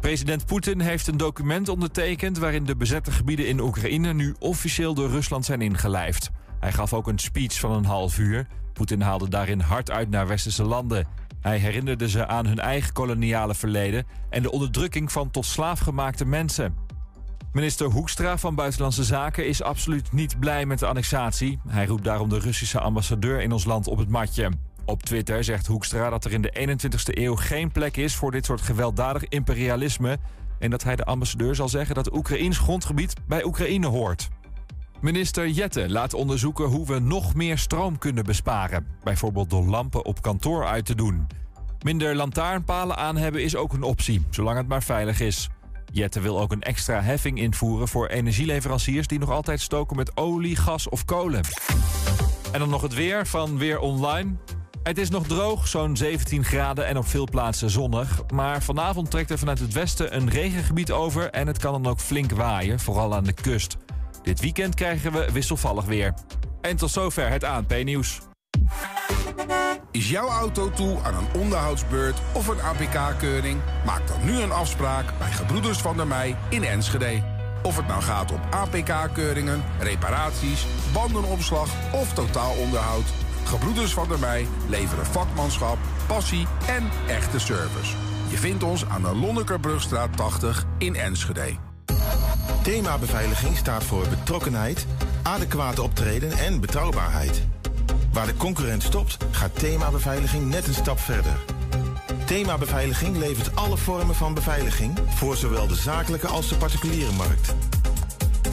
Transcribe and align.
President 0.00 0.46
Poetin 0.46 0.80
heeft 0.80 1.06
een 1.06 1.16
document 1.16 1.68
ondertekend 1.68 2.38
waarin 2.38 2.64
de 2.64 2.76
bezette 2.76 3.10
gebieden 3.10 3.48
in 3.48 3.60
Oekraïne 3.60 4.12
nu 4.12 4.34
officieel 4.38 4.94
door 4.94 5.08
Rusland 5.08 5.44
zijn 5.44 5.60
ingelijfd. 5.60 6.30
Hij 6.60 6.72
gaf 6.72 6.92
ook 6.92 7.08
een 7.08 7.18
speech 7.18 7.58
van 7.58 7.72
een 7.72 7.84
half 7.84 8.18
uur. 8.18 8.46
Poetin 8.72 9.00
haalde 9.00 9.28
daarin 9.28 9.60
hard 9.60 9.90
uit 9.90 10.10
naar 10.10 10.26
westerse 10.26 10.64
landen. 10.64 11.06
Hij 11.40 11.58
herinnerde 11.58 12.08
ze 12.08 12.26
aan 12.26 12.46
hun 12.46 12.58
eigen 12.58 12.92
koloniale 12.92 13.54
verleden 13.54 14.06
en 14.30 14.42
de 14.42 14.50
onderdrukking 14.50 15.12
van 15.12 15.30
tot 15.30 15.46
slaaf 15.46 15.80
gemaakte 15.80 16.24
mensen. 16.24 16.74
Minister 17.52 17.86
Hoekstra 17.86 18.38
van 18.38 18.54
Buitenlandse 18.54 19.04
Zaken 19.04 19.46
is 19.46 19.62
absoluut 19.62 20.12
niet 20.12 20.38
blij 20.38 20.66
met 20.66 20.78
de 20.78 20.86
annexatie. 20.86 21.58
Hij 21.68 21.86
roept 21.86 22.04
daarom 22.04 22.28
de 22.28 22.38
Russische 22.38 22.80
ambassadeur 22.80 23.40
in 23.40 23.52
ons 23.52 23.64
land 23.64 23.86
op 23.86 23.98
het 23.98 24.08
matje. 24.08 24.50
Op 24.88 25.02
Twitter 25.02 25.44
zegt 25.44 25.66
Hoekstra 25.66 26.10
dat 26.10 26.24
er 26.24 26.32
in 26.32 26.42
de 26.42 26.78
21ste 26.78 27.18
eeuw 27.18 27.36
geen 27.36 27.72
plek 27.72 27.96
is 27.96 28.14
voor 28.14 28.30
dit 28.30 28.44
soort 28.44 28.60
gewelddadig 28.60 29.24
imperialisme. 29.28 30.18
En 30.58 30.70
dat 30.70 30.82
hij 30.82 30.96
de 30.96 31.04
ambassadeur 31.04 31.54
zal 31.54 31.68
zeggen 31.68 31.94
dat 31.94 32.14
Oekraïns 32.14 32.58
grondgebied 32.58 33.14
bij 33.28 33.44
Oekraïne 33.44 33.86
hoort. 33.86 34.28
Minister 35.00 35.48
Jette 35.48 35.90
laat 35.90 36.14
onderzoeken 36.14 36.64
hoe 36.64 36.86
we 36.86 36.98
nog 36.98 37.34
meer 37.34 37.58
stroom 37.58 37.98
kunnen 37.98 38.24
besparen. 38.24 38.86
Bijvoorbeeld 39.02 39.50
door 39.50 39.66
lampen 39.66 40.04
op 40.04 40.22
kantoor 40.22 40.66
uit 40.66 40.86
te 40.86 40.94
doen. 40.94 41.26
Minder 41.82 42.14
lantaarnpalen 42.14 42.96
aan 42.96 43.16
hebben 43.16 43.42
is 43.42 43.56
ook 43.56 43.72
een 43.72 43.82
optie, 43.82 44.26
zolang 44.30 44.56
het 44.56 44.68
maar 44.68 44.82
veilig 44.82 45.20
is. 45.20 45.48
Jette 45.92 46.20
wil 46.20 46.40
ook 46.40 46.52
een 46.52 46.62
extra 46.62 47.00
heffing 47.00 47.38
invoeren 47.38 47.88
voor 47.88 48.06
energieleveranciers 48.06 49.06
die 49.06 49.18
nog 49.18 49.30
altijd 49.30 49.60
stoken 49.60 49.96
met 49.96 50.16
olie, 50.16 50.56
gas 50.56 50.88
of 50.88 51.04
kolen. 51.04 51.40
En 52.52 52.58
dan 52.58 52.70
nog 52.70 52.82
het 52.82 52.94
weer 52.94 53.26
van 53.26 53.58
Weer 53.58 53.78
Online. 53.78 54.36
Het 54.86 54.98
is 54.98 55.10
nog 55.10 55.26
droog, 55.26 55.68
zo'n 55.68 55.96
17 55.96 56.44
graden 56.44 56.86
en 56.86 56.96
op 56.96 57.06
veel 57.06 57.28
plaatsen 57.30 57.70
zonnig. 57.70 58.22
Maar 58.34 58.62
vanavond 58.62 59.10
trekt 59.10 59.30
er 59.30 59.38
vanuit 59.38 59.58
het 59.58 59.72
westen 59.72 60.16
een 60.16 60.30
regengebied 60.30 60.92
over 60.92 61.30
en 61.30 61.46
het 61.46 61.58
kan 61.58 61.82
dan 61.82 61.92
ook 61.92 62.00
flink 62.00 62.32
waaien, 62.32 62.80
vooral 62.80 63.14
aan 63.14 63.24
de 63.24 63.32
kust. 63.32 63.76
Dit 64.22 64.40
weekend 64.40 64.74
krijgen 64.74 65.12
we 65.12 65.32
wisselvallig 65.32 65.84
weer. 65.84 66.14
En 66.60 66.76
tot 66.76 66.90
zover 66.90 67.28
het 67.28 67.44
ANP-nieuws. 67.44 68.20
Is 69.90 70.10
jouw 70.10 70.28
auto 70.28 70.70
toe 70.70 70.98
aan 71.02 71.14
een 71.14 71.40
onderhoudsbeurt 71.40 72.18
of 72.32 72.46
een 72.46 72.60
APK-keuring? 72.60 73.60
Maak 73.84 74.08
dan 74.08 74.24
nu 74.24 74.40
een 74.40 74.52
afspraak 74.52 75.18
bij 75.18 75.30
Gebroeders 75.30 75.78
van 75.78 75.96
der 75.96 76.06
Mei 76.06 76.36
in 76.48 76.64
Enschede. 76.64 77.22
Of 77.62 77.76
het 77.76 77.86
nou 77.86 78.02
gaat 78.02 78.32
om 78.32 78.40
APK-keuringen, 78.50 79.62
reparaties, 79.78 80.66
bandenopslag 80.92 81.68
of 81.92 82.12
totaalonderhoud... 82.12 83.25
Gebroeders 83.46 83.92
van 83.92 84.08
der 84.08 84.18
Mei 84.18 84.48
leveren 84.68 85.06
vakmanschap, 85.06 85.78
passie 86.06 86.46
en 86.66 86.90
echte 87.08 87.38
service. 87.38 87.94
Je 88.28 88.36
vindt 88.36 88.62
ons 88.62 88.86
aan 88.86 89.02
de 89.02 89.14
Lonnekerbrugstraat 89.14 90.16
80 90.16 90.64
in 90.78 90.94
Enschede. 90.94 91.56
Thema 92.62 92.98
beveiliging 92.98 93.56
staat 93.56 93.84
voor 93.84 94.08
betrokkenheid, 94.08 94.86
adequate 95.22 95.82
optreden 95.82 96.32
en 96.32 96.60
betrouwbaarheid. 96.60 97.46
Waar 98.12 98.26
de 98.26 98.36
concurrent 98.36 98.82
stopt, 98.82 99.16
gaat 99.30 99.58
thema 99.58 99.90
beveiliging 99.90 100.48
net 100.48 100.66
een 100.66 100.74
stap 100.74 100.98
verder. 100.98 101.36
Thema 102.24 102.58
beveiliging 102.58 103.16
levert 103.16 103.56
alle 103.56 103.76
vormen 103.76 104.14
van 104.14 104.34
beveiliging 104.34 104.98
voor 105.08 105.36
zowel 105.36 105.66
de 105.66 105.74
zakelijke 105.74 106.26
als 106.26 106.48
de 106.48 106.56
particuliere 106.56 107.12
markt. 107.12 107.54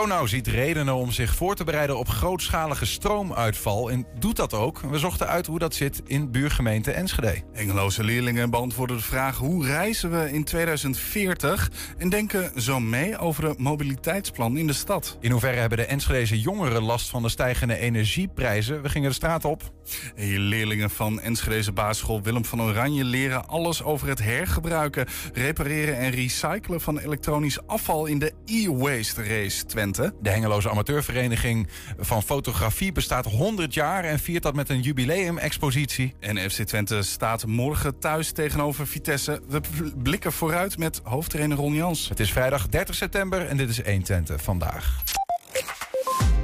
Gronau 0.00 0.28
ziet 0.28 0.46
redenen 0.46 0.94
om 0.94 1.10
zich 1.10 1.34
voor 1.34 1.54
te 1.54 1.64
bereiden 1.64 1.98
op 1.98 2.08
grootschalige 2.08 2.86
stroomuitval. 2.86 3.90
En 3.90 4.06
doet 4.18 4.36
dat 4.36 4.54
ook. 4.54 4.80
We 4.80 4.98
zochten 4.98 5.26
uit 5.26 5.46
hoe 5.46 5.58
dat 5.58 5.74
zit 5.74 6.02
in 6.06 6.30
buurgemeente 6.30 6.92
Enschede. 6.92 7.42
Engeloze 7.52 8.04
leerlingen 8.04 8.50
beantwoorden 8.50 8.96
de 8.96 9.02
vraag 9.02 9.36
hoe 9.36 9.66
reizen 9.66 10.10
we 10.10 10.32
in 10.32 10.44
2040 10.44 11.70
en 11.98 12.08
denken 12.08 12.62
zo 12.62 12.80
mee 12.80 13.18
over 13.18 13.48
het 13.48 13.58
mobiliteitsplan 13.58 14.56
in 14.56 14.66
de 14.66 14.72
stad. 14.72 15.16
In 15.20 15.30
hoeverre 15.30 15.60
hebben 15.60 15.78
de 15.78 15.84
Enschedeze 15.84 16.40
jongeren 16.40 16.82
last 16.82 17.08
van 17.08 17.22
de 17.22 17.28
stijgende 17.28 17.76
energieprijzen? 17.76 18.82
We 18.82 18.88
gingen 18.88 19.08
de 19.08 19.14
straat 19.14 19.44
op. 19.44 19.72
Hier 20.16 20.38
leerlingen 20.38 20.90
van 20.90 21.20
Enschedeze 21.20 21.72
basisschool 21.72 22.22
Willem 22.22 22.44
van 22.44 22.62
Oranje 22.62 23.04
leren 23.04 23.48
alles 23.48 23.82
over 23.82 24.08
het 24.08 24.22
hergebruiken, 24.22 25.06
repareren 25.32 25.96
en 25.96 26.10
recyclen 26.10 26.80
van 26.80 26.98
elektronisch 26.98 27.66
afval 27.66 28.06
in 28.06 28.18
de 28.18 28.32
e-waste 28.46 29.22
race 29.22 29.64
Twente. 29.64 29.89
De 29.96 30.30
Hengeloze 30.30 30.70
Amateurvereniging 30.70 31.68
van 31.98 32.22
Fotografie 32.22 32.92
bestaat 32.92 33.24
100 33.24 33.74
jaar 33.74 34.04
en 34.04 34.18
viert 34.18 34.42
dat 34.42 34.54
met 34.54 34.68
een 34.68 34.80
jubileumexpositie. 34.80 36.14
En 36.20 36.50
FC 36.50 36.62
Twente 36.62 37.02
staat 37.02 37.46
morgen 37.46 37.98
thuis 37.98 38.32
tegenover 38.32 38.86
Vitesse. 38.86 39.40
We 39.48 39.60
blikken 40.02 40.32
vooruit 40.32 40.78
met 40.78 41.00
hoofdtrainer 41.04 41.56
Ron 41.56 41.74
Jans. 41.74 42.08
Het 42.08 42.20
is 42.20 42.32
vrijdag 42.32 42.68
30 42.68 42.94
september 42.94 43.46
en 43.46 43.56
dit 43.56 43.68
is 43.68 43.82
1 43.82 44.02
Twente 44.02 44.38
vandaag. 44.38 45.02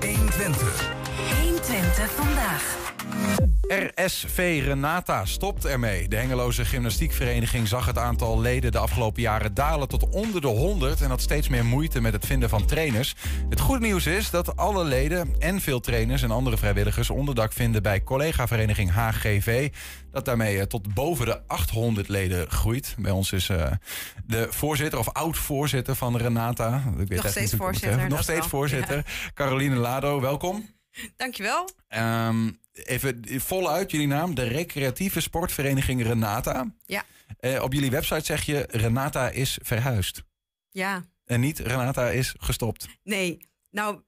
1 0.00 0.30
Twente. 0.30 1.05
1 3.68 3.76
Twente 3.76 3.92
vandaag. 3.94 4.06
RSV 4.06 4.62
Renata 4.64 5.24
stopt 5.24 5.64
ermee. 5.64 6.08
De 6.08 6.16
Hengeloze 6.16 6.64
Gymnastiekvereniging 6.64 7.68
zag 7.68 7.86
het 7.86 7.98
aantal 7.98 8.40
leden 8.40 8.72
de 8.72 8.78
afgelopen 8.78 9.22
jaren 9.22 9.54
dalen 9.54 9.88
tot 9.88 10.08
onder 10.08 10.40
de 10.40 10.46
100 10.46 11.00
en 11.00 11.08
had 11.08 11.20
steeds 11.20 11.48
meer 11.48 11.64
moeite 11.64 12.00
met 12.00 12.12
het 12.12 12.26
vinden 12.26 12.48
van 12.48 12.66
trainers. 12.66 13.14
Het 13.48 13.60
goede 13.60 13.86
nieuws 13.86 14.06
is 14.06 14.30
dat 14.30 14.56
alle 14.56 14.84
leden 14.84 15.34
en 15.38 15.60
veel 15.60 15.80
trainers 15.80 16.22
en 16.22 16.30
andere 16.30 16.56
vrijwilligers 16.56 17.10
onderdak 17.10 17.52
vinden 17.52 17.82
bij 17.82 18.02
collega-vereniging 18.02 18.92
HGV. 18.92 19.72
Dat 20.10 20.24
daarmee 20.24 20.58
eh, 20.58 20.64
tot 20.64 20.94
boven 20.94 21.26
de 21.26 21.46
800 21.46 22.08
leden 22.08 22.50
groeit. 22.50 22.94
Bij 22.98 23.10
ons 23.10 23.32
is 23.32 23.48
uh, 23.48 23.70
de 24.26 24.46
voorzitter 24.50 24.98
of 24.98 25.08
oud-voorzitter 25.08 25.94
van 25.94 26.16
Renata. 26.16 26.82
Ik 26.98 27.08
weet 27.08 27.22
nog 27.22 27.30
steeds 27.30 27.54
voorzitter. 27.54 28.08
Nog 28.08 28.22
steeds 28.22 28.46
voorzitter. 28.46 29.04
Caroline 29.34 29.76
Lado, 29.76 30.20
welkom. 30.20 30.74
Dankjewel. 31.16 31.68
Um, 31.88 32.58
even 32.84 33.24
voluit 33.40 33.90
jullie 33.90 34.06
naam, 34.06 34.34
de 34.34 34.44
recreatieve 34.44 35.20
sportvereniging 35.20 36.02
Renata. 36.02 36.74
Ja. 36.86 37.04
Uh, 37.40 37.62
op 37.62 37.72
jullie 37.72 37.90
website 37.90 38.24
zeg 38.24 38.42
je 38.42 38.66
Renata 38.70 39.28
is 39.28 39.58
verhuisd. 39.62 40.22
Ja. 40.70 41.04
En 41.24 41.40
niet 41.40 41.58
Renata 41.58 42.10
is 42.10 42.34
gestopt. 42.38 42.88
Nee, 43.02 43.48
nou 43.70 44.00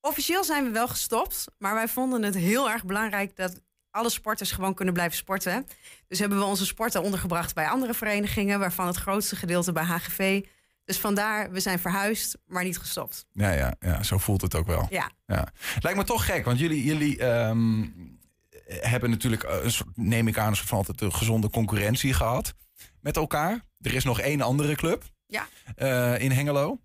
officieel 0.00 0.44
zijn 0.44 0.64
we 0.64 0.70
wel 0.70 0.88
gestopt, 0.88 1.44
maar 1.58 1.74
wij 1.74 1.88
vonden 1.88 2.22
het 2.22 2.34
heel 2.34 2.70
erg 2.70 2.84
belangrijk 2.84 3.36
dat 3.36 3.60
alle 3.90 4.10
sporters 4.10 4.52
gewoon 4.52 4.74
kunnen 4.74 4.94
blijven 4.94 5.16
sporten. 5.16 5.66
Dus 6.08 6.18
hebben 6.18 6.38
we 6.38 6.44
onze 6.44 6.66
sporten 6.66 7.02
ondergebracht 7.02 7.54
bij 7.54 7.68
andere 7.68 7.94
verenigingen, 7.94 8.58
waarvan 8.58 8.86
het 8.86 8.96
grootste 8.96 9.36
gedeelte 9.36 9.72
bij 9.72 9.84
HGV. 9.84 10.44
Dus 10.86 10.98
vandaar, 10.98 11.50
we 11.50 11.60
zijn 11.60 11.78
verhuisd, 11.78 12.38
maar 12.46 12.64
niet 12.64 12.78
gestopt. 12.78 13.26
Ja, 13.32 13.50
ja, 13.50 13.76
ja 13.80 14.02
zo 14.02 14.18
voelt 14.18 14.40
het 14.40 14.54
ook 14.54 14.66
wel. 14.66 14.86
Ja. 14.90 15.10
ja. 15.26 15.48
Lijkt 15.80 15.98
me 15.98 16.04
toch 16.04 16.24
gek, 16.24 16.44
want 16.44 16.58
jullie, 16.58 16.84
jullie 16.84 17.24
um, 17.24 18.18
hebben 18.66 19.10
natuurlijk, 19.10 19.42
een 19.42 19.70
soort, 19.70 19.96
neem 19.96 20.28
ik 20.28 20.38
aan, 20.38 20.48
een 20.48 20.56
soort 20.56 20.68
van 20.68 20.78
altijd 20.78 21.00
een 21.00 21.12
gezonde 21.12 21.50
concurrentie 21.50 22.14
gehad 22.14 22.54
met 23.00 23.16
elkaar. 23.16 23.64
Er 23.80 23.94
is 23.94 24.04
nog 24.04 24.20
één 24.20 24.40
andere 24.40 24.74
club 24.74 25.04
ja. 25.26 25.48
Uh, 25.76 26.20
in 26.20 26.30
Hengelo. 26.30 26.80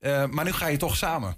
Uh, 0.00 0.26
maar 0.26 0.44
nu 0.44 0.52
ga 0.52 0.66
je 0.66 0.76
toch 0.76 0.96
samen. 0.96 1.36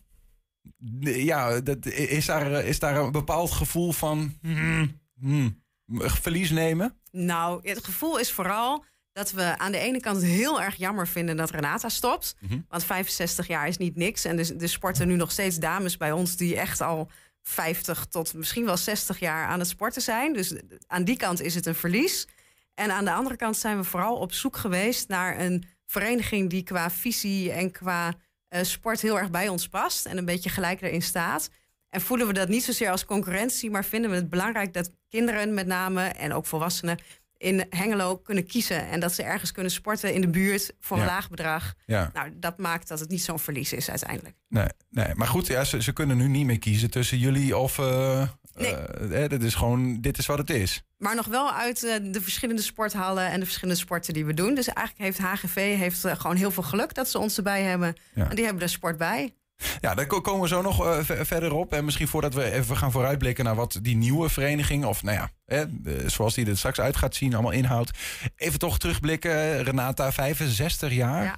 Ja, 1.00 1.60
dat, 1.60 1.86
is, 1.86 2.26
daar, 2.26 2.64
is 2.64 2.78
daar 2.78 2.96
een 2.96 3.12
bepaald 3.12 3.50
gevoel 3.50 3.92
van 3.92 4.38
hmm, 4.40 5.00
hmm, 5.20 5.62
verlies 5.98 6.50
nemen? 6.50 6.98
Nou, 7.10 7.68
het 7.68 7.84
gevoel 7.84 8.18
is 8.18 8.32
vooral 8.32 8.84
dat 9.18 9.30
we 9.30 9.58
aan 9.58 9.72
de 9.72 9.78
ene 9.78 10.00
kant 10.00 10.22
heel 10.22 10.62
erg 10.62 10.76
jammer 10.76 11.08
vinden 11.08 11.36
dat 11.36 11.50
Renata 11.50 11.88
stopt. 11.88 12.36
Mm 12.40 12.48
-hmm. 12.48 12.64
Want 12.68 12.84
65 12.84 13.46
jaar 13.46 13.68
is 13.68 13.76
niet 13.76 13.96
niks. 13.96 14.24
En 14.24 14.36
dus, 14.36 14.50
er 14.50 14.68
sporten 14.68 15.08
nu 15.08 15.16
nog 15.16 15.30
steeds 15.30 15.58
dames 15.58 15.96
bij 15.96 16.12
ons 16.12 16.36
die 16.36 16.56
echt 16.56 16.80
al 16.80 17.10
50 17.42 18.06
tot 18.06 18.34
misschien 18.34 18.64
wel 18.64 18.76
60 18.76 19.18
jaar 19.18 19.46
aan 19.46 19.58
het 19.58 19.68
sporten 19.68 20.02
zijn. 20.02 20.32
Dus 20.32 20.54
aan 20.86 21.04
die 21.04 21.16
kant 21.16 21.40
is 21.40 21.54
het 21.54 21.66
een 21.66 21.74
verlies. 21.74 22.26
En 22.74 22.90
aan 22.90 23.04
de 23.04 23.12
andere 23.12 23.36
kant 23.36 23.56
zijn 23.56 23.76
we 23.76 23.84
vooral 23.84 24.16
op 24.16 24.32
zoek 24.32 24.56
geweest 24.56 25.08
naar 25.08 25.40
een 25.40 25.64
vereniging 25.86 26.50
die 26.50 26.62
qua 26.62 26.90
visie 26.90 27.52
en 27.52 27.70
qua 27.70 28.14
uh, 28.50 28.62
sport 28.62 29.00
heel 29.00 29.18
erg 29.18 29.30
bij 29.30 29.48
ons 29.48 29.68
past. 29.68 30.06
En 30.06 30.18
een 30.18 30.24
beetje 30.24 30.50
gelijk 30.50 30.82
erin 30.82 31.02
staat. 31.02 31.50
En 31.88 32.00
voelen 32.00 32.26
we 32.26 32.32
dat 32.32 32.48
niet 32.48 32.64
zozeer 32.64 32.90
als 32.90 33.04
concurrentie, 33.04 33.70
maar 33.70 33.84
vinden 33.84 34.10
we 34.10 34.16
het 34.16 34.30
belangrijk 34.30 34.72
dat 34.72 34.90
kinderen 35.08 35.54
met 35.54 35.66
name 35.66 36.02
en 36.02 36.32
ook 36.32 36.46
volwassenen 36.46 36.98
in 37.38 37.66
Hengelo 37.70 38.16
kunnen 38.16 38.46
kiezen. 38.46 38.88
En 38.88 39.00
dat 39.00 39.12
ze 39.14 39.22
ergens 39.22 39.52
kunnen 39.52 39.72
sporten 39.72 40.14
in 40.14 40.20
de 40.20 40.28
buurt 40.28 40.72
voor 40.80 40.98
een 40.98 41.04
laag 41.04 41.30
bedrag. 41.30 41.74
Ja. 41.86 42.10
Nou, 42.12 42.30
dat 42.36 42.58
maakt 42.58 42.88
dat 42.88 43.00
het 43.00 43.08
niet 43.08 43.22
zo'n 43.22 43.38
verlies 43.38 43.72
is 43.72 43.90
uiteindelijk. 43.90 44.36
Nee, 44.48 44.68
nee. 44.90 45.14
maar 45.14 45.26
goed, 45.26 45.46
ja, 45.46 45.64
ze, 45.64 45.82
ze 45.82 45.92
kunnen 45.92 46.16
nu 46.16 46.28
niet 46.28 46.46
meer 46.46 46.58
kiezen 46.58 46.90
tussen 46.90 47.18
jullie 47.18 47.56
of... 47.56 47.78
eh 47.78 48.28
Nee. 48.58 48.74
eh, 48.74 49.10
hè, 49.10 49.28
dit 49.28 49.42
is 49.42 49.54
gewoon, 49.54 50.00
dit 50.00 50.18
is 50.18 50.26
wat 50.26 50.38
het 50.38 50.50
is. 50.50 50.82
Maar 50.96 51.14
nog 51.14 51.26
wel 51.26 51.52
uit 51.52 51.84
eh, 51.84 51.94
de 52.12 52.20
verschillende 52.20 52.62
sporthallen 52.62 53.26
en 53.30 53.38
de 53.38 53.44
verschillende 53.44 53.80
sporten 53.80 54.14
die 54.14 54.24
we 54.24 54.34
doen. 54.34 54.54
Dus 54.54 54.68
eigenlijk 54.68 55.16
heeft 55.16 55.28
HGV 55.30 55.76
heeft, 55.76 56.06
gewoon 56.06 56.36
heel 56.36 56.50
veel 56.50 56.62
geluk 56.62 56.94
dat 56.94 57.08
ze 57.08 57.18
ons 57.18 57.36
erbij 57.36 57.62
hebben. 57.62 57.94
Ja. 58.14 58.30
En 58.30 58.36
die 58.36 58.44
hebben 58.44 58.62
er 58.62 58.68
sport 58.68 58.98
bij. 58.98 59.34
Ja, 59.80 59.94
daar 59.94 60.06
ko- 60.06 60.20
komen 60.20 60.42
we 60.42 60.48
zo 60.48 60.62
nog 60.62 60.84
eh, 60.86 60.98
ver- 61.02 61.26
verder 61.26 61.52
op. 61.52 61.72
En 61.72 61.84
misschien 61.84 62.08
voordat 62.08 62.34
we 62.34 62.50
even 62.52 62.76
gaan 62.76 62.92
vooruitblikken 62.92 63.44
naar 63.44 63.54
wat 63.54 63.78
die 63.82 63.96
nieuwe 63.96 64.28
vereniging, 64.28 64.84
of 64.84 65.02
nou 65.02 65.16
ja, 65.16 65.30
hè, 65.44 65.64
zoals 66.06 66.34
die 66.34 66.46
er 66.46 66.56
straks 66.58 66.80
uit 66.80 66.96
gaat 66.96 67.14
zien, 67.14 67.32
allemaal 67.34 67.52
inhoudt. 67.52 67.90
Even 68.36 68.58
toch 68.58 68.78
terugblikken. 68.78 69.62
Renata, 69.62 70.12
65 70.12 70.92
jaar. 70.92 71.24
Ja. 71.24 71.36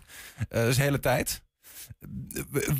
Eh, 0.49 0.61
dat 0.61 0.69
is 0.69 0.77
de 0.77 0.83
hele 0.83 1.01
tijd. 1.01 1.43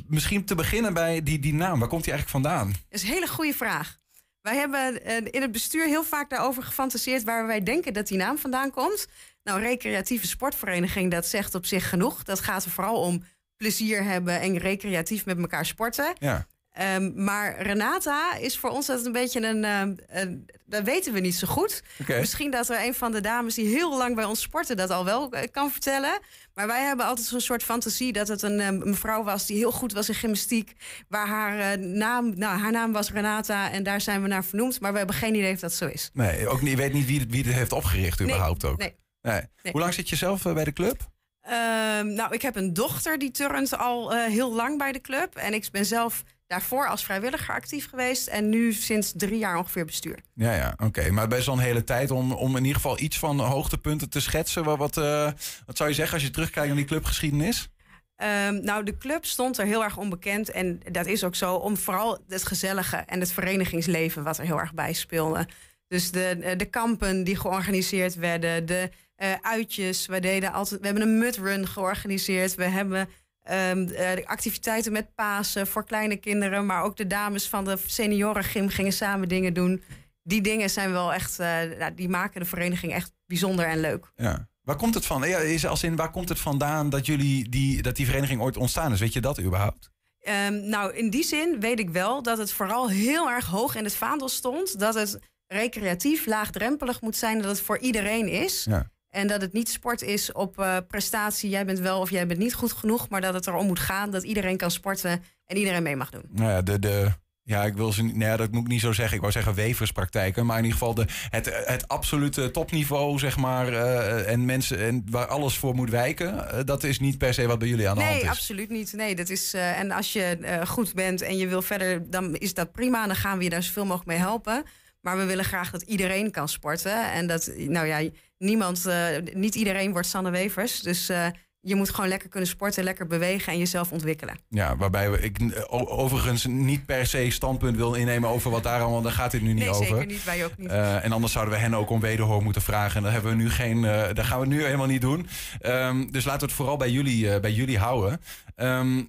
Misschien 0.07 0.45
te 0.45 0.55
beginnen 0.55 0.95
bij 0.95 1.23
die, 1.23 1.39
die 1.39 1.55
naam. 1.55 1.79
Waar 1.79 1.89
komt 1.89 2.05
die 2.05 2.13
eigenlijk 2.13 2.45
vandaan? 2.45 2.69
Dat 2.69 3.01
is 3.01 3.03
een 3.03 3.09
hele 3.15 3.29
goede 3.29 3.55
vraag. 3.55 3.99
Wij 4.43 4.57
hebben 4.57 5.05
eh, 5.05 5.17
in 5.31 5.43
het 5.43 5.53
bestuur 5.53 5.87
heel 5.87 6.05
vaak 6.05 6.31
daarover 6.31 6.63
gefantaseerd 6.63 7.25
waar 7.25 7.47
wij 7.47 7.63
denken 7.63 7.93
dat 7.93 8.07
die 8.09 8.19
naam 8.19 8.39
vandaan 8.39 8.71
komt. 8.71 9.07
Nou, 9.45 9.61
recreatieve 9.61 10.27
sportvereniging, 10.27 11.11
dat 11.11 11.27
zegt 11.27 11.55
op 11.55 11.67
zich 11.67 11.89
genoeg. 11.89 12.23
Dat 12.23 12.41
gaat 12.41 12.65
er 12.65 12.71
vooral 12.71 13.01
om 13.01 13.25
plezier 13.65 14.05
hebben 14.05 14.41
en 14.41 14.59
recreatief 14.59 15.25
met 15.27 15.39
elkaar 15.39 15.67
sporten. 15.67 16.13
Ja. 16.19 16.47
Ehm, 16.71 17.25
maar 17.25 17.63
Renata 17.63 18.37
is 18.37 18.59
voor 18.59 18.71
ons 18.71 18.87
dat 18.87 19.07
een 19.07 19.13
beetje 19.13 19.47
een, 19.47 19.65
ehm, 19.65 19.95
een- 20.09 20.47
Dat 20.67 20.83
weten 20.85 21.13
we 21.13 21.21
niet 21.21 21.35
zo 21.35 21.47
goed. 21.47 21.83
Misschien 22.19 22.51
dat 22.51 22.69
er 22.69 22.85
een 22.85 22.95
van 22.95 23.13
de 23.13 23.21
dames 23.21 23.55
die 23.55 23.67
heel 23.67 23.97
lang 23.99 24.15
bij 24.15 24.25
ons 24.25 24.41
sporten 24.41 24.77
dat 24.77 24.91
al 24.91 25.05
wel 25.05 25.31
eh, 25.33 25.43
kan 25.53 25.71
vertellen. 25.71 26.19
Maar 26.55 26.67
wij 26.67 26.83
hebben 26.83 27.07
altijd 27.07 27.27
zo'n 27.27 27.41
soort 27.41 27.63
fantasie 27.63 28.13
dat 28.13 28.29
het 28.29 28.43
een 28.43 28.61
ehm, 28.61 28.79
mevrouw 28.89 29.23
was 29.25 29.47
die 29.47 29.57
heel 29.57 29.73
goed 29.73 29.93
was 29.93 30.09
in 30.09 30.15
gymnastiek. 30.15 30.73
Waar 31.09 31.27
haar 31.27 31.59
eh, 31.59 31.79
naam, 31.79 32.33
nou, 32.39 32.59
haar 32.61 32.73
naam 32.73 32.93
was 32.93 33.11
Renata 33.13 33.71
en 33.71 33.83
daar 33.83 34.01
zijn 34.01 34.23
we 34.23 34.29
naar 34.29 34.45
vernoemd. 34.45 34.81
Maar 34.81 34.93
we 34.93 34.99
hebben 34.99 35.17
geen 35.17 35.35
idee 35.35 35.53
of 35.53 35.61
dat 35.61 35.73
zo 35.73 35.87
is. 35.87 36.11
Nee, 36.13 36.49
ook 36.49 36.61
niet, 36.61 36.71
je 36.71 36.77
weet 36.77 36.93
niet 36.93 37.07
wie 37.07 37.21
het, 37.21 37.31
wie 37.31 37.45
het 37.45 37.53
heeft 37.55 37.73
opgericht 37.73 38.21
überhaupt 38.21 38.65
ook. 38.65 38.79
Nee. 38.79 38.95
Nee. 39.23 39.41
Nee. 39.63 39.73
Hoe 39.73 39.81
lang 39.81 39.95
zit 39.95 40.09
je 40.09 40.17
zelf 40.17 40.45
eh, 40.47 40.53
bij 40.55 40.65
de 40.65 40.73
club? 40.73 41.09
Ehm, 41.51 42.15
nou, 42.15 42.35
ik 42.35 42.43
heb 42.43 42.57
een 42.57 42.73
dochter 42.73 43.19
die 43.19 43.31
turnt 43.31 43.79
al 43.79 44.15
eh, 44.15 44.25
heel 44.25 44.55
lang 44.55 44.79
bij 44.79 44.93
de 44.93 45.01
club. 45.01 45.35
En 45.35 45.55
ik 45.55 45.69
ben 45.73 45.87
zelf 45.87 46.23
daarvoor 46.47 46.89
als 46.89 47.05
vrijwilliger 47.05 47.55
actief 47.55 47.89
geweest. 47.89 48.27
En 48.27 48.49
nu 48.49 48.73
sinds 48.73 49.13
drie 49.17 49.39
jaar 49.39 49.59
ongeveer 49.59 49.85
bestuur. 49.85 50.19
Ja, 50.35 50.55
ja, 50.55 50.75
oké. 50.83 51.11
Maar 51.11 51.29
best 51.29 51.47
wel 51.47 51.55
een 51.55 51.61
hele 51.61 51.85
tijd 51.85 52.11
om, 52.11 52.33
om 52.33 52.57
in 52.57 52.63
ieder 52.63 52.81
geval 52.81 53.01
iets 53.01 53.19
van 53.19 53.41
hoogtepunten 53.41 54.11
te 54.11 54.21
schetsen. 54.21 54.65
Wat, 54.65 54.79
wat, 54.79 54.97
eh, 54.97 55.31
wat 55.67 55.77
zou 55.77 55.89
je 55.89 55.95
zeggen 55.95 56.15
als 56.15 56.23
je 56.23 56.31
terugkijkt 56.31 56.69
naar 56.69 56.77
die 56.77 56.87
clubgeschiedenis? 56.87 57.69
Ehm, 58.17 58.61
nou, 58.65 58.85
de 58.85 58.97
club 58.97 59.25
stond 59.25 59.59
er 59.59 59.67
heel 59.67 59.85
erg 59.85 59.97
onbekend. 59.97 60.51
En 60.51 60.81
dat 60.91 61.07
is 61.07 61.25
ook 61.25 61.35
zo 61.35 61.55
om 61.55 61.77
vooral 61.77 62.19
het 62.29 62.47
gezellige 62.47 62.97
en 62.97 63.21
het 63.21 63.33
verenigingsleven 63.33 64.23
wat 64.23 64.39
er 64.39 64.45
heel 64.45 64.61
erg 64.61 64.75
bij 64.75 64.93
speelde. 64.93 65.49
Dus 65.89 66.11
de, 66.11 66.27
eh, 66.27 66.59
de 66.59 66.65
kampen 66.65 67.25
die 67.25 67.37
georganiseerd 67.37 68.15
werden, 68.15 68.67
de 68.67 68.91
eh, 69.21 69.33
uitjes. 69.43 70.07
We, 70.07 70.21
deden 70.21 70.53
altijd, 70.53 70.81
we 70.81 70.87
hebben 70.87 71.05
een 71.05 71.19
mudrun 71.19 71.67
georganiseerd. 71.67 72.55
We 72.55 72.65
hebben 72.65 73.09
ehm, 73.43 73.89
eh, 73.89 74.15
de 74.15 74.27
activiteiten 74.27 74.93
met 74.93 75.15
Pasen 75.15 75.67
voor 75.67 75.85
kleine 75.85 76.17
kinderen. 76.17 76.67
Maar 76.67 76.83
ook 76.83 76.97
de 76.97 77.07
dames 77.07 77.49
van 77.49 77.65
de 77.65 77.79
seniorengym 77.87 78.69
gingen 78.69 78.93
samen 78.93 79.29
dingen 79.29 79.55
doen. 79.55 79.83
Die 80.23 80.41
dingen 80.41 80.71
zijn 80.71 80.93
wel 80.93 81.13
echt, 81.13 81.39
eh, 81.39 81.87
die 81.95 82.09
maken 82.09 82.41
de 82.41 82.47
vereniging 82.47 82.93
echt 82.93 83.13
bijzonder 83.27 83.65
en 83.65 83.81
leuk. 83.81 84.13
Ja. 84.17 84.49
Waar 84.63 84.77
komt 84.77 84.95
het 84.95 85.07
van? 85.07 85.29
Ja, 85.29 85.39
is 85.39 85.67
als 85.67 85.83
in, 85.83 85.97
waar 85.97 86.11
komt 86.11 86.29
het 86.29 86.41
vandaan 86.41 86.91
dat, 86.91 87.07
jullie 87.07 87.49
die, 87.49 87.83
dat 87.83 87.97
die 87.97 88.07
vereniging 88.07 88.41
ooit 88.41 88.57
ontstaan 88.57 88.93
is? 88.93 89.01
Weet 89.01 89.13
je 89.13 89.21
dat 89.21 89.41
überhaupt? 89.41 89.91
Ehm, 90.21 90.69
nou, 90.69 90.95
in 90.95 91.11
die 91.11 91.25
zin 91.25 91.61
weet 91.61 91.79
ik 91.79 91.91
wel 91.91 92.23
dat 92.23 92.39
het 92.39 92.53
vooral 92.53 92.91
heel 92.91 93.31
erg 93.31 93.47
hoog 93.47 93.75
in 93.75 93.85
het 93.85 93.95
vaandel 93.95 94.29
stond. 94.29 94.79
Dat 94.79 94.95
het 94.95 95.19
recreatief, 95.47 96.27
laagdrempelig 96.27 97.01
moet 97.01 97.17
zijn, 97.17 97.39
dat 97.39 97.51
het 97.51 97.61
voor 97.61 97.79
iedereen 97.79 98.29
is. 98.29 98.65
Ja. 98.65 98.91
En 99.11 99.27
dat 99.27 99.41
het 99.41 99.53
niet 99.53 99.69
sport 99.69 100.03
is 100.03 100.33
op 100.33 100.59
eh, 100.59 100.77
prestatie, 100.89 101.51
jij 101.51 101.65
bent 101.65 101.79
wel 101.79 102.01
of 102.01 102.11
jij 102.11 102.27
bent 102.27 102.39
niet 102.39 102.55
goed 102.55 102.73
genoeg. 102.73 103.09
Maar 103.09 103.21
dat 103.21 103.35
het 103.35 103.47
erom 103.47 103.67
moet 103.67 103.79
gaan 103.79 104.11
dat 104.11 104.23
iedereen 104.23 104.57
kan 104.57 104.71
sporten 104.71 105.23
en 105.47 105.57
iedereen 105.57 105.83
mee 105.83 105.97
mag 105.97 106.11
doen. 106.11 106.25
Nou 106.33 106.51
ja, 106.51 106.63
de, 106.63 106.79
de, 106.79 107.09
ja 107.43 107.65
ik 107.65 107.75
wil 107.75 107.93
ze 107.93 108.03
niet, 108.03 108.17
nou 108.17 108.31
ja, 108.31 108.37
dat 108.37 108.51
moet 108.51 108.63
ik 108.63 108.69
niet 108.69 108.81
zo 108.81 108.93
zeggen. 108.93 109.15
Ik 109.15 109.21
wou 109.21 109.33
zeggen 109.33 109.55
weverspraktijken. 109.55 110.47
Maar 110.47 110.59
in 110.59 110.65
ieder 110.65 110.79
geval 110.79 110.95
de, 110.95 111.05
het, 111.31 111.51
het 111.65 111.89
absolute 111.89 112.51
topniveau, 112.51 113.19
zeg 113.19 113.37
maar. 113.37 113.69
eh, 113.73 114.33
en 114.33 114.45
mensen 114.45 114.79
en 114.79 115.05
waar 115.11 115.27
alles 115.27 115.59
voor 115.59 115.75
moet 115.75 115.91
wijken. 115.91 116.51
eh, 116.51 116.61
dat 116.65 116.85
is 116.85 117.01
niet 117.01 117.19
per 117.19 117.35
se 117.35 117.47
wat 117.47 117.59
bij 117.59 117.69
jullie 117.69 117.89
aan 117.89 117.97
de 117.97 118.03
hand 118.03 118.15
Nee, 118.15 118.23
is. 118.23 118.29
absoluut 118.31 118.71
niet. 118.71 118.93
Nee, 118.93 119.15
dat 119.15 119.29
is, 119.29 119.55
en 119.55 119.91
als 119.91 120.13
je 120.13 120.39
goed 120.67 120.95
bent 120.95 121.23
en 121.23 121.37
je 121.37 121.47
wil 121.49 121.63
verder, 121.63 122.11
dan 122.11 122.35
is 122.37 122.55
dat 122.55 122.73
prima. 122.73 123.07
Dan 123.07 123.17
gaan 123.17 123.39
we 123.39 123.45
je 123.45 123.51
daar 123.51 123.63
zoveel 123.63 123.85
mogelijk 123.85 124.09
mee 124.09 124.19
helpen. 124.19 124.65
Maar 125.01 125.17
we 125.17 125.25
willen 125.25 125.45
graag 125.45 125.71
dat 125.71 125.83
iedereen 125.83 126.31
kan 126.31 126.49
sporten. 126.49 127.13
En 127.13 127.27
dat, 127.27 127.53
nou 127.57 127.87
ja, 127.87 128.09
niemand, 128.39 128.87
eh, 128.87 129.07
niet 129.35 129.55
iedereen 129.55 129.93
wordt 129.93 130.09
Sanne 130.09 130.31
Wevers. 130.31 130.81
Dus 130.81 131.09
eh, 131.09 131.27
je 131.61 131.75
moet 131.75 131.91
gewoon 131.91 132.09
lekker 132.09 132.29
kunnen 132.29 132.49
sporten, 132.49 132.85
lekker 132.85 133.07
bewegen 133.07 133.53
en 133.53 133.59
jezelf 133.59 133.93
ontwikkelen. 133.93 134.39
Ja, 134.49 134.77
waarbij 134.77 135.11
we, 135.11 135.21
ik 135.21 135.39
overigens 135.69 136.47
niet 136.47 136.87
per 136.87 137.07
se 137.07 137.31
standpunt 137.31 137.77
wil 137.77 137.95
innemen 137.95 138.29
over 138.29 138.51
wat 138.51 138.63
daar 138.63 138.81
allemaal. 138.81 139.03
Daar 139.03 139.13
gaat 139.13 139.31
dit 139.31 139.43
nu 139.43 139.53
niet 139.53 139.59
nee, 139.59 139.69
over. 139.69 139.87
zeker 139.87 140.07
niet. 140.07 140.25
Wij 140.25 140.45
ook 140.45 140.57
niet. 140.57 140.69
Eh, 140.69 141.05
en 141.05 141.13
anders 141.13 141.33
zouden 141.33 141.55
we 141.55 141.61
hen 141.61 141.75
ook 141.75 141.91
om 141.91 142.01
wederhoor 142.01 142.43
moeten 142.43 142.63
vragen. 142.63 142.97
En 142.97 143.03
dat 143.03 143.13
hebben 143.13 143.31
we 143.31 143.43
nu 143.43 143.51
geen. 143.51 143.83
dat 144.15 144.25
gaan 144.25 144.41
we 144.41 144.47
nu 144.47 144.65
helemaal 144.65 144.87
niet 144.87 145.01
doen. 145.01 145.29
Ehm, 145.61 146.07
dus 146.11 146.25
laten 146.25 146.41
we 146.41 146.47
het 146.47 146.55
vooral 146.55 146.77
bij 146.77 146.91
jullie, 146.91 147.41
bij 147.41 147.53
jullie 147.53 147.79
houden. 147.79 148.21
Ehm, 148.57 149.03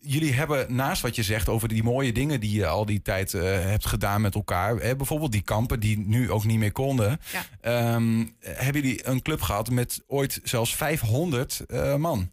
jullie 0.00 0.32
hebben 0.32 0.74
naast 0.74 1.02
wat 1.02 1.16
je 1.16 1.22
zegt 1.22 1.48
over 1.48 1.68
die 1.68 1.82
mooie 1.82 2.12
dingen 2.12 2.40
die 2.40 2.52
je 2.56 2.66
al 2.66 2.86
die 2.86 3.02
tijd 3.02 3.34
eh, 3.34 3.42
hebt 3.42 3.86
gedaan 3.86 4.20
met 4.20 4.34
elkaar. 4.34 4.76
Hè, 4.76 4.96
bijvoorbeeld 4.96 5.32
die 5.32 5.42
kampen 5.42 5.80
die 5.80 5.98
nu 5.98 6.30
ook 6.30 6.44
niet 6.44 6.58
meer 6.58 6.72
konden. 6.72 7.20
Ja. 7.32 7.44
Ehm, 7.60 8.26
hebben 8.40 8.82
jullie 8.82 9.06
een 9.06 9.22
club 9.22 9.40
gehad 9.40 9.70
met 9.70 10.02
ooit 10.06 10.40
zelfs 10.42 10.74
500 10.76 11.60
eh, 11.66 11.96
man? 11.96 12.32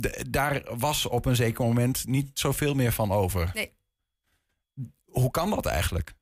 D- 0.00 0.24
daar 0.32 0.62
was 0.78 1.06
op 1.06 1.24
een 1.24 1.36
zeker 1.36 1.64
moment 1.64 2.06
niet 2.06 2.30
zoveel 2.38 2.74
meer 2.74 2.92
van 2.92 3.12
over. 3.12 3.50
Nee. 3.54 3.72
Hoe 5.04 5.30
kan 5.30 5.50
dat 5.50 5.66
eigenlijk? 5.66 6.14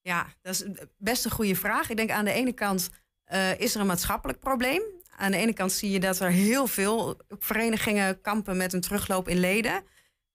Ja, 0.00 0.26
dat 0.42 0.54
is 0.54 0.64
best 0.98 1.24
een 1.24 1.30
goede 1.30 1.56
vraag. 1.56 1.90
Ik 1.90 1.96
denk 1.96 2.10
aan 2.10 2.24
de 2.24 2.32
ene 2.32 2.52
kant 2.52 2.90
eh, 3.24 3.60
is 3.60 3.74
er 3.74 3.80
een 3.80 3.86
maatschappelijk 3.86 4.40
probleem. 4.40 4.82
Aan 5.18 5.30
de 5.30 5.36
ene 5.36 5.52
kant 5.52 5.72
zie 5.72 5.90
je 5.90 6.00
dat 6.00 6.20
er 6.20 6.30
heel 6.30 6.66
veel 6.66 7.20
verenigingen 7.38 8.20
kampen 8.20 8.56
met 8.56 8.72
een 8.72 8.80
terugloop 8.80 9.28
in 9.28 9.40
leden. 9.40 9.82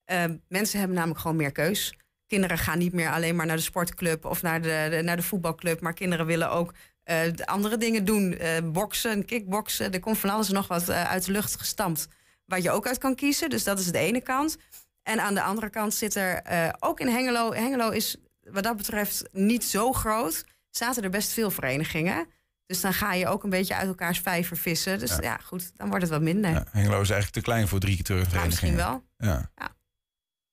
Eh, 0.04 0.24
mensen 0.48 0.78
hebben 0.78 0.96
namelijk 0.96 1.20
gewoon 1.20 1.36
meer 1.36 1.52
keus. 1.52 1.94
Kinderen 2.26 2.58
gaan 2.58 2.78
niet 2.78 2.92
meer 2.92 3.10
alleen 3.10 3.36
maar 3.36 3.46
naar 3.46 3.56
de 3.56 3.62
sportclub 3.62 4.24
of 4.24 4.42
naar 4.42 4.62
de, 4.62 5.00
naar 5.04 5.16
de 5.16 5.22
voetbalclub. 5.22 5.80
Maar 5.80 5.92
kinderen 5.92 6.26
willen 6.26 6.50
ook 6.50 6.74
eh, 7.02 7.18
de 7.34 7.46
andere 7.46 7.76
dingen 7.76 8.04
doen. 8.04 8.32
Eh, 8.36 8.50
boksen, 8.64 9.24
kickboksen. 9.24 9.92
Er 9.92 10.00
komt 10.00 10.18
van 10.18 10.30
alles 10.30 10.48
nog 10.48 10.68
wat 10.68 10.90
uit 10.90 11.24
de 11.24 11.32
lucht 11.32 11.56
gestampt. 11.56 12.08
Waar 12.44 12.60
je 12.60 12.70
ook 12.70 12.86
uit 12.86 12.98
kan 12.98 13.14
kiezen. 13.14 13.50
Dus 13.50 13.64
dat 13.64 13.78
is 13.78 13.92
de 13.92 13.98
ene 13.98 14.20
kant. 14.20 14.56
En 15.02 15.20
aan 15.20 15.34
de 15.34 15.42
andere 15.42 15.70
kant 15.70 15.94
zit 15.94 16.14
er 16.14 16.42
ook 16.78 17.00
in 17.00 17.08
Hengelo. 17.08 17.52
Hengelo 17.52 17.90
is 17.90 18.16
wat 18.42 18.62
dat 18.62 18.76
betreft 18.76 19.24
niet 19.32 19.64
zo 19.64 19.92
groot. 19.92 20.44
Zaten 20.70 21.02
er 21.02 21.10
best 21.10 21.32
veel 21.32 21.50
verenigingen. 21.50 22.26
Dus 22.66 22.80
dan 22.80 22.92
ga 22.94 23.12
je 23.14 23.26
ook 23.26 23.42
een 23.44 23.50
beetje 23.50 23.74
uit 23.74 23.88
elkaars 23.88 24.18
vijver 24.18 24.56
vissen. 24.56 24.98
Dus 24.98 25.16
ja, 25.20 25.36
goed, 25.36 25.72
dan 25.76 25.88
wordt 25.88 26.02
het 26.02 26.12
wat 26.12 26.22
minder. 26.22 26.50
Ja, 26.50 26.64
Hengelo 26.70 27.00
is 27.00 27.10
eigenlijk 27.10 27.30
te 27.30 27.40
klein 27.40 27.68
voor 27.68 27.78
drie 27.80 27.92
Nou, 27.92 28.04
turnverenigingen. 28.04 28.46
misschien 28.48 28.76
wel. 28.76 29.04
Ja. 29.16 29.50
Ja. 29.56 29.76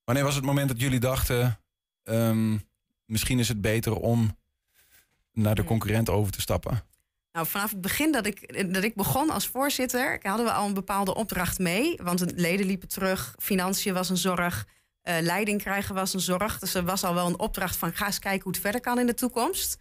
Wanneer 0.04 0.24
was 0.24 0.36
het 0.36 0.46
moment 0.46 0.68
dat 0.68 0.80
jullie 0.80 1.00
dachten... 1.00 1.60
ehm, 2.04 2.58
misschien 3.06 3.40
is 3.40 3.48
het 3.48 3.62
beter 3.62 3.96
om 3.96 4.38
naar 5.34 5.56
de 5.56 5.64
concurrent 5.64 6.10
over 6.10 6.32
te 6.32 6.42
stappen? 6.42 6.84
Nou, 7.32 7.48
vanaf 7.48 7.70
het 7.72 7.82
begin 7.82 8.12
dat 8.12 8.26
ik, 8.26 8.74
dat 8.74 8.84
ik 8.84 8.96
begon 8.96 9.30
als 9.30 9.48
voorzitter, 9.48 10.20
hadden 10.22 10.46
we 10.46 10.52
al 10.52 10.68
een 10.68 10.74
bepaalde 10.74 11.16
opdracht 11.16 11.60
mee. 11.60 12.00
Want 12.04 12.20
de 12.20 12.32
leden 12.36 12.66
liepen 12.66 12.88
terug, 12.88 13.36
financiën 13.38 13.94
was 13.94 14.10
een 14.10 14.18
zorg, 14.18 14.68
eh, 15.02 15.16
leiding 15.22 15.62
krijgen 15.62 15.96
was 15.96 16.14
een 16.14 16.20
zorg. 16.20 16.60
Dus 16.60 16.74
er 16.74 16.84
was 16.84 17.04
al 17.04 17.14
wel 17.14 17.28
een 17.28 17.40
opdracht 17.40 17.76
van 17.76 17.94
ga 17.94 18.06
eens 18.06 18.20
kijken 18.20 18.44
hoe 18.44 18.52
het 18.52 18.62
verder 18.62 18.82
kan 18.82 19.00
in 19.00 19.06
de 19.06 19.14
toekomst. 19.14 19.78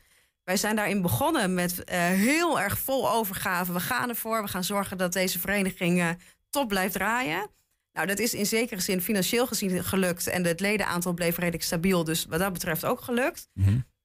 Wij 0.50 0.58
zijn 0.58 0.76
daarin 0.76 1.02
begonnen 1.02 1.54
met 1.54 1.84
eh, 1.84 1.98
heel 1.98 2.60
erg 2.60 2.78
vol 2.78 3.10
overgave. 3.10 3.72
We 3.72 3.80
gaan 3.80 4.08
ervoor, 4.08 4.42
we 4.42 4.48
gaan 4.48 4.64
zorgen 4.64 4.98
dat 4.98 5.12
deze 5.12 5.38
vereniging 5.38 6.00
eh, 6.00 6.08
top 6.48 6.68
blijft 6.68 6.92
draaien. 6.92 7.50
Nou, 7.92 8.06
dat 8.06 8.18
is 8.18 8.34
in 8.34 8.46
zekere 8.46 8.80
zin 8.80 9.00
financieel 9.00 9.46
gezien 9.46 9.84
gelukt. 9.84 10.26
En 10.26 10.44
het 10.44 10.60
ledenaantal 10.60 11.12
bleef 11.12 11.36
redelijk 11.36 11.62
stabiel. 11.62 12.04
Dus 12.04 12.24
wat 12.24 12.38
dat 12.38 12.52
betreft 12.52 12.84
ook 12.84 13.00
gelukt. 13.00 13.48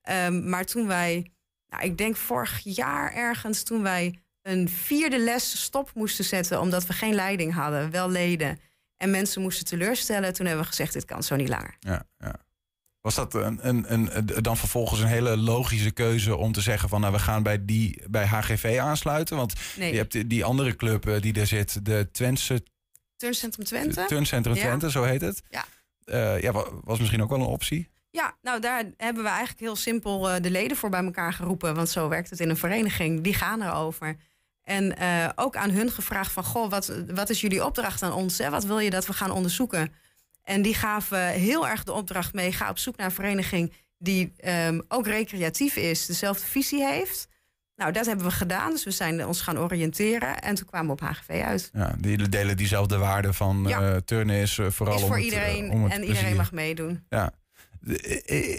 Ehm, 0.01 0.49
maar 0.49 0.65
toen 0.65 0.87
wij, 0.87 1.31
nou, 1.67 1.83
ik 1.83 1.97
denk 1.97 2.15
vorig 2.15 2.59
jaar 2.63 3.13
ergens, 3.13 3.63
toen 3.63 3.81
wij 3.81 4.19
een 4.41 4.69
vierde 4.69 5.19
les 5.19 5.61
stop 5.63 5.91
moesten 5.93 6.25
zetten, 6.25 6.61
omdat 6.61 6.85
we 6.85 6.93
geen 6.93 7.13
leiding 7.13 7.53
hadden, 7.53 7.91
wel 7.91 8.09
leden. 8.09 8.59
En 8.97 9.09
mensen 9.09 9.41
moesten 9.41 9.65
teleurstellen. 9.65 10.33
Toen 10.33 10.45
hebben 10.45 10.63
we 10.63 10.69
gezegd: 10.69 10.93
dit 10.93 11.05
kan 11.05 11.23
zo 11.23 11.35
niet 11.35 11.49
langer. 11.49 11.75
Ja, 11.79 12.07
ja. 12.17 12.44
Was 13.05 13.15
dat 13.15 13.33
een, 13.33 13.59
een, 13.61 13.93
een, 13.93 14.25
dan 14.41 14.57
vervolgens 14.57 14.99
een 14.99 15.07
hele 15.07 15.37
logische 15.37 15.91
keuze 15.91 16.35
om 16.35 16.51
te 16.51 16.61
zeggen 16.61 16.89
van 16.89 17.01
nou 17.01 17.13
we 17.13 17.19
gaan 17.19 17.43
bij, 17.43 17.65
die, 17.65 18.01
bij 18.09 18.25
HGV 18.25 18.77
aansluiten? 18.81 19.37
Want 19.37 19.53
Nee. 19.77 19.91
je 19.91 19.97
hebt 19.97 20.29
die- 20.29 20.45
andere 20.45 20.75
club 20.75 21.07
eh, 21.07 21.21
die 21.21 21.39
er 21.39 21.47
zit, 21.47 21.85
de 21.85 22.09
Twentse 22.11 22.63
Turncentrum 23.15 23.65
Twente. 23.65 24.05
Turncentrum 24.07 24.55
Ja. 24.55 24.61
Twente, 24.61 24.91
zo 24.91 25.03
heet 25.03 25.21
het. 25.21 25.41
Ja. 25.49 25.65
Eh, 26.05 26.41
ja, 26.41 26.51
wa- 26.51 26.67
was 26.83 26.99
misschien 26.99 27.21
ook 27.23 27.29
wel 27.29 27.39
een 27.39 27.45
optie. 27.45 27.89
Ja, 28.11 28.35
nou 28.41 28.59
daar 28.61 28.83
hebben 28.97 29.23
we 29.23 29.29
eigenlijk 29.29 29.59
heel 29.59 29.75
simpel 29.75 30.29
eh, 30.29 30.41
de 30.41 30.51
leden 30.51 30.77
voor 30.77 30.89
bij 30.89 31.03
elkaar 31.03 31.33
geroepen. 31.33 31.75
Want 31.75 31.89
zo 31.89 32.09
werkt 32.09 32.29
het 32.29 32.39
in 32.39 32.49
een 32.49 32.57
vereniging. 32.57 33.21
Die 33.21 33.33
gaan 33.33 33.61
erover. 33.61 34.15
En 34.63 34.95
ook 35.35 35.55
aan 35.55 35.69
hun 35.69 35.91
gevraagd 35.91 36.31
van... 36.31 36.43
Goh, 36.43 36.69
wat, 36.69 36.91
wat 37.13 37.29
is 37.29 37.41
jullie 37.41 37.65
opdracht 37.65 38.01
aan 38.03 38.13
ons? 38.13 38.37
Hè? 38.37 38.49
Wat 38.49 38.63
wil 38.65 38.79
je 38.79 38.89
dat 38.89 39.05
we 39.05 39.13
gaan 39.13 39.31
onderzoeken? 39.31 39.93
En 40.45 40.61
die 40.61 40.73
gaven 40.73 41.27
heel 41.27 41.67
erg 41.67 41.83
de 41.83 41.93
opdracht 41.93 42.33
mee... 42.33 42.51
ga 42.51 42.69
op 42.69 42.77
zoek 42.77 42.97
naar 42.97 43.05
een 43.05 43.11
vereniging 43.11 43.73
die 43.97 44.33
ehm, 44.37 44.79
ook 44.87 45.07
recreatief 45.07 45.75
is... 45.75 46.05
dezelfde 46.05 46.45
visie 46.45 46.83
heeft. 46.85 47.27
Nou, 47.75 47.91
dat 47.91 48.05
hebben 48.05 48.25
we 48.25 48.31
gedaan. 48.31 48.71
Dus 48.71 48.83
we 48.83 48.91
zijn 48.91 49.25
ons 49.25 49.41
gaan 49.41 49.59
oriënteren. 49.59 50.41
En 50.41 50.55
toen 50.55 50.65
kwamen 50.65 50.87
we 50.87 50.91
op 51.03 51.09
HGV 51.09 51.41
uit. 51.45 51.69
Ja, 51.73 51.95
die 51.97 52.29
delen 52.29 52.57
diezelfde 52.57 52.97
waarden 52.97 53.33
van 53.33 53.65
Ja. 53.67 53.81
eh, 53.93 53.97
turnen 53.97 54.35
is 54.35 54.57
eh, 54.57 54.69
vooral 54.69 54.95
is 54.95 55.01
om 55.01 55.07
voor 55.07 55.17
het, 55.17 55.25
eh, 55.25 55.31
iedereen 55.33 55.71
om 55.71 55.83
het 55.83 55.93
en 55.93 56.03
iedereen 56.03 56.35
mag 56.35 56.51
meedoen. 56.51 57.05
Ja. 57.09 57.31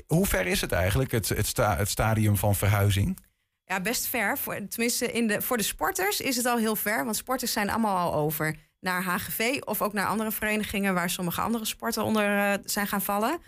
Hoe 0.07 0.27
ver 0.27 0.47
is 0.47 0.61
het 0.61 0.73
eigenlijk, 0.73 1.11
het, 1.11 1.29
het, 1.29 1.47
sta, 1.47 1.77
het 1.77 1.89
stadium 1.89 2.37
van 2.37 2.55
verhuizing? 2.55 3.19
Ja, 3.65 3.81
best 3.81 4.07
ver. 4.07 4.39
Voor, 4.39 4.69
tenminste, 4.69 5.13
in 5.13 5.27
de, 5.27 5.43
voor 5.43 5.57
de 5.57 5.63
sporters 5.63 6.21
is 6.21 6.37
het 6.37 6.47
al 6.47 6.59
heel 6.59 6.77
ver. 6.77 7.05
Want 7.05 7.17
sporters 7.17 7.53
zijn 7.53 7.71
allemaal 7.71 7.97
al 7.97 8.15
over 8.15 8.57
naar 8.87 9.03
HGV 9.03 9.61
of 9.65 9.83
ook 9.83 9.93
naar 9.93 10.07
andere 10.07 10.33
verenigingen 10.33 10.95
waar 10.95 11.11
sommige 11.11 11.41
andere 11.41 11.65
sporten 11.65 12.05
onder 12.05 12.39
eh, 12.39 12.59
zijn 12.65 12.87
gaan 12.87 13.03
vallen. 13.03 13.39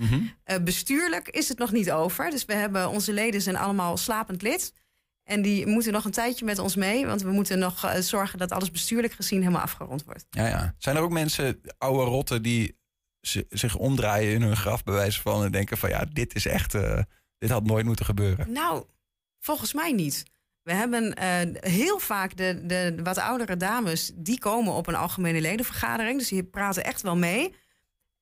Eh, 0.45 0.57
bestuurlijk 0.63 1.29
is 1.29 1.49
het 1.49 1.59
nog 1.59 1.73
niet 1.73 1.91
over. 1.93 2.31
Dus 2.31 2.45
we 2.45 2.55
hebben 2.55 2.89
onze 2.89 3.13
leden 3.13 3.41
zijn 3.43 3.57
allemaal 3.57 3.97
slapend 3.97 4.43
lid. 4.43 4.73
En 5.25 5.43
die 5.43 5.67
moeten 5.67 5.93
nog 5.93 6.05
een 6.05 6.11
tijdje 6.11 6.45
met 6.45 6.59
ons 6.59 6.77
mee. 6.77 7.07
Want 7.07 7.23
we 7.23 7.31
moeten 7.31 7.59
nog 7.59 7.85
eh, 7.85 8.01
zorgen 8.01 8.39
dat 8.39 8.53
alles 8.53 8.71
bestuurlijk 8.71 9.13
gezien 9.13 9.41
helemaal 9.41 9.63
afgerond 9.63 10.05
wordt. 10.05 10.27
Ja, 10.31 10.47
ja. 10.47 10.75
Zijn 10.79 10.97
er 10.97 11.03
ook 11.03 11.11
mensen, 11.11 11.61
oude 11.79 12.05
rotten, 12.05 12.43
die 12.43 12.79
zi- 13.21 13.45
zich 13.49 13.77
omdraaien 13.77 14.33
in 14.33 14.43
hun 14.43 14.57
graf 14.57 14.83
bij 14.85 14.95
wijze 14.95 15.21
van 15.21 15.45
en 15.45 15.53
denken 15.53 15.79
van 15.79 15.89
ja, 15.89 16.05
dit 16.13 16.35
is 16.35 16.47
echt, 16.47 16.73
dit 17.39 17.51
had 17.51 17.65
nooit 17.65 17.85
moeten 17.85 18.05
gebeuren. 18.05 18.53
Nou, 18.53 18.85
volgens 19.39 19.73
mij 19.75 19.93
niet. 19.93 20.25
We 20.69 20.75
hebben 20.75 21.15
eh, 21.15 21.71
heel 21.73 21.99
vaak 21.99 22.37
de, 22.37 22.61
de 22.67 22.95
wat 23.03 23.19
oudere 23.19 23.57
dames, 23.57 24.13
die 24.15 24.39
komen 24.39 24.73
op 24.73 24.87
een 24.87 24.95
algemene 24.95 25.41
ledenvergadering. 25.41 26.19
Dus 26.19 26.29
die 26.29 26.45
praten 26.45 26.85
echt 26.85 27.03
wel 27.03 27.17
mee. 27.17 27.55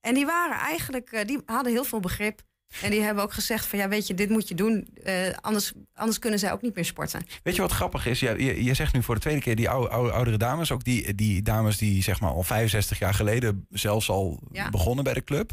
En 0.01 0.13
die 0.13 0.25
waren 0.25 0.57
eigenlijk, 0.57 1.11
eh, 1.11 1.25
die 1.25 1.41
hadden 1.45 1.71
heel 1.71 1.83
veel 1.83 1.99
begrip. 1.99 2.41
En 2.81 2.91
die 2.91 3.01
hebben 3.01 3.23
ook 3.23 3.33
gezegd 3.33 3.65
van 3.65 3.79
ja, 3.79 3.87
weet 3.89 4.07
je, 4.07 4.13
dit 4.13 4.29
moet 4.29 4.47
je 4.47 4.55
doen. 4.55 4.87
eh, 5.03 5.13
anders, 5.41 5.73
anders 5.93 6.19
kunnen 6.19 6.39
zij 6.39 6.51
ook 6.51 6.61
niet 6.61 6.75
meer 6.75 6.85
sporten. 6.85 7.21
Weet 7.43 7.55
je 7.55 7.61
wat 7.61 7.71
grappig 7.71 8.05
is? 8.05 8.19
Ja, 8.19 8.31
je, 8.31 8.63
je 8.63 8.73
zegt 8.73 8.93
nu 8.93 9.03
voor 9.03 9.15
de 9.15 9.21
tweede 9.21 9.41
keer 9.41 9.55
die 9.55 9.69
oude, 9.69 9.89
oude, 9.89 10.11
oudere 10.11 10.37
dames, 10.37 10.71
ook 10.71 10.83
die, 10.83 11.15
die 11.15 11.41
dames 11.41 11.77
die 11.77 12.03
zeg 12.03 12.19
maar 12.19 12.31
al 12.31 12.43
65 12.43 12.99
jaar 12.99 13.13
geleden 13.13 13.67
zelfs 13.69 14.09
al 14.09 14.39
Ja. 14.51 14.69
begonnen 14.69 15.03
bij 15.03 15.13
de 15.13 15.23
club. 15.23 15.51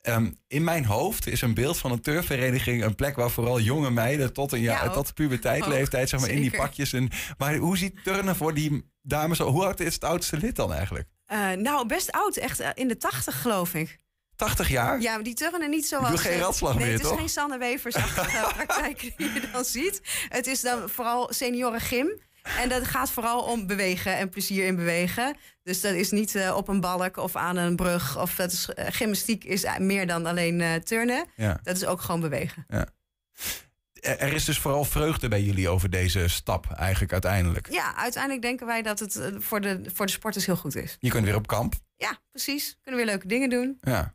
Ehm, 0.00 0.30
in 0.48 0.64
mijn 0.64 0.84
hoofd 0.84 1.26
is 1.26 1.42
een 1.42 1.54
beeld 1.54 1.78
van 1.78 1.92
een 1.92 2.00
turfvereniging 2.00 2.84
een 2.84 2.94
plek 2.94 3.16
waar 3.16 3.30
vooral 3.30 3.60
jonge 3.60 3.90
meiden 3.90 4.32
tot 4.32 4.52
een 4.52 4.60
Ja, 4.60 4.90
tot 4.90 5.06
de 5.06 5.12
puberteitleeftijd, 5.12 6.08
zeg 6.08 6.20
maar, 6.20 6.30
in 6.30 6.40
die 6.40 6.56
pakjes. 6.56 6.92
En, 6.92 7.10
maar 7.38 7.56
hoe 7.56 7.78
ziet 7.78 8.04
turnen 8.04 8.36
voor 8.36 8.54
die 8.54 8.90
dames? 9.02 9.38
Hoe 9.38 9.64
oud 9.64 9.80
is 9.80 9.94
het 9.94 10.04
oudste 10.04 10.36
lid 10.36 10.56
dan 10.56 10.72
eigenlijk? 10.72 11.08
Eh, 11.26 11.50
nou, 11.50 11.86
best 11.86 12.12
oud, 12.12 12.36
echt 12.36 12.60
eh, 12.60 12.70
in 12.74 12.88
de 12.88 12.96
tachtig 12.96 13.42
geloof 13.42 13.74
ik. 13.74 14.02
80 14.36 14.68
jaar? 14.68 15.00
Ja, 15.00 15.14
maar 15.14 15.22
die 15.22 15.34
turnen 15.34 15.70
niet 15.70 15.86
zoals... 15.86 16.08
doe 16.08 16.18
geen 16.18 16.32
eh, 16.32 16.40
ratslag 16.40 16.74
nee, 16.74 16.84
meer, 16.84 16.92
het 16.92 17.02
is 17.02 17.08
toch? 17.08 17.18
geen 17.18 17.28
Sanne 17.28 17.58
praktijk 18.56 19.12
die 19.16 19.32
je 19.32 19.48
dan 19.52 19.64
ziet. 19.64 20.00
Het 20.28 20.46
is 20.46 20.60
dan 20.60 20.88
vooral 20.88 21.32
senioren 21.32 21.80
gym. 21.80 22.20
En 22.44 22.68
dat 22.68 22.84
gaat 22.84 23.10
vooral 23.10 23.42
om 23.42 23.66
bewegen 23.66 24.16
en 24.16 24.28
plezier 24.28 24.66
in 24.66 24.76
bewegen. 24.76 25.36
Dus 25.62 25.80
dat 25.80 25.94
is 25.94 26.10
niet 26.10 26.34
eh, 26.34 26.56
op 26.56 26.68
een 26.68 26.80
balk 26.80 27.16
of 27.16 27.36
aan 27.36 27.56
een 27.56 27.76
brug. 27.76 28.18
Of 28.18 28.34
dat 28.34 28.52
is, 28.52 28.68
eh, 28.68 28.86
gymnastiek 28.90 29.44
is 29.44 29.64
eh, 29.64 29.78
meer 29.78 30.06
dan 30.06 30.26
alleen 30.26 30.82
turnen. 30.82 31.26
Ja. 31.36 31.60
Dat 31.62 31.76
is 31.76 31.84
ook 31.84 32.00
gewoon 32.00 32.20
bewegen. 32.20 32.66
Er 32.68 34.18
er 34.18 34.32
is 34.32 34.44
dus 34.44 34.58
vooral 34.58 34.84
vreugde 34.84 35.28
bij 35.28 35.42
jullie 35.42 35.68
over 35.68 35.90
deze 35.90 36.28
stap 36.28 36.70
eigenlijk 36.70 37.12
uiteindelijk. 37.12 37.72
Ja, 37.72 37.96
uiteindelijk 37.96 38.42
denken 38.42 38.66
wij 38.66 38.82
dat 38.82 38.98
het 38.98 39.20
voor, 39.38 39.60
de, 39.60 39.80
voor 39.94 40.06
de 40.06 40.12
sporters 40.12 40.46
heel 40.46 40.56
goed 40.56 40.76
is. 40.76 40.96
Je 40.98 41.10
kunt 41.10 41.24
weer 41.24 41.34
op 41.34 41.46
kamp. 41.46 41.74
Ja, 41.96 42.18
precies. 42.30 42.78
Kunnen 42.82 43.00
weer 43.00 43.10
leuke 43.10 43.26
dingen 43.26 43.50
doen. 43.50 43.78
Ja. 43.80 44.14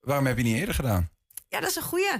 Waarom 0.00 0.26
heb 0.26 0.36
je 0.36 0.42
niet 0.42 0.56
eerder 0.56 0.74
gedaan? 0.74 1.08
Ja, 1.48 1.60
dat 1.60 1.70
is 1.70 1.76
een 1.76 1.82
goeie. 1.82 2.12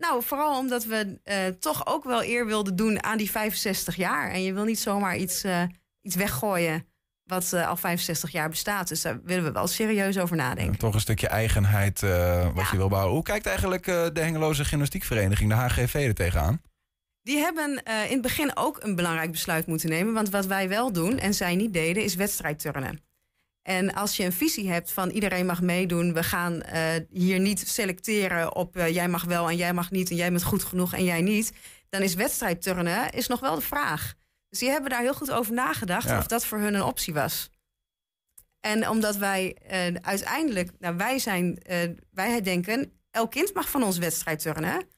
Nou, 0.00 0.22
vooral 0.22 0.58
omdat 0.58 0.84
we 0.84 1.18
eh, 1.24 1.46
toch 1.46 1.86
ook 1.86 2.04
wel 2.04 2.24
eer 2.24 2.46
wilden 2.46 2.76
doen 2.76 3.02
aan 3.04 3.18
die 3.18 3.30
65 3.30 3.96
jaar. 3.96 4.30
En 4.30 4.42
je 4.42 4.52
wil 4.52 4.64
niet 4.64 4.78
zomaar 4.78 5.16
iets, 5.16 5.44
eh, 5.44 5.62
iets 6.02 6.14
weggooien 6.14 6.86
wat 7.24 7.52
eh, 7.52 7.68
al 7.68 7.76
65 7.76 8.30
jaar 8.30 8.48
bestaat. 8.48 8.88
Dus 8.88 9.02
daar 9.02 9.22
willen 9.22 9.44
we 9.44 9.52
wel 9.52 9.66
serieus 9.66 10.18
over 10.18 10.36
nadenken. 10.36 10.78
Toch 10.78 10.94
een 10.94 11.00
stukje 11.00 11.28
eigenheid 11.28 12.00
wat 12.00 12.10
Ja. 12.10 12.68
je 12.70 12.76
wil 12.76 12.88
bouwen. 12.88 13.12
Hoe 13.14 13.22
kijkt 13.22 13.46
eigenlijk 13.46 13.84
de 13.84 14.10
Hengeloze 14.20 14.64
Gymnastiekvereniging, 14.64 15.50
de 15.50 15.56
HGV, 15.56 15.94
er 15.94 16.14
tegenaan? 16.14 16.62
Die 17.22 17.38
hebben 17.38 17.82
in 17.84 18.12
het 18.12 18.22
begin 18.22 18.56
ook 18.56 18.82
een 18.82 18.94
belangrijk 18.96 19.30
besluit 19.30 19.66
moeten 19.66 19.88
nemen. 19.88 20.14
Want 20.14 20.30
wat 20.30 20.46
wij 20.46 20.68
wel 20.68 20.92
doen 20.92 21.18
en 21.18 21.34
zij 21.34 21.54
niet 21.56 21.72
deden, 21.72 22.04
is 22.04 22.14
wedstrijdturnen. 22.14 23.00
En 23.62 23.94
als 23.94 24.16
je 24.16 24.24
een 24.24 24.32
visie 24.32 24.70
hebt 24.70 24.92
van 24.92 25.10
iedereen 25.10 25.46
mag 25.46 25.62
meedoen, 25.62 26.12
we 26.14 26.22
gaan 26.22 26.62
eh, 26.62 26.82
hier 27.10 27.40
niet 27.40 27.68
selecteren 27.68 28.54
op 28.54 28.76
eh, 28.76 28.94
jij 28.94 29.08
mag 29.08 29.24
wel 29.24 29.48
en 29.48 29.56
jij 29.56 29.72
mag 29.72 29.90
niet 29.90 30.10
en 30.10 30.16
jij 30.16 30.30
bent 30.30 30.42
goed 30.42 30.64
genoeg 30.64 30.92
en 30.94 31.04
jij 31.04 31.22
niet, 31.22 31.52
dan 31.88 32.02
is 32.02 32.14
wedstrijdturnen 32.14 33.10
is 33.12 33.26
nog 33.26 33.40
wel 33.40 33.54
de 33.54 33.60
vraag. 33.60 34.14
Dus 34.48 34.58
die 34.58 34.68
hebben 34.70 34.90
daar 34.90 35.00
heel 35.00 35.14
goed 35.14 35.30
over 35.30 35.52
nagedacht 35.52 36.08
Ja. 36.08 36.18
of 36.18 36.26
dat 36.26 36.46
voor 36.46 36.58
hun 36.58 36.74
een 36.74 36.82
optie 36.82 37.14
was. 37.14 37.50
En 38.60 38.88
omdat 38.88 39.16
wij 39.16 39.56
eh, 39.66 39.94
uiteindelijk, 40.00 40.70
nou 40.78 40.96
wij 40.96 41.18
zijn, 41.18 41.58
eh, 41.58 41.78
wij 42.12 42.40
denken, 42.40 42.92
elk 43.10 43.30
kind 43.30 43.54
mag 43.54 43.70
van 43.70 43.82
ons 43.82 43.98
wedstrijdturnen. 43.98 44.88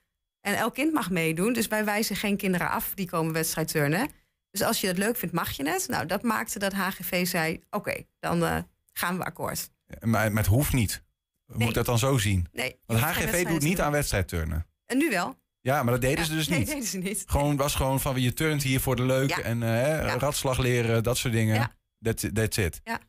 En 0.40 0.54
elk 0.54 0.74
kind 0.74 0.92
mag 0.92 1.10
meedoen. 1.10 1.52
Dus 1.52 1.68
wij 1.68 1.84
wijzen 1.84 2.16
geen 2.16 2.36
kinderen 2.36 2.70
af 2.70 2.94
die 2.94 3.06
komen 3.06 3.32
wedstrijdturnen. 3.32 4.08
Dus 4.52 4.62
als 4.62 4.80
je 4.80 4.86
het 4.86 4.98
leuk 4.98 5.16
vindt, 5.16 5.34
mag 5.34 5.50
je 5.50 5.68
het. 5.68 5.88
Nou, 5.88 6.06
dat 6.06 6.22
maakte 6.22 6.58
dat 6.58 6.72
HGV 6.72 7.26
zei: 7.26 7.60
oké, 7.70 8.02
dan 8.18 8.44
eh, 8.44 8.56
gaan 8.92 9.16
we 9.18 9.24
akkoord. 9.24 9.70
Maar, 10.00 10.32
het 10.32 10.46
hoeft 10.46 10.72
niet. 10.72 11.02
Nee. 11.46 11.56
moeten 11.58 11.74
dat 11.84 11.86
dan 11.86 11.98
zo 11.98 12.18
zien. 12.18 12.46
Nee, 12.52 12.76
Want 12.86 13.00
HGV 13.00 13.46
doet 13.46 13.62
niet 13.62 13.80
aan 13.80 13.92
wedstrijdturnen. 13.92 14.66
En 14.86 14.98
nu 14.98 15.10
wel. 15.10 15.40
Ja, 15.60 15.82
maar 15.82 15.92
dat 15.92 16.00
deden 16.02 16.18
Ja, 16.18 16.24
ze 16.24 16.34
dus 16.34 16.48
nee, 16.48 16.58
niet. 16.58 16.68
deden 16.68 16.84
ze 16.84 16.98
niet. 16.98 17.24
Gewoon, 17.26 17.56
was 17.56 17.74
gewoon 17.74 18.00
van 18.00 18.20
je 18.20 18.32
turnt 18.32 18.62
hier 18.62 18.80
voor 18.80 18.96
de 18.96 19.02
leuk 19.04 19.28
Ja. 19.30 19.38
en 19.40 19.62
eh, 19.62 19.68
hè, 19.68 20.00
Ja. 20.02 20.18
ratslag 20.18 20.58
leren, 20.58 21.02
dat 21.02 21.16
soort 21.16 21.32
dingen. 21.34 21.54
Ja. 21.54 21.72
That's, 22.00 22.24
that's 22.32 22.56
it. 22.56 22.80
Ja. 22.84 23.00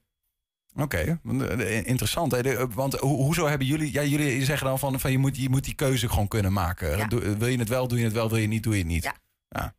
Oké, 0.76 1.20
eh, 1.58 1.86
interessant. 1.88 2.32
Hè? 2.32 2.68
Want 2.68 2.94
ho- 2.94 3.08
hoezo 3.16 3.48
hebben 3.48 3.68
jullie... 3.68 3.94
Ja, 3.94 4.04
jullie 4.04 4.46
zeggen 4.46 4.68
dan 4.68 4.80
van, 4.80 5.00
van 5.00 5.12
je, 5.12 5.18
moet, 5.18 5.38
je 5.38 5.50
moet 5.50 5.64
die 5.64 5.74
keuze 5.76 6.10
gewoon 6.10 6.28
kunnen 6.28 6.54
maken. 6.54 7.10
Wil 7.38 7.48
je 7.48 7.58
het 7.58 7.70
wel, 7.70 7.88
doe 7.88 7.98
je 7.98 8.04
het 8.04 8.14
wel. 8.14 8.28
Wil 8.28 8.38
je 8.38 8.44
het 8.44 8.52
niet, 8.52 8.64
doe 8.64 8.74
je 8.74 8.80
het 8.80 8.88
niet. 8.88 9.04
Ja. 9.50 9.76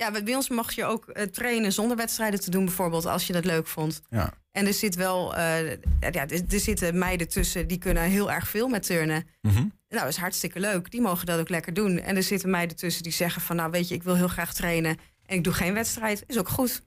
Ja, 0.00 0.10
bij 0.10 0.34
ons 0.34 0.48
mocht 0.48 0.74
je 0.74 0.84
ook 0.84 1.08
eh, 1.08 1.22
trainen 1.22 1.72
zonder 1.72 1.96
wedstrijden 1.96 2.40
te 2.40 2.50
doen, 2.50 2.64
bijvoorbeeld, 2.64 3.06
als 3.06 3.26
je 3.26 3.32
dat 3.32 3.44
leuk 3.44 3.66
vond. 3.66 4.00
Ja. 4.10 4.32
En 4.52 4.66
er 4.66 4.74
zit 4.74 4.94
wel, 4.94 5.36
eh, 5.36 5.70
ja, 6.00 6.28
er, 6.28 6.42
er 6.48 6.60
zitten 6.60 6.98
meiden 6.98 7.28
tussen 7.28 7.68
die 7.68 7.78
kunnen 7.78 8.02
heel 8.02 8.32
erg 8.32 8.48
veel 8.48 8.68
met 8.68 8.82
turnen. 8.82 9.26
Mhm. 9.40 9.54
Nou, 9.56 9.70
dat 9.88 10.08
is 10.08 10.16
hartstikke 10.16 10.60
leuk. 10.60 10.90
Die 10.90 11.00
mogen 11.00 11.26
dat 11.26 11.40
ook 11.40 11.48
lekker 11.48 11.74
doen. 11.74 11.98
En 11.98 12.16
er 12.16 12.22
zitten 12.22 12.50
meiden 12.50 12.76
tussen 12.76 13.02
die 13.02 13.12
zeggen 13.12 13.42
van, 13.42 13.56
nou 13.56 13.70
weet 13.70 13.88
je, 13.88 13.94
ik 13.94 14.02
wil 14.02 14.16
heel 14.16 14.28
graag 14.28 14.54
trainen 14.54 14.96
en 15.26 15.36
ik 15.36 15.44
doe 15.44 15.52
geen 15.52 15.74
wedstrijd. 15.74 16.24
Is 16.26 16.38
ook 16.38 16.48
goed. 16.48 16.82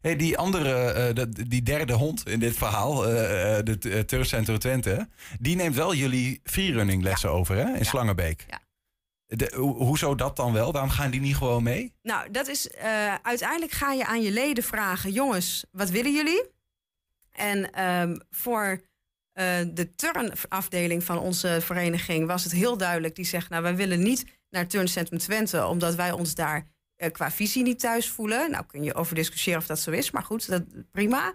Hey, 0.00 0.16
die 0.16 0.38
andere, 0.38 0.92
eh, 0.92 1.24
die 1.48 1.62
derde 1.62 1.92
hond 1.92 2.28
in 2.28 2.38
dit 2.38 2.56
verhaal, 2.56 2.96
de 2.96 4.04
Turfcentrum 4.06 4.58
Twente, 4.58 5.08
die 5.40 5.56
neemt 5.56 5.74
wel 5.74 5.94
jullie 5.94 6.40
freerunning 6.44 7.02
lessen 7.02 7.30
over 7.30 7.56
hè, 7.56 7.76
in 7.76 7.84
Slangenbeek. 7.84 8.44
Ja. 8.48 8.60
Hoezo 9.56 10.14
dat 10.14 10.36
dan 10.36 10.52
wel? 10.52 10.72
Waarom 10.72 10.90
gaan 10.90 11.10
die 11.10 11.20
niet 11.20 11.36
gewoon 11.36 11.62
mee? 11.62 11.94
Nou, 12.02 12.30
dat 12.30 12.48
is 12.48 12.70
eh, 12.70 13.14
uiteindelijk 13.14 13.72
ga 13.72 13.92
je 13.92 14.06
aan 14.06 14.22
je 14.22 14.30
leden 14.30 14.64
vragen: 14.64 15.10
jongens, 15.10 15.64
wat 15.70 15.90
willen 15.90 16.12
jullie? 16.12 16.50
En 17.32 17.72
ehm, 17.72 18.16
voor 18.30 18.80
eh, 19.32 19.60
de 19.72 19.94
turnafdeling 19.94 21.04
van 21.04 21.18
onze 21.18 21.58
vereniging 21.60 22.26
was 22.26 22.44
het 22.44 22.52
heel 22.52 22.76
duidelijk. 22.76 23.16
Die 23.16 23.24
zegt: 23.24 23.48
Nou, 23.48 23.62
wij 23.62 23.76
willen 23.76 24.02
niet 24.02 24.24
naar 24.50 24.66
Turncentrum 24.66 25.18
Twente, 25.18 25.66
omdat 25.66 25.94
wij 25.94 26.12
ons 26.12 26.34
daar 26.34 26.66
eh, 26.96 27.10
qua 27.10 27.30
visie 27.30 27.62
niet 27.62 27.80
thuis 27.80 28.08
voelen. 28.08 28.50
Nou, 28.50 28.64
kun 28.66 28.82
je 28.82 28.94
over 28.94 29.14
discussiëren 29.14 29.60
of 29.60 29.66
dat 29.66 29.80
zo 29.80 29.90
is, 29.90 30.10
maar 30.10 30.24
goed, 30.24 30.48
dat, 30.48 30.62
prima. 30.90 31.34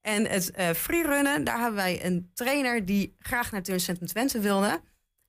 En 0.00 0.26
het 0.26 0.50
eh 0.50 0.70
freerunnen, 0.70 1.44
daar 1.44 1.58
hebben 1.58 1.74
wij 1.74 2.04
een 2.04 2.30
trainer 2.34 2.84
die 2.84 3.16
graag 3.18 3.52
naar 3.52 3.62
Turncentrum 3.62 4.08
Twente 4.08 4.40
wilde. 4.40 4.80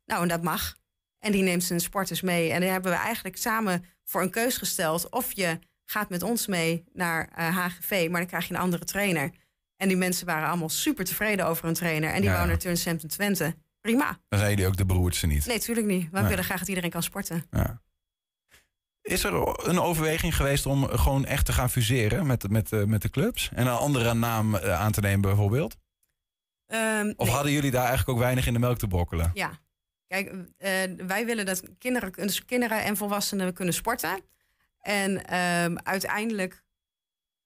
Nou, 0.06 0.22
en 0.22 0.28
dat 0.28 0.44
mag. 0.44 0.76
En 1.24 1.32
die 1.32 1.44
neemt 1.44 1.64
zijn 1.64 1.80
sporters 1.80 2.22
mee. 2.22 2.52
En 2.52 2.62
daar 2.62 2.72
hebben 2.72 2.92
we 2.92 2.98
eigenlijk 2.98 3.38
samen 3.38 3.86
voor 4.04 4.22
een 4.22 4.30
keus 4.30 4.58
gesteld. 4.58 5.10
Of 5.10 5.32
je 5.34 5.60
gaat 5.86 6.10
met 6.10 6.24
ons 6.24 6.48
mee 6.48 6.84
naar 6.94 7.30
eh, 7.36 7.58
HGV, 7.58 8.08
maar 8.10 8.20
dan 8.20 8.30
krijg 8.30 8.48
je 8.48 8.54
een 8.54 8.60
andere 8.60 8.86
trainer. 8.86 9.32
En 9.78 9.88
die 9.88 9.98
mensen 9.98 10.26
waren 10.26 10.48
allemaal 10.48 10.70
super 10.70 11.06
tevreden 11.06 11.46
over 11.48 11.66
hun 11.66 11.74
trainer. 11.74 12.10
En 12.10 12.22
die 12.22 12.30
Ja, 12.30 12.36
wou 12.36 12.48
naar 12.48 12.58
Turncentrum 12.58 13.10
Twente. 13.10 13.56
prima. 13.82 14.20
Dan 14.30 14.40
zijn 14.40 14.52
jullie 14.52 14.68
ook 14.68 14.78
de 14.78 14.86
beroerdste 14.86 15.28
niet. 15.28 15.46
Nee, 15.46 15.58
natuurlijk 15.58 15.88
niet. 15.88 16.10
We 16.12 16.20
Nee. 16.20 16.30
willen 16.30 16.44
graag 16.44 16.60
dat 16.60 16.68
iedereen 16.68 16.90
kan 16.90 17.04
sporten. 17.04 17.44
Ja. 17.52 17.82
Is 19.02 19.24
er 19.24 19.34
een 19.68 19.80
overweging 19.80 20.36
geweest 20.36 20.66
om 20.66 20.84
gewoon 20.88 21.26
echt 21.26 21.46
te 21.46 21.54
gaan 21.54 21.70
fuseren 21.70 22.26
met, 22.28 22.50
met, 22.50 22.72
eh, 22.72 22.84
met 22.84 23.02
de 23.02 23.10
clubs? 23.10 23.50
En 23.54 23.68
een 23.68 23.74
andere 23.74 24.14
naam 24.14 24.56
eh, 24.56 24.80
aan 24.82 24.92
te 24.92 25.02
nemen 25.02 25.22
bijvoorbeeld? 25.22 25.76
Ehm, 26.66 27.14
Of 27.16 27.26
nee. 27.26 27.36
hadden 27.36 27.52
jullie 27.52 27.72
daar 27.72 27.86
eigenlijk 27.86 28.10
ook 28.18 28.24
weinig 28.24 28.48
in 28.48 28.54
de 28.54 28.60
melk 28.60 28.78
te 28.78 28.88
brokkelen? 28.88 29.32
Ja. 29.34 29.52
Kijk, 30.08 30.34
eh, 30.58 30.72
wij 31.08 31.26
willen 31.26 31.46
dat 31.46 31.64
kinderen, 31.78 32.12
dus 32.12 32.46
kinderen 32.46 32.84
en 32.84 32.98
volwassenen 32.98 33.54
kunnen 33.54 33.74
sporten. 33.74 34.20
En 34.80 35.26
ehm, 35.26 35.76
uiteindelijk 35.84 36.64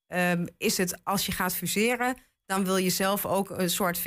ehm, 0.06 0.46
is 0.56 0.78
het, 0.78 1.04
als 1.04 1.26
je 1.26 1.32
gaat 1.32 1.54
fuseren, 1.54 2.16
dan 2.46 2.64
wil 2.64 2.76
je 2.76 2.90
zelf 2.90 3.26
ook 3.26 3.50
een 3.50 3.70
soort 3.70 3.98
50-50 3.98 4.02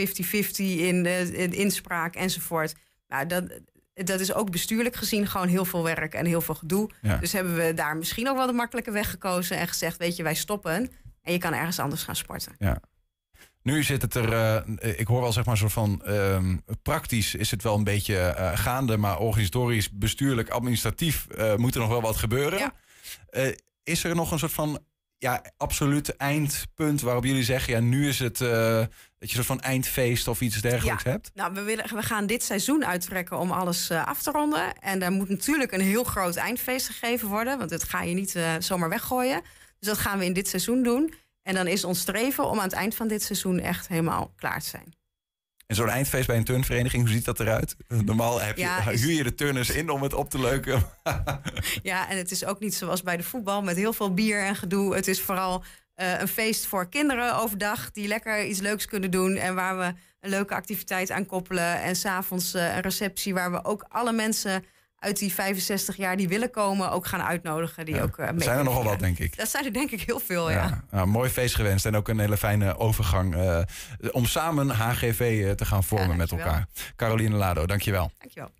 in, 0.56 1.04
de 1.04 1.32
in 1.34 1.54
inspraak 1.54 2.16
enzovoort. 2.16 2.76
Nou, 3.08 3.26
dat, 3.26 3.60
dat 3.94 4.20
is 4.20 4.34
ook 4.34 4.52
bestuurlijk 4.52 4.96
gezien 4.96 5.28
gewoon 5.28 5.48
heel 5.48 5.66
veel 5.66 5.84
werk 5.84 6.14
en 6.14 6.26
heel 6.26 6.42
veel 6.42 6.56
gedoe. 6.56 6.90
Ja. 7.02 7.18
Dus 7.18 7.32
hebben 7.32 7.56
we 7.56 7.74
daar 7.74 7.98
misschien 7.98 8.30
ook 8.30 8.38
wel 8.38 8.48
de 8.48 8.54
makkelijke 8.54 8.92
weg 8.92 9.10
gekozen 9.10 9.58
en 9.58 9.68
gezegd, 9.68 9.98
weet 9.98 10.16
je, 10.16 10.24
wij 10.24 10.36
stoppen. 10.36 10.92
En 11.22 11.34
je 11.34 11.38
kan 11.38 11.54
ergens 11.54 11.80
anders 11.80 12.04
gaan 12.04 12.16
sporten. 12.16 12.56
Nu 13.64 13.84
zit 13.84 14.02
het 14.02 14.16
er, 14.16 14.34
eh, 14.34 15.00
ik 15.00 15.08
hoor 15.08 15.22
wel 15.22 15.34
zeg 15.34 15.46
maar 15.46 15.58
zo 15.58 15.68
van, 15.68 16.02
ehm, 16.06 16.58
praktisch 16.82 17.36
is 17.36 17.52
het 17.52 17.64
wel 17.64 17.76
een 17.76 17.84
beetje 17.84 18.18
eh, 18.18 18.58
gaande, 18.58 18.98
maar 18.98 19.20
organisatorisch, 19.20 19.92
bestuurlijk, 19.92 20.50
administratief 20.50 21.28
eh, 21.28 21.56
moet 21.56 21.74
er 21.74 21.80
nog 21.80 21.90
wel 21.90 22.02
wat 22.02 22.16
gebeuren. 22.16 22.60
Ja. 22.60 22.74
Is 23.84 24.04
er 24.04 24.16
nog 24.16 24.32
een 24.32 24.40
soort 24.40 24.52
van, 24.52 24.80
ja, 25.18 25.44
absoluut 25.58 26.16
eindpunt 26.16 27.02
waarop 27.02 27.24
jullie 27.24 27.44
zeggen, 27.44 27.74
ja, 27.74 27.80
nu 27.80 28.08
is 28.08 28.20
het, 28.20 28.38
dat 28.38 28.50
je 28.50 28.88
een 29.20 29.30
soort 29.30 29.46
van 29.46 29.62
eindfeest 29.62 30.28
of 30.28 30.42
iets 30.42 30.62
dergelijks 30.62 31.04
hebt? 31.04 31.32
Nou, 31.34 31.54
we, 31.54 31.62
willen, 31.62 31.96
we 31.96 32.02
gaan 32.02 32.26
dit 32.26 32.44
seizoen 32.44 32.86
uittrekken 32.86 33.40
om 33.40 33.52
alles 33.52 33.92
af 33.92 34.22
te 34.22 34.32
ronden. 34.32 34.80
En 34.80 35.00
daar 35.00 35.12
moet 35.12 35.30
natuurlijk 35.30 35.72
een 35.72 35.82
heel 35.82 36.04
groot 36.04 36.36
eindfeest 36.36 36.88
gegeven 36.88 37.28
worden. 37.28 37.58
Want 37.58 37.70
dat 37.70 37.84
ga 37.84 38.02
je 38.02 38.14
niet 38.14 38.40
zomaar 38.60 38.90
weggooien. 38.90 39.42
Dus 39.80 39.90
dat 39.90 39.98
gaan 39.98 40.20
we 40.20 40.26
in 40.26 40.34
dit 40.34 40.48
seizoen 40.48 40.84
doen. 40.84 41.14
En 41.44 41.54
dan 41.54 41.68
is 41.68 41.84
ons 41.84 42.00
streven 42.00 42.50
om 42.50 42.58
aan 42.58 42.64
het 42.64 42.74
eind 42.74 42.96
van 42.96 43.08
dit 43.08 43.24
seizoen 43.24 43.60
echt 43.60 43.88
helemaal 43.88 44.34
klaar 44.36 44.60
te 44.62 44.68
zijn. 44.70 44.94
En 45.68 45.76
zo'n 45.78 45.90
eindfeest 45.90 46.28
bij 46.28 46.38
een 46.38 46.44
turnvereniging, 46.44 47.04
hoe 47.04 47.12
ziet 47.12 47.26
dat 47.26 47.40
eruit? 47.40 47.76
Normaal 47.88 48.42
heb 48.42 48.56
je, 48.58 48.62
Ja, 48.64 48.88
is- 48.90 49.02
huur 49.02 49.12
je 49.14 49.24
de 49.24 49.36
turners 49.36 49.70
in 49.70 49.90
om 49.90 50.02
het 50.04 50.14
op 50.14 50.30
te 50.30 50.40
leuken. 50.40 50.84
Ja, 51.84 52.10
en 52.10 52.18
het 52.18 52.32
is 52.32 52.46
ook 52.46 52.60
niet 52.60 52.76
zoals 52.76 53.02
bij 53.04 53.18
de 53.18 53.24
voetbal 53.24 53.62
met 53.62 53.76
heel 53.76 53.94
veel 53.94 54.14
bier 54.14 54.44
en 54.46 54.56
gedoe. 54.56 54.96
Het 54.96 55.08
is 55.08 55.22
vooral 55.22 55.64
eh, 55.94 56.20
een 56.20 56.28
feest 56.28 56.66
voor 56.66 56.90
kinderen 56.90 57.36
overdag 57.36 57.92
die 57.92 58.08
lekker 58.08 58.46
iets 58.46 58.60
leuks 58.60 58.86
kunnen 58.86 59.12
doen. 59.12 59.36
En 59.36 59.56
waar 59.56 59.78
we 59.78 59.94
een 60.20 60.30
leuke 60.30 60.54
activiteit 60.56 61.12
aan 61.12 61.26
koppelen. 61.26 61.82
En 61.82 61.96
s'avonds 61.96 62.54
eh 62.54 62.76
een 62.76 62.82
receptie 62.82 63.34
waar 63.34 63.52
we 63.52 63.64
ook 63.64 63.86
alle 63.90 64.12
mensen 64.12 64.66
uit 65.02 65.20
die 65.20 65.34
65 65.34 65.96
jaar 65.98 66.18
die 66.18 66.28
willen 66.28 66.52
komen 66.52 66.92
ook 66.92 67.08
gaan 67.08 67.22
uitnodigen. 67.22 67.86
Die 67.86 67.96
Ja, 67.96 68.02
ook, 68.02 68.18
eh, 68.18 68.28
er 68.28 68.34
mee 68.34 68.44
zijn 68.44 68.58
er 68.58 68.64
nogal 68.64 68.84
wat, 68.84 69.00
denk 69.00 69.20
ik. 69.20 69.38
Dat 69.38 69.50
zijn 69.50 69.66
er 69.66 69.74
denk 69.74 69.92
ik 69.92 70.02
heel 70.02 70.20
veel, 70.20 70.50
ja. 70.50 70.56
Ja, 70.56 70.84
nou, 70.92 71.08
mooi 71.08 71.30
feest 71.30 71.56
gewenst 71.56 71.86
en 71.86 71.96
ook 71.96 72.08
een 72.08 72.20
hele 72.20 72.38
fijne 72.38 72.78
overgang 72.78 73.36
eh, 73.36 73.60
om 74.12 74.26
samen 74.26 74.70
HGV 74.70 75.44
eh, 75.46 75.52
te 75.52 75.66
gaan 75.66 75.84
vormen 75.84 76.10
Ja, 76.10 76.16
met 76.16 76.32
elkaar. 76.32 76.68
Caroline 76.96 77.36
Lado, 77.36 77.66
dankjewel. 77.66 78.12
Dankjewel. 78.18 78.52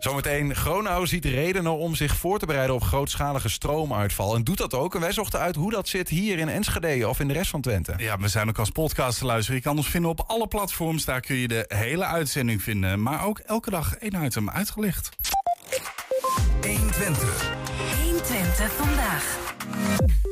Zometeen, 0.00 0.54
Gronau 0.54 1.06
ziet 1.06 1.24
redenen 1.24 1.76
om 1.76 1.94
zich 1.94 2.16
voor 2.16 2.38
te 2.38 2.46
bereiden 2.46 2.74
op 2.74 2.82
grootschalige 2.82 3.48
stroomuitval. 3.48 4.34
En 4.34 4.44
doet 4.44 4.58
dat 4.58 4.74
ook. 4.74 4.94
En 4.94 5.00
wij 5.00 5.12
zochten 5.12 5.40
uit 5.40 5.56
hoe 5.56 5.70
dat 5.70 5.88
zit 5.88 6.08
hier 6.08 6.38
in 6.38 6.48
Enschede 6.48 7.08
of 7.08 7.20
in 7.20 7.28
de 7.28 7.34
rest 7.34 7.50
van 7.50 7.60
Twente. 7.60 7.94
Ja, 7.96 8.18
we 8.18 8.28
zijn 8.28 8.48
ook 8.48 8.58
als 8.58 8.70
podcast 8.70 9.18
te 9.18 9.24
luisteren. 9.24 9.56
Je 9.56 9.62
kan 9.62 9.76
ons 9.76 9.88
vinden 9.88 10.10
op 10.10 10.24
alle 10.26 10.46
platforms. 10.46 11.04
Daar 11.04 11.20
kun 11.20 11.36
je 11.36 11.48
de 11.48 11.64
hele 11.68 12.04
uitzending 12.04 12.62
vinden. 12.62 13.02
Maar 13.02 13.24
ook 13.24 13.38
elke 13.38 13.70
dag 13.70 13.94
één 13.94 14.24
item 14.24 14.50
uitgelicht. 14.50 15.08
120. 16.62 17.69
120 18.50 18.86
vandaag. 18.86 19.38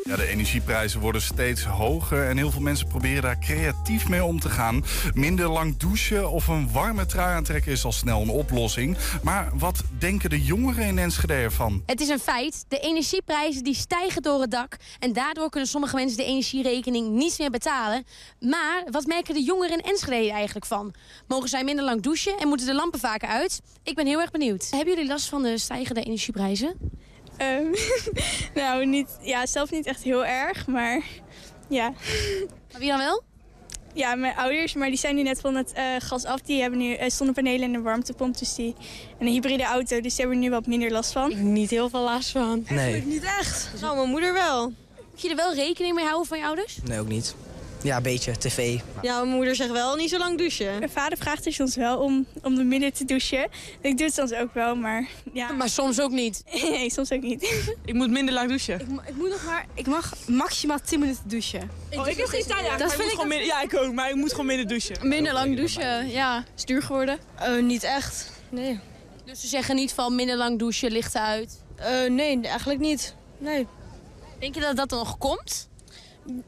Ja, 0.05 0.17
de 0.17 0.27
energieprijzen 0.27 1.01
worden 1.01 1.23
steeds 1.23 1.65
hoger 1.65 2.29
en 2.29 2.37
heel 2.37 2.51
veel 2.51 2.61
mensen 2.61 2.87
proberen 2.87 3.23
daar 3.23 3.39
creatief 3.39 4.09
mee 4.09 4.25
om 4.25 4.41
te 4.41 4.49
gaan. 4.49 4.85
Minder 5.15 5.49
lang 5.49 5.77
douchen 5.77 6.31
of 6.31 6.49
een 6.49 6.73
warme 6.73 7.07
trui 7.07 7.37
aantrekken 7.37 7.73
is 7.73 7.85
al 7.85 7.93
snel 7.93 8.23
een 8.23 8.29
oplossing. 8.29 8.97
Maar 9.23 9.51
wat 9.55 9.83
denken 9.99 10.31
de 10.31 10.43
jongeren 10.43 10.87
in 10.87 10.99
Enschede 10.99 11.35
ervan? 11.35 11.83
Het 11.87 12.01
is 12.01 12.09
een 12.09 12.19
feit. 12.19 12.65
De 12.69 12.79
energieprijzen 12.79 13.65
die 13.65 13.75
stijgen 13.75 14.23
door 14.23 14.41
het 14.41 14.51
dak. 14.51 14.77
En 14.99 15.13
daardoor 15.13 15.51
kunnen 15.51 15.69
sommige 15.69 15.97
mensen 15.97 16.17
de 16.17 16.25
energierekening 16.25 17.09
niet 17.11 17.39
meer 17.39 17.51
betalen. 17.51 18.05
Maar 18.41 18.85
wat 18.91 19.07
merken 19.07 19.35
de 19.35 19.43
jongeren 19.43 19.79
in 19.79 19.91
Enschede 19.91 20.33
eigenlijk 20.33 20.67
van? 20.67 20.95
Mogen 21.27 21.49
zij 21.49 21.65
minder 21.65 21.85
lang 21.85 22.03
douchen 22.03 22.39
en 22.39 22.49
moeten 22.49 22.67
de 22.67 22.75
lampen 22.75 23.01
vaker 23.01 23.29
uit? 23.29 23.61
Ik 23.83 23.95
ben 23.95 24.07
heel 24.07 24.21
erg 24.21 24.31
benieuwd. 24.31 24.67
Hebben 24.71 24.95
jullie 24.95 25.11
last 25.11 25.29
van 25.29 25.43
de 25.43 25.59
stijgende 25.59 26.03
energieprijzen? 26.03 27.07
Ehm, 27.39 27.75
nou, 28.63 28.87
niet, 28.87 29.19
ja, 29.23 29.47
zelf 29.47 29.71
niet 29.71 29.87
echt 29.87 30.03
heel 30.03 30.25
erg, 30.25 30.67
maar 30.67 31.03
ja. 31.69 31.93
Maar 32.73 32.81
wie 32.81 32.89
dan 32.89 32.99
wel? 32.99 33.23
Ja, 33.95 34.15
mijn 34.15 34.37
ouders, 34.37 34.75
maar 34.75 34.89
die 34.89 34.99
zijn 34.99 35.15
nu 35.15 35.23
net 35.23 35.41
van 35.41 35.55
het 35.55 35.73
eh, 35.73 35.85
gas 35.99 36.25
af. 36.25 36.41
Die 36.41 36.61
hebben 36.61 36.79
nu 36.79 36.95
eh, 36.95 37.11
zonnepanelen 37.11 37.63
en 37.63 37.75
een 37.75 37.83
warmtepomp, 37.83 38.39
dus 38.39 38.55
die, 38.55 38.75
en 39.19 39.27
een 39.27 39.33
hybride 39.33 39.65
auto, 39.65 40.01
dus 40.01 40.15
die 40.15 40.25
hebben 40.25 40.43
er 40.43 40.49
nu 40.49 40.51
wat 40.51 40.67
minder 40.67 40.91
last 40.91 41.13
van. 41.13 41.53
Niet 41.53 41.71
heel 41.71 41.89
veel 41.89 42.01
last 42.01 42.31
van. 42.31 42.65
Nee, 42.69 43.03
Niet 43.03 43.23
echt. 43.23 43.71
Nou, 43.81 43.97
mijn 43.97 44.09
moeder 44.09 44.33
wel. 44.33 44.73
Moet 45.11 45.21
je 45.21 45.29
er 45.29 45.37
wel 45.37 45.55
rekening 45.55 45.95
mee 45.95 46.05
houden 46.05 46.27
van 46.27 46.39
je 46.39 46.45
ouders? 46.45 46.79
nee, 46.85 47.01
ook 47.01 47.09
niet. 47.09 47.35
Ja, 47.83 47.97
een 47.97 48.03
beetje, 48.03 48.37
tv. 48.39 48.81
Ja, 49.03 49.21
mijn 49.21 49.35
moeder 49.35 49.55
zegt 49.55 49.71
wel 49.71 49.97
niet 49.97 50.11
zo 50.11 50.19
lang 50.19 50.39
douchen. 50.39 50.79
Mijn 50.79 50.91
vader 50.91 51.19
vraagt 51.19 51.47
er 51.47 51.53
soms 51.53 51.77
wel 51.77 51.99
om, 51.99 52.27
om 52.43 52.59
er 52.59 52.67
minder 52.67 52.93
te 52.93 53.05
douchen. 53.05 53.49
Ik 53.81 53.97
doe 53.97 54.07
het 54.07 54.15
soms 54.15 54.33
ook 54.33 54.55
wel, 54.55 54.77
maar 54.77 55.09
ja. 55.33 55.53
Maar 55.59 55.69
soms 55.69 56.01
ook 56.01 56.11
niet. 56.11 56.43
nee, 56.53 56.91
soms 56.91 57.13
ook 57.13 57.23
niet. 57.23 57.43
Ik 57.85 57.95
moet 57.95 58.11
minder 58.11 58.35
lang 58.35 58.49
douchen. 58.49 58.81
Ik, 58.81 58.87
ik 59.07 59.17
moet 59.17 59.29
nog 59.31 59.45
maar, 59.45 59.67
ik 59.75 59.87
mag 59.87 60.15
maximaal 60.27 60.79
10 60.85 61.01
minuten 61.01 61.23
douchen. 61.27 61.71
Oh, 61.93 62.09
ik 62.09 62.17
heb 62.17 62.27
geen 62.27 62.45
tijd 62.47 62.67
Dat 62.69 62.79
dat 62.79 62.95
vind 62.95 63.03
ik 63.05 63.11
gewoon 63.11 63.29
minder, 63.29 63.47
Ja, 63.47 63.63
ik 63.63 63.77
ook, 63.77 63.93
maar 63.93 64.09
ik 64.11 64.15
moet 64.17 64.31
gewoon 64.31 64.47
minder 64.47 64.69
douchen. 64.69 65.09
Minder 65.09 65.33
lang 65.33 65.57
douchen, 65.57 66.09
ja. 66.09 66.45
Stuur 66.55 66.83
geworden? 66.83 67.19
Eh, 67.35 67.63
niet 67.63 67.83
echt, 67.83 68.31
nee. 68.49 68.81
Dus 69.25 69.41
ze 69.41 69.47
zeggen 69.47 69.75
niet 69.77 69.93
van 69.93 70.15
minder 70.15 70.37
lang 70.37 70.59
douchen, 70.59 70.91
lichten 70.91 71.21
uit. 71.21 71.63
Eh, 71.77 72.11
nee, 72.11 72.41
eigenlijk 72.41 72.81
niet. 72.81 73.15
Nee. 73.39 73.67
Denk 74.39 74.55
je 74.55 74.61
dat 74.61 74.77
dat 74.77 74.89
dan 74.89 74.99
nog 74.99 75.19
komt? 75.19 75.69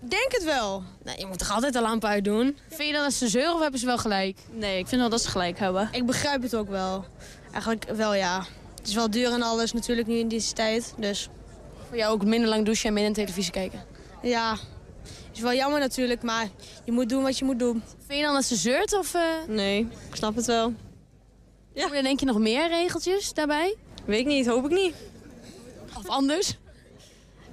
Denk 0.01 0.33
het 0.33 0.45
wel. 0.45 0.83
Nee, 1.05 1.19
je 1.19 1.27
moet 1.27 1.39
toch 1.39 1.51
altijd 1.51 1.73
de 1.73 1.81
lamp 1.81 2.05
uitdoen? 2.05 2.57
Vind 2.69 2.89
je 2.89 2.93
dan 2.95 3.03
dat 3.03 3.13
ze 3.13 3.29
zeuren 3.29 3.55
of 3.55 3.61
hebben 3.61 3.81
ze 3.81 3.87
wel 3.87 3.99
gelijk? 3.99 4.39
Nee, 4.53 4.79
ik 4.79 4.87
vind 4.87 5.01
wel 5.01 5.11
dat 5.11 5.23
ze 5.23 5.29
gelijk 5.29 5.59
hebben. 5.59 5.89
Ik 5.93 6.07
begrijp 6.07 6.43
het 6.43 6.55
ook 6.57 6.69
wel. 6.69 7.05
Eigenlijk 7.53 7.85
wel, 7.85 8.15
ja. 8.15 8.45
Het 8.79 8.89
is 8.89 8.95
wel 8.95 9.11
duur 9.11 9.33
en 9.33 9.43
alles 9.43 9.73
natuurlijk 9.73 10.07
nu 10.09 10.15
in 10.15 10.29
deze 10.29 10.53
tijd, 10.53 10.95
dus... 10.97 11.29
Voor 11.89 11.97
jou 11.99 12.13
ook 12.13 12.25
minder 12.25 12.49
lang 12.49 12.65
douchen 12.65 12.89
en 12.89 12.95
minder 12.95 13.13
televisie 13.13 13.53
kijken? 13.53 13.85
Ja, 14.23 14.57
is 15.33 15.41
wel 15.41 15.53
jammer 15.55 15.81
natuurlijk, 15.81 16.23
maar 16.23 16.49
je 16.85 16.93
moet 16.93 17.09
doen 17.09 17.23
wat 17.23 17.39
je 17.39 17.45
moet 17.45 17.59
doen. 17.59 17.83
Vind 18.07 18.19
je 18.19 18.25
dan 18.25 18.35
dat 18.35 18.45
ze 18.45 18.57
zeurt 18.57 18.99
of... 18.99 19.15
eh, 19.15 19.23
Nee, 19.49 19.81
ik 20.09 20.15
snap 20.15 20.37
het 20.37 20.47
wel. 20.47 20.73
Ja. 21.75 21.89
Dan 21.89 22.03
denk 22.03 22.21
je 22.21 22.27
nog 22.27 22.39
meer 22.39 22.69
regeltjes 22.69 23.33
daarbij? 23.35 23.77
Weet 24.05 24.21
ik 24.21 24.27
niet, 24.27 24.47
hoop 24.47 24.65
ik 24.65 24.71
niet. 24.71 24.95
Of 25.99 26.09
anders? 26.09 26.57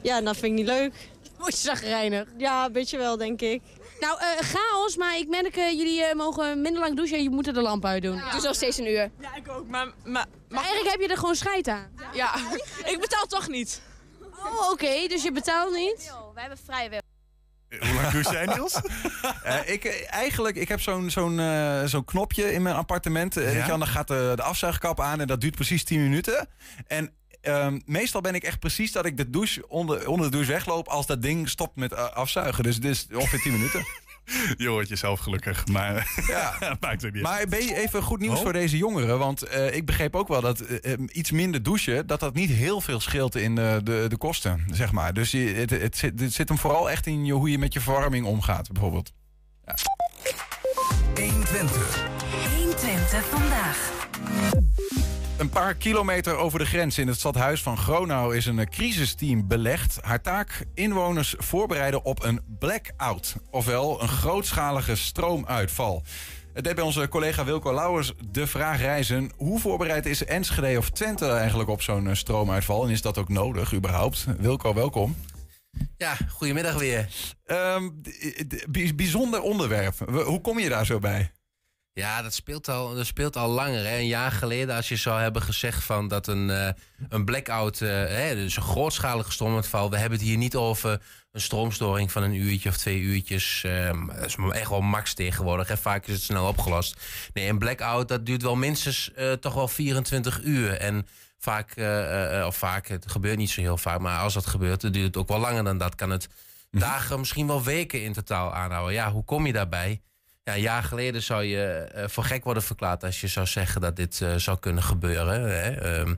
Ja, 0.01 0.21
dat 0.21 0.37
vind 0.37 0.45
ik 0.51 0.57
niet 0.57 0.67
leuk. 0.67 1.09
Word 1.41 1.51
je 1.51 1.67
zagrijnig? 1.67 2.27
Ja, 2.37 2.65
een 2.65 2.71
beetje 2.71 2.97
wel, 2.97 3.17
denk 3.17 3.41
ik. 3.41 3.61
Nou, 3.99 4.19
eh, 4.19 4.27
chaos, 4.39 4.97
maar 4.97 5.17
ik 5.17 5.27
merk, 5.27 5.55
eh, 5.55 5.71
jullie 5.71 6.03
eh, 6.03 6.15
mogen 6.15 6.61
minder 6.61 6.81
lang 6.81 6.95
douchen 6.95 7.17
en 7.17 7.23
je 7.23 7.29
moet 7.29 7.47
er 7.47 7.53
de 7.53 7.61
lamp 7.61 7.85
uit 7.85 8.01
doen. 8.01 8.17
Ik 8.17 8.31
doe 8.31 8.41
nog 8.41 8.55
steeds 8.55 8.77
een 8.77 8.87
uur. 8.87 9.11
Ja, 9.19 9.35
ik 9.35 9.49
ook. 9.49 9.67
Maar, 9.67 9.87
maar, 10.03 10.25
Maar 10.49 10.63
eigenlijk 10.63 10.91
heb 10.91 11.01
je 11.01 11.07
er 11.07 11.17
gewoon 11.17 11.35
scheid 11.35 11.67
aan. 11.67 11.87
ja, 12.13 12.35
ik 12.91 12.97
betaal 12.99 13.25
toch 13.25 13.47
niet. 13.47 13.81
Oh, 14.21 14.71
oké, 14.71 15.07
dus 15.07 15.23
je 15.23 15.31
betaalt 15.31 15.73
niet? 15.73 16.13
wij 16.33 16.41
hebben 16.43 16.63
vrij 16.65 16.89
wil. 16.89 16.99
Hoe 17.69 17.93
lang 17.93 18.07
douche 18.07 18.31
jij, 18.31 18.45
Niels? 18.45 18.79
Eh, 19.43 19.69
ik, 19.69 19.85
eigenlijk, 20.09 20.55
ik 20.55 20.67
heb 20.67 20.81
zo'n 20.81 21.09
zo'n 21.09 21.39
eh, 21.39 21.83
zo'n 21.85 22.05
knopje 22.05 22.53
in 22.53 22.61
mijn 22.61 22.75
appartement. 22.75 23.33
weet 23.33 23.53
je 23.53 23.63
dan 23.67 23.87
gaat 23.87 24.07
de, 24.07 24.33
de 24.35 24.41
afzuigkap 24.41 24.99
aan 24.99 25.19
en 25.19 25.27
dat 25.27 25.41
duurt 25.41 25.55
precies 25.55 25.83
10 25.83 26.01
minuten. 26.01 26.47
En 26.87 27.13
ehm, 27.41 27.79
meestal 27.85 28.21
ben 28.21 28.35
ik 28.35 28.43
echt 28.43 28.59
precies 28.59 28.91
dat 28.91 29.05
ik 29.05 29.17
de 29.17 29.29
douche 29.29 29.67
onder, 29.67 30.07
onder 30.07 30.25
de 30.25 30.31
douche 30.31 30.51
wegloop 30.51 30.87
als 30.87 31.05
dat 31.05 31.21
ding 31.21 31.49
stopt 31.49 31.75
met 31.75 31.93
eh, 31.93 32.09
afzuigen. 32.09 32.63
Dus 32.63 32.75
het 32.75 32.85
is 32.85 33.07
ongeveer 33.13 33.41
10 33.41 33.51
minuten. 33.51 33.85
Je 34.57 34.67
hoort 34.67 34.87
jezelf 34.87 35.19
gelukkig, 35.19 35.67
maar 35.67 36.11
Ja. 36.27 36.53
maakt 36.79 37.05
ook 37.05 37.11
niet 37.11 37.21
Maar 37.21 37.47
ben 37.47 37.65
je 37.65 37.75
even 37.75 38.01
goed 38.03 38.19
nieuws 38.19 38.37
Oh. 38.37 38.41
voor 38.41 38.53
deze 38.53 38.77
jongeren? 38.77 39.19
Want 39.19 39.41
eh, 39.41 39.75
ik 39.75 39.85
begreep 39.85 40.15
ook 40.15 40.27
wel 40.27 40.41
dat 40.41 40.59
eh, 40.59 40.93
iets 41.11 41.31
minder 41.31 41.63
douchen... 41.63 42.07
dat 42.07 42.19
dat 42.19 42.33
niet 42.33 42.49
heel 42.49 42.81
veel 42.81 42.99
scheelt 42.99 43.35
in 43.35 43.55
de, 43.55 43.81
de, 43.83 44.05
de 44.07 44.17
kosten, 44.17 44.65
zeg 44.71 44.91
maar. 44.91 45.13
Dus 45.13 45.31
je, 45.31 45.39
het, 45.39 45.69
het, 45.69 45.97
zit, 45.97 46.19
het 46.19 46.33
zit 46.33 46.49
hem 46.49 46.57
vooral 46.57 46.89
echt 46.89 47.05
in 47.05 47.25
je, 47.25 47.33
hoe 47.33 47.51
je 47.51 47.57
met 47.57 47.73
je 47.73 47.79
verwarming 47.79 48.25
omgaat, 48.25 48.71
bijvoorbeeld. 48.71 49.11
120. 51.15 52.07
120 52.55 53.25
vandaag. 53.25 53.91
Een 55.37 55.49
paar 55.49 55.73
kilometer 55.75 56.35
over 56.35 56.59
de 56.59 56.65
grens 56.65 56.97
in 56.97 57.07
het 57.07 57.17
stadhuis 57.17 57.61
van 57.61 57.77
Gronau 57.77 58.35
is 58.35 58.45
een 58.45 58.59
eh, 58.59 58.65
crisisteam 58.65 59.47
belegd. 59.47 59.97
Haar 60.01 60.21
taak 60.21 60.65
inwoners 60.73 61.35
voorbereiden 61.37 62.05
op 62.05 62.23
een 62.23 62.41
blackout, 62.59 63.35
ofwel 63.51 64.01
een 64.01 64.07
grootschalige 64.07 64.95
stroomuitval. 64.95 66.03
Het 66.53 66.63
deed 66.63 66.75
bij 66.75 66.83
onze 66.83 67.07
collega 67.07 67.45
Wilco 67.45 67.73
Lauwers 67.73 68.13
de 68.31 68.47
vraag 68.47 68.79
reizen. 68.79 69.31
Hoe 69.35 69.59
voorbereid 69.59 70.05
is 70.05 70.25
Enschede 70.25 70.77
of 70.77 70.89
Twente 70.89 71.29
eigenlijk 71.29 71.69
op 71.69 71.81
zo'n 71.81 72.07
eh, 72.07 72.15
stroomuitval? 72.15 72.83
En 72.83 72.89
is 72.89 73.01
dat 73.01 73.17
ook 73.17 73.29
nodig 73.29 73.73
überhaupt? 73.73 74.25
Wilco, 74.37 74.73
welkom. 74.73 75.15
Ja, 75.97 76.17
goedemiddag 76.29 76.79
weer. 76.79 77.07
Ehm, 77.45 77.89
bijzonder 78.95 79.41
onderwerp. 79.41 79.95
Hoe 80.25 80.41
kom 80.41 80.59
je 80.59 80.69
daar 80.69 80.85
zo 80.85 80.99
bij? 80.99 81.31
Ja, 81.97 82.21
dat 82.21 82.33
speelt 82.33 82.67
al, 82.67 82.95
dat 82.95 83.05
speelt 83.05 83.35
al 83.35 83.49
langer. 83.49 83.85
Hè. 83.85 83.97
Een 83.97 84.07
jaar 84.07 84.31
geleden, 84.31 84.75
als 84.75 84.89
je 84.89 84.95
zou 84.95 85.21
hebben 85.21 85.41
gezegd 85.41 85.83
van 85.83 86.07
dat 86.07 86.27
een, 86.27 86.49
eh, 86.49 86.69
een 87.09 87.25
blackout, 87.25 87.81
eh, 87.81 87.89
hè, 87.89 88.35
dus 88.35 88.55
een 88.55 88.63
grootschalige 88.63 89.31
stroomuitval. 89.31 89.89
We 89.89 89.97
hebben 89.97 90.17
het 90.17 90.27
hier 90.27 90.37
niet 90.37 90.55
over 90.55 91.01
een 91.31 91.41
stroomstoring 91.41 92.11
van 92.11 92.23
een 92.23 92.33
uurtje 92.33 92.69
of 92.69 92.77
twee 92.77 92.99
uurtjes. 92.99 93.63
ehm, 93.63 94.05
dat 94.05 94.25
is 94.25 94.35
echt 94.51 94.69
wel 94.69 94.81
max 94.81 95.13
tegenwoordig. 95.13 95.67
Hè. 95.67 95.77
Vaak 95.77 96.07
is 96.07 96.13
het 96.13 96.23
snel 96.23 96.47
opgelost. 96.47 97.01
Nee, 97.33 97.49
een 97.49 97.57
blackout, 97.57 98.07
dat 98.07 98.25
duurt 98.25 98.41
wel 98.41 98.55
minstens 98.55 99.13
eh, 99.13 99.31
toch 99.31 99.53
wel 99.53 99.67
24 99.67 100.41
uur. 100.43 100.73
En 100.73 101.07
vaak, 101.37 101.73
of 102.45 102.57
vaak, 102.57 102.87
het 102.87 103.11
gebeurt 103.11 103.37
niet 103.37 103.49
zo 103.49 103.61
heel 103.61 103.77
vaak, 103.77 103.99
maar 103.99 104.19
als 104.19 104.33
dat 104.33 104.45
gebeurt, 104.45 104.81
dan 104.81 104.91
duurt 104.91 105.05
het 105.05 105.17
ook 105.17 105.27
wel 105.27 105.39
langer 105.39 105.63
dan 105.63 105.77
dat. 105.77 105.95
Kan 105.95 106.09
het 106.09 106.27
dagen, 106.71 107.19
misschien 107.19 107.47
wel 107.47 107.63
weken 107.63 108.03
in 108.03 108.13
totaal 108.13 108.53
aanhouden. 108.53 108.93
Ja, 108.93 109.11
hoe 109.11 109.23
kom 109.23 109.45
je 109.45 109.53
daarbij? 109.53 110.01
Ja, 110.47 110.53
een 110.53 110.61
jaar 110.61 110.83
geleden 110.83 111.23
zou 111.23 111.43
je 111.43 111.63
eh, 111.65 112.07
voor 112.07 112.23
gek 112.23 112.43
worden 112.43 112.63
verklaard 112.63 113.03
als 113.03 113.21
je 113.21 113.27
zou 113.27 113.45
zeggen 113.45 113.81
dat 113.81 113.95
dit 113.95 114.21
eh, 114.21 114.35
zou 114.35 114.59
kunnen 114.59 114.83
gebeuren. 114.83 115.41
Hè? 115.41 115.71
Ehm, 115.71 116.15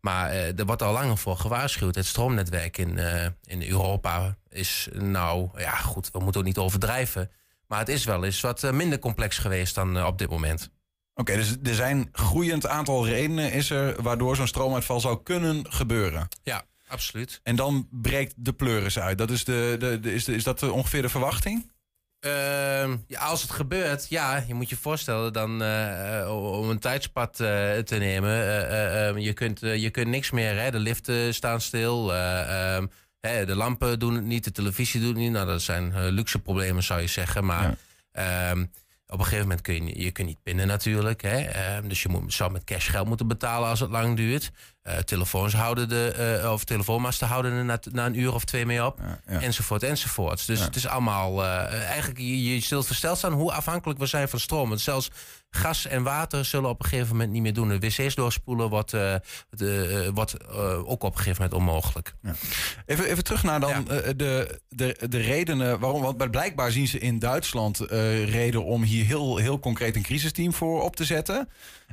maar 0.00 0.30
eh, 0.30 0.58
er 0.58 0.66
wordt 0.66 0.82
al 0.82 0.92
langer 0.92 1.18
voor 1.18 1.36
gewaarschuwd. 1.36 1.94
Het 1.94 2.06
stroomnetwerk 2.06 2.78
in, 2.78 2.98
in 3.44 3.62
Europa 3.62 4.36
is 4.48 4.88
nou, 4.92 5.48
ja 5.56 5.76
goed, 5.76 6.10
we 6.12 6.18
moeten 6.18 6.40
ook 6.40 6.46
niet 6.46 6.58
overdrijven. 6.58 7.30
Maar 7.66 7.78
het 7.78 7.88
is 7.88 8.04
wel 8.04 8.24
eens 8.24 8.40
wat 8.40 8.72
minder 8.72 8.98
complex 8.98 9.38
geweest 9.38 9.74
dan 9.74 10.04
op 10.06 10.18
dit 10.18 10.30
moment. 10.30 10.70
Oké, 11.14 11.34
dus 11.34 11.56
er 11.62 11.74
zijn 11.74 12.08
groeiend 12.12 12.66
aantal 12.66 13.06
redenen 13.06 13.52
is 13.52 13.70
er 13.70 14.02
waardoor 14.02 14.36
zo'n 14.36 14.46
stroomuitval 14.46 15.00
zou 15.00 15.22
kunnen 15.22 15.72
gebeuren. 15.72 16.28
Ja, 16.42 16.62
absoluut. 16.86 17.40
En 17.42 17.56
dan 17.56 17.88
breekt 17.90 18.34
de 18.36 18.52
pleuris 18.52 18.98
uit. 18.98 19.18
Dat 19.18 19.30
is, 19.30 19.44
de, 19.44 19.76
de, 19.78 20.00
de- 20.00 20.14
is, 20.14 20.24
de, 20.24 20.34
is 20.34 20.44
dat 20.44 20.62
ongeveer 20.70 21.02
de 21.02 21.08
verwachting? 21.08 21.70
Ehm, 22.20 22.96
ja, 23.06 23.20
als 23.20 23.42
het 23.42 23.50
gebeurt, 23.50 24.06
ja, 24.08 24.44
je 24.46 24.54
moet 24.54 24.68
je 24.68 24.76
voorstellen 24.76 25.32
dan 25.32 25.62
eh, 25.62 26.20
eh, 26.20 26.58
om 26.58 26.70
een 26.70 26.78
tijdspad 26.78 27.40
eh, 27.40 27.78
te 27.78 27.96
nemen. 27.98 28.30
eh, 28.30 28.62
eh, 28.62 29.08
eh, 29.08 29.16
je, 29.16 29.32
kunt, 29.32 29.60
je 29.60 29.90
kunt 29.90 30.08
niks 30.08 30.30
meer, 30.30 30.60
hè? 30.60 30.70
de 30.70 30.78
liften 30.78 31.34
staan 31.34 31.60
stil, 31.60 32.14
eh, 32.14 32.74
ehm, 32.76 32.86
hè, 33.20 33.46
de 33.46 33.54
lampen 33.54 33.98
doen 33.98 34.14
het 34.14 34.24
niet, 34.24 34.44
de 34.44 34.52
televisie 34.52 35.00
doet 35.00 35.08
het 35.08 35.18
niet. 35.18 35.32
Nou, 35.32 35.46
dat 35.46 35.62
zijn 35.62 36.08
luxe 36.08 36.38
problemen 36.38 36.82
zou 36.82 37.00
je 37.00 37.06
zeggen, 37.06 37.44
maar 37.44 37.76
ehm, 38.12 38.64
op 39.10 39.18
een 39.18 39.24
gegeven 39.24 39.42
moment 39.42 39.60
kun 39.60 39.86
je, 39.86 40.02
je 40.02 40.10
kunt 40.10 40.26
niet 40.28 40.42
pinnen 40.42 40.66
natuurlijk. 40.66 41.22
Hè? 41.22 41.40
Ehm, 41.40 41.88
dus 41.88 42.02
je 42.02 42.08
moet, 42.08 42.34
zou 42.34 42.50
met 42.52 42.64
cash 42.64 42.90
geld 42.90 43.06
moeten 43.08 43.26
betalen 43.28 43.68
als 43.68 43.80
het 43.80 43.90
lang 43.90 44.16
duurt. 44.16 44.50
Eh, 44.82 44.96
telefoons 44.98 45.52
houden 45.54 45.88
de, 45.88 46.10
eh, 46.42 46.52
of 46.52 46.64
telefoonmasten 46.64 47.26
houden 47.28 47.52
er 47.52 47.64
na, 47.64 47.78
na 47.92 48.06
een 48.06 48.18
uur 48.20 48.34
of 48.34 48.44
twee 48.44 48.66
mee 48.66 48.84
op. 48.84 49.00
Enzovoort, 49.26 49.82
enzovoort. 49.82 50.46
Dus 50.46 50.58
Ja. 50.58 50.64
het 50.64 50.76
is 50.76 50.86
allemaal... 50.86 51.44
eh, 51.44 51.82
eigenlijk, 51.88 52.18
je, 52.18 52.54
je 52.54 52.60
zult 52.60 52.86
versteld 52.86 53.18
staan 53.18 53.32
hoe 53.32 53.52
afhankelijk 53.52 53.98
we 53.98 54.06
zijn 54.06 54.28
van 54.28 54.40
stroom. 54.40 54.68
Want 54.68 54.80
zelfs 54.80 55.10
gas 55.50 55.86
en 55.86 56.02
water 56.02 56.44
zullen 56.44 56.70
op 56.70 56.82
een 56.82 56.88
gegeven 56.88 57.10
moment 57.10 57.30
niet 57.30 57.42
meer 57.42 57.52
doen. 57.52 57.68
De 57.68 57.78
wc's 57.78 58.14
doorspoelen 58.14 58.68
wordt, 58.68 58.92
eh, 58.92 59.14
de, 59.50 60.02
eh, 60.06 60.14
wordt 60.14 60.36
eh, 60.36 60.90
ook 60.90 61.02
op 61.02 61.12
een 61.12 61.18
gegeven 61.18 61.42
moment 61.42 61.60
onmogelijk. 61.60 62.14
Even, 62.86 63.04
even 63.04 63.24
terug 63.24 63.42
naar 63.42 63.60
dan 63.60 63.84
de, 64.16 64.60
de, 64.68 65.06
de 65.08 65.18
redenen 65.18 65.78
waarom. 65.78 66.02
Want 66.02 66.30
blijkbaar 66.30 66.70
zien 66.70 66.88
ze 66.88 66.98
in 66.98 67.18
Duitsland 67.18 67.78
reden 68.24 68.64
om 68.64 68.82
hier 68.82 69.04
heel, 69.04 69.36
heel 69.36 69.58
concreet 69.58 69.96
een 69.96 70.02
crisisteam 70.02 70.52
voor 70.52 70.82
op 70.82 70.96
te 70.96 71.04
zetten. 71.04 71.48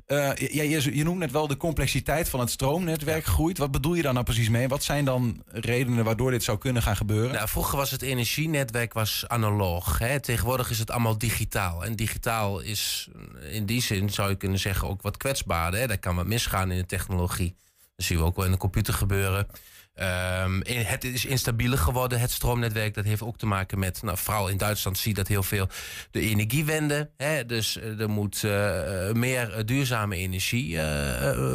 Ja, 0.08 0.34
je, 0.38 0.96
je 0.96 1.04
noemt 1.04 1.20
net 1.20 1.32
wel 1.32 1.48
de 1.48 1.58
complexiteit 1.58 2.30
van 2.30 2.40
het 2.40 2.50
stroomnetwerk 2.50 3.26
groeit. 3.26 3.58
Wat 3.58 3.72
bedoel 3.72 3.94
je 3.94 4.02
daar 4.02 4.14
nou 4.14 4.26
precies 4.26 4.50
mee? 4.50 4.68
Wat 4.68 4.84
zijn 4.84 5.06
dan 5.06 5.44
redenen 5.48 6.06
waardoor 6.06 6.32
dit 6.32 6.44
zou 6.44 6.58
kunnen 6.58 6.82
gaan 6.82 6.96
gebeuren? 6.96 7.34
Nou, 7.34 7.48
vroeger 7.48 7.78
was 7.78 7.92
het 7.92 8.02
energienetwerk 8.02 8.94
was 8.94 9.24
analoog. 9.28 10.00
Hè? 10.00 10.20
Tegenwoordig 10.20 10.70
is 10.70 10.80
het 10.80 10.92
allemaal 10.92 11.18
digitaal. 11.18 11.86
En 11.86 11.96
digitaal 11.96 12.60
is 12.60 13.10
in 13.52 13.66
die 13.66 13.82
zin, 13.82 14.10
zou 14.10 14.30
je 14.30 14.36
kunnen 14.36 14.60
zeggen, 14.60 14.88
ook 14.88 15.02
wat 15.02 15.18
kwetsbaarder. 15.18 15.80
Hè? 15.80 15.88
Daar 15.88 15.98
kan 15.98 16.16
wat 16.16 16.26
misgaan 16.26 16.72
in 16.72 16.78
de 16.78 16.86
technologie. 16.86 17.56
Dat 17.96 18.06
zien 18.06 18.18
we 18.18 18.24
ook 18.24 18.36
wel 18.36 18.46
in 18.46 18.52
de 18.52 18.58
computer 18.58 18.94
gebeuren. 18.94 19.48
Ehm, 19.96 20.62
het 20.68 21.04
is 21.04 21.26
instabieler 21.26 21.78
geworden, 21.78 22.20
het 22.20 22.32
stroomnetwerk. 22.32 22.94
Dat 22.94 23.06
heeft 23.06 23.22
ook 23.22 23.38
te 23.38 23.46
maken 23.46 23.80
met, 23.80 24.02
nou, 24.02 24.18
vooral 24.18 24.48
in 24.48 24.58
Duitsland 24.58 24.98
zie 24.98 25.10
je 25.10 25.18
dat 25.18 25.28
heel 25.28 25.44
veel, 25.44 25.68
de 26.12 26.20
energiewende. 26.20 27.10
Hè? 27.18 27.46
Dus 27.46 27.78
eh, 27.78 28.00
er 28.00 28.10
moet 28.10 28.44
eh, 28.44 29.12
meer 29.12 29.54
eh, 29.54 29.66
duurzame 29.66 30.16
energie 30.16 30.80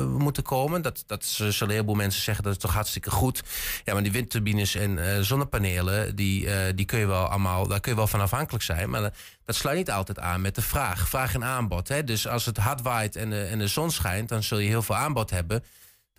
moeten 0.06 0.42
komen. 0.42 0.82
Dat, 0.82 1.02
dat 1.06 1.24
zullen 1.24 1.54
een 1.60 1.70
heleboel 1.70 1.94
mensen 1.94 2.22
zeggen, 2.22 2.44
dat 2.44 2.52
is 2.52 2.58
toch 2.58 2.74
hartstikke 2.74 3.10
goed. 3.10 3.42
Ja, 3.84 3.92
maar 3.92 4.02
die 4.02 4.12
windturbines 4.12 4.74
en 4.74 5.24
zonnepanelen, 5.24 6.16
die, 6.16 6.74
die 6.74 6.86
kun 6.86 6.98
je 6.98 7.06
wel 7.06 7.26
allemaal, 7.26 7.66
daar 7.66 7.80
kun 7.80 7.90
je 7.90 7.96
wel 7.96 8.06
van 8.06 8.20
afhankelijk 8.20 8.64
zijn. 8.64 8.90
Maar 8.90 9.00
dat- 9.00 9.14
sluit 9.56 9.76
niet 9.76 9.90
altijd 9.90 10.18
aan 10.18 10.40
met 10.40 10.54
de 10.54 10.62
vraag. 10.62 11.08
Vraag 11.08 11.34
en 11.34 11.44
aanbod. 11.44 11.88
Hè? 11.88 12.04
Dus 12.04 12.26
als 12.28 12.46
het 12.46 12.56
hard 12.56 12.82
waait 12.82 13.16
en 13.16 13.48
en 13.50 13.58
de 13.58 13.66
zon 13.66 13.90
schijnt, 13.90 14.28
dan 14.28 14.42
zul 14.42 14.58
je 14.58 14.68
heel 14.68 14.82
veel 14.82 14.96
aanbod 14.96 15.30
hebben. 15.30 15.64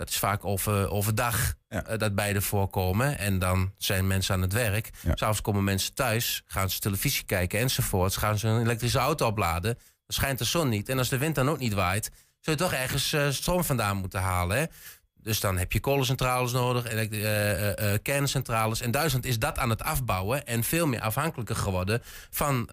Dat 0.01 0.09
is 0.09 0.17
vaak 0.17 0.45
over, 0.45 0.89
overdag 0.89 1.53
eh, 1.67 1.79
dat 1.97 2.15
beide 2.15 2.41
voorkomen. 2.41 3.17
En 3.17 3.39
dan 3.39 3.73
zijn 3.77 4.07
mensen 4.07 4.35
aan 4.35 4.41
het 4.41 4.53
werk. 4.53 4.89
S'avonds 5.13 5.41
komen 5.41 5.63
mensen 5.63 5.93
thuis, 5.93 6.41
gaan 6.45 6.69
ze 6.69 6.79
televisie 6.79 7.25
kijken 7.25 7.59
enzovoorts. 7.59 8.15
Gaan 8.17 8.37
ze 8.37 8.47
een 8.47 8.61
elektrische 8.61 8.99
auto 8.99 9.27
opladen. 9.27 9.73
Dan 9.73 9.83
schijnt 10.07 10.37
de 10.37 10.43
zon 10.45 10.69
niet. 10.69 10.89
En 10.89 10.97
als 10.97 11.09
de 11.09 11.17
wind 11.17 11.35
dan 11.35 11.49
ook 11.49 11.59
niet 11.59 11.73
waait, 11.73 12.11
zul 12.39 12.53
je 12.53 12.59
toch 12.59 12.73
ergens 12.73 13.13
eh, 13.13 13.29
stroom 13.29 13.63
vandaan 13.63 13.97
moeten 13.97 14.19
halen. 14.21 14.57
Hè? 14.57 14.63
Dus 15.13 15.39
dan 15.39 15.57
heb 15.57 15.71
je 15.71 15.79
kolencentrales 15.79 16.51
nodig, 16.51 16.85
elekt- 16.91 17.13
eh, 17.13 17.93
kerncentrales. 18.01 18.81
En 18.81 18.91
Duitsland 18.91 19.25
is 19.25 19.39
dat 19.39 19.57
aan 19.57 19.69
het 19.69 19.83
afbouwen 19.83 20.45
en 20.47 20.63
veel 20.63 20.87
meer 20.87 21.01
afhankelijker 21.01 21.55
geworden 21.55 22.01
van, 22.29 22.69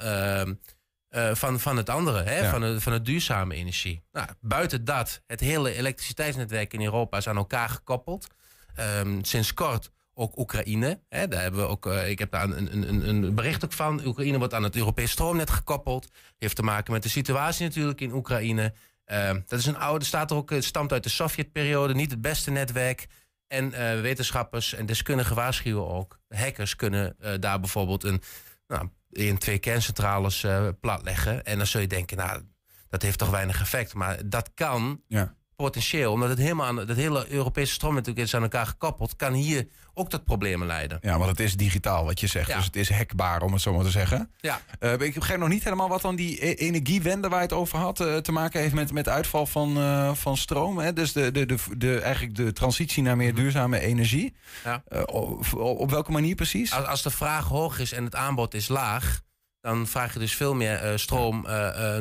eh, 1.08 1.34
van, 1.34 1.60
van 1.60 1.76
het 1.76 1.88
andere, 1.88 2.22
hè? 2.22 2.38
Ja. 2.38 2.50
Van, 2.50 2.60
de, 2.60 2.80
van 2.80 2.92
de 2.92 3.02
duurzame 3.02 3.54
energie. 3.54 4.02
Nou, 4.12 4.28
buiten 4.40 4.84
dat, 4.84 5.22
het 5.26 5.40
hele 5.40 5.74
elektriciteitsnetwerk 5.74 6.72
in 6.72 6.82
Europa 6.82 7.16
is 7.16 7.28
aan 7.28 7.36
elkaar 7.36 7.68
gekoppeld. 7.68 8.26
Ehm, 8.74 9.22
sinds 9.22 9.54
kort 9.54 9.90
ook 10.18 10.38
Oekraïne. 10.38 11.00
Hè? 11.08 11.28
Daar 11.28 11.42
hebben 11.42 11.60
we 11.60 11.66
ook, 11.66 11.86
eh, 11.86 12.10
ik 12.10 12.18
heb 12.18 12.30
daar 12.30 12.42
een, 12.44 12.72
een, 12.72 13.08
een, 13.08 13.34
bericht 13.34 13.64
ook 13.64 13.72
van. 13.72 14.06
Oekraïne 14.06 14.38
wordt 14.38 14.54
aan 14.54 14.62
het 14.62 14.76
Europees 14.76 15.10
stroomnet 15.10 15.50
gekoppeld. 15.50 16.08
Heeft 16.38 16.56
te 16.56 16.62
maken 16.62 16.92
met 16.92 17.02
de 17.02 17.08
situatie 17.08 17.66
natuurlijk 17.66 18.00
in 18.00 18.12
Oekraïne. 18.12 18.74
Ehm, 19.04 19.40
dat 19.46 19.58
is 19.58 19.66
een 19.66 19.78
oude, 19.78 20.04
staat 20.04 20.30
er 20.30 20.36
ook, 20.36 20.50
het 20.50 20.64
stamt 20.64 20.92
uit 20.92 21.02
de 21.02 21.08
Sovjetperiode, 21.08 21.94
niet 21.94 22.10
het 22.10 22.20
beste 22.20 22.50
netwerk. 22.50 23.06
En 23.46 23.72
eh, 23.72 24.00
wetenschappers 24.00 24.74
en 24.74 24.86
deskundigen 24.86 25.36
waarschuwen 25.36 25.88
ook. 25.88 26.20
Hackers 26.28 26.76
kunnen 26.76 27.16
daar 27.40 27.60
bijvoorbeeld 27.60 28.04
een, 28.04 28.22
nou, 28.66 28.88
in 29.10 29.38
twee 29.38 29.58
kerncentrales 29.58 30.44
eh, 30.44 30.68
platleggen. 30.80 31.44
En 31.44 31.56
dan 31.56 31.66
zul 31.66 31.80
je 31.80 31.86
denken, 31.86 32.16
nou, 32.16 32.42
dat 32.88 33.02
heeft 33.02 33.18
toch 33.18 33.30
weinig 33.30 33.60
effect. 33.60 33.94
Maar 33.94 34.28
dat 34.28 34.50
kan 34.54 35.02
Ja. 35.06 35.36
Potentieel, 35.62 36.12
omdat 36.12 36.28
het 36.28 36.38
helemaal 36.38 36.66
aan 36.66 36.76
het 36.76 36.96
hele 36.96 37.26
Europese 37.30 37.72
stroomnetwerk 37.72 38.18
is 38.18 38.34
aan 38.34 38.42
elkaar 38.42 38.66
gekoppeld, 38.66 39.16
kan 39.16 39.32
hier 39.32 39.66
ook 39.94 40.10
tot 40.10 40.24
problemen 40.24 40.66
leiden. 40.66 40.98
Ja, 41.00 41.18
want 41.18 41.30
het 41.30 41.40
is 41.40 41.56
digitaal 41.56 42.04
wat 42.04 42.20
je 42.20 42.26
zegt. 42.26 42.48
Ja. 42.48 42.56
Dus 42.56 42.64
het 42.64 42.76
is 42.76 42.90
hackbaar, 42.90 43.42
om 43.42 43.52
het 43.52 43.62
zo 43.62 43.74
maar 43.74 43.84
te 43.84 43.90
zeggen. 43.90 44.30
Ja. 44.36 44.60
Eh, 44.78 44.92
ik 44.92 45.14
begrijp 45.14 45.40
nog 45.40 45.48
niet 45.48 45.64
helemaal 45.64 45.88
wat 45.88 46.02
dan 46.02 46.16
die 46.16 46.46
e- 46.46 46.52
energiewende 46.52 47.28
waar 47.28 47.38
je 47.38 47.44
het 47.44 47.52
over 47.54 47.78
had... 47.78 48.00
eh, 48.00 48.16
te 48.16 48.32
maken 48.32 48.60
heeft 48.60 48.74
met, 48.74 48.92
met 48.92 49.08
uitval 49.08 49.46
van, 49.46 49.76
eh, 49.76 50.14
van 50.14 50.36
stroom. 50.36 50.78
Hè? 50.78 50.92
Dus 50.92 51.12
de, 51.12 51.30
de, 51.30 51.46
de, 51.46 51.56
de, 51.76 52.00
eigenlijk 52.00 52.34
de 52.34 52.52
transitie 52.52 53.02
naar 53.02 53.16
meer 53.16 53.34
duurzame 53.34 53.80
energie. 53.80 54.34
Ja. 54.64 54.82
Op, 55.04 55.54
op 55.54 55.90
welke 55.90 56.12
manier 56.12 56.34
precies? 56.34 56.72
Als, 56.72 56.86
als 56.86 57.02
de 57.02 57.10
vraag 57.10 57.44
hoog 57.44 57.78
is 57.78 57.92
en 57.92 58.04
het 58.04 58.14
aanbod 58.14 58.54
is 58.54 58.68
laag, 58.68 59.20
dan 59.60 59.86
vraag 59.86 60.12
je 60.12 60.18
dus 60.18 60.34
veel 60.34 60.54
meer 60.54 60.98
stroom 60.98 61.46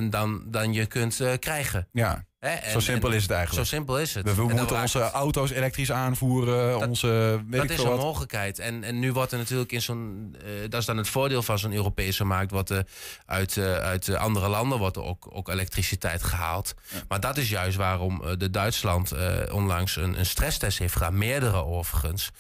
dan, 0.10 0.44
dan 0.46 0.74
je 0.74 0.86
kunt 0.86 1.22
krijgen. 1.40 1.88
Ja, 1.92 2.26
Hè, 2.40 2.50
en- 2.50 2.72
zo 2.72 2.80
simpel 2.80 3.10
en- 3.10 3.16
is 3.16 3.22
het 3.22 3.32
eigenlijk. 3.32 3.68
Zo 3.68 3.76
simpel 3.76 4.00
is 4.00 4.14
het. 4.14 4.36
We, 4.36 4.42
moeten 4.42 4.80
onze 4.82 5.12
auto's 5.12 5.50
elektrisch 5.52 5.92
aanvoeren. 5.92 6.88
onze, 6.88 7.08
weet 7.48 7.62
dat 7.62 7.64
ik 7.64 7.78
is 7.78 7.84
een 7.84 7.90
wat. 7.90 8.00
mogelijkheid. 8.00 8.60
En, 8.60 8.84
en 8.84 9.00
nu 9.00 9.14
wordt 9.14 9.32
er 9.32 9.38
natuurlijk 9.38 9.72
in 9.72 9.82
zo'n. 9.82 10.36
eh, 10.44 10.50
dat 10.70 10.80
is 10.80 10.86
dan 10.86 10.98
het 10.98 11.08
voordeel 11.10 11.44
van 11.44 11.60
zo'n 11.60 11.74
Europese 11.74 12.24
markt. 12.24 12.70
Er 12.70 12.86
uit, 13.26 13.58
eh, 13.58 13.76
uit 13.76 14.08
eh, 14.08 14.16
andere 14.16 14.48
landen 14.48 14.78
wordt 14.78 14.96
er 14.96 15.04
ook, 15.04 15.28
ook 15.32 15.50
elektriciteit 15.50 16.24
gehaald. 16.24 16.74
Maar 17.08 17.20
dat 17.20 17.38
is 17.38 17.50
juist 17.50 17.78
waarom 17.78 18.22
de 18.38 18.50
Duitsland 18.50 19.14
onlangs 19.52 19.96
een, 19.96 20.20
een 20.20 20.26
stresstest 20.26 20.78
heeft 20.80 20.94
gedaan. 20.94 21.18
Meerdere 21.18 21.64
overigens. 21.66 22.32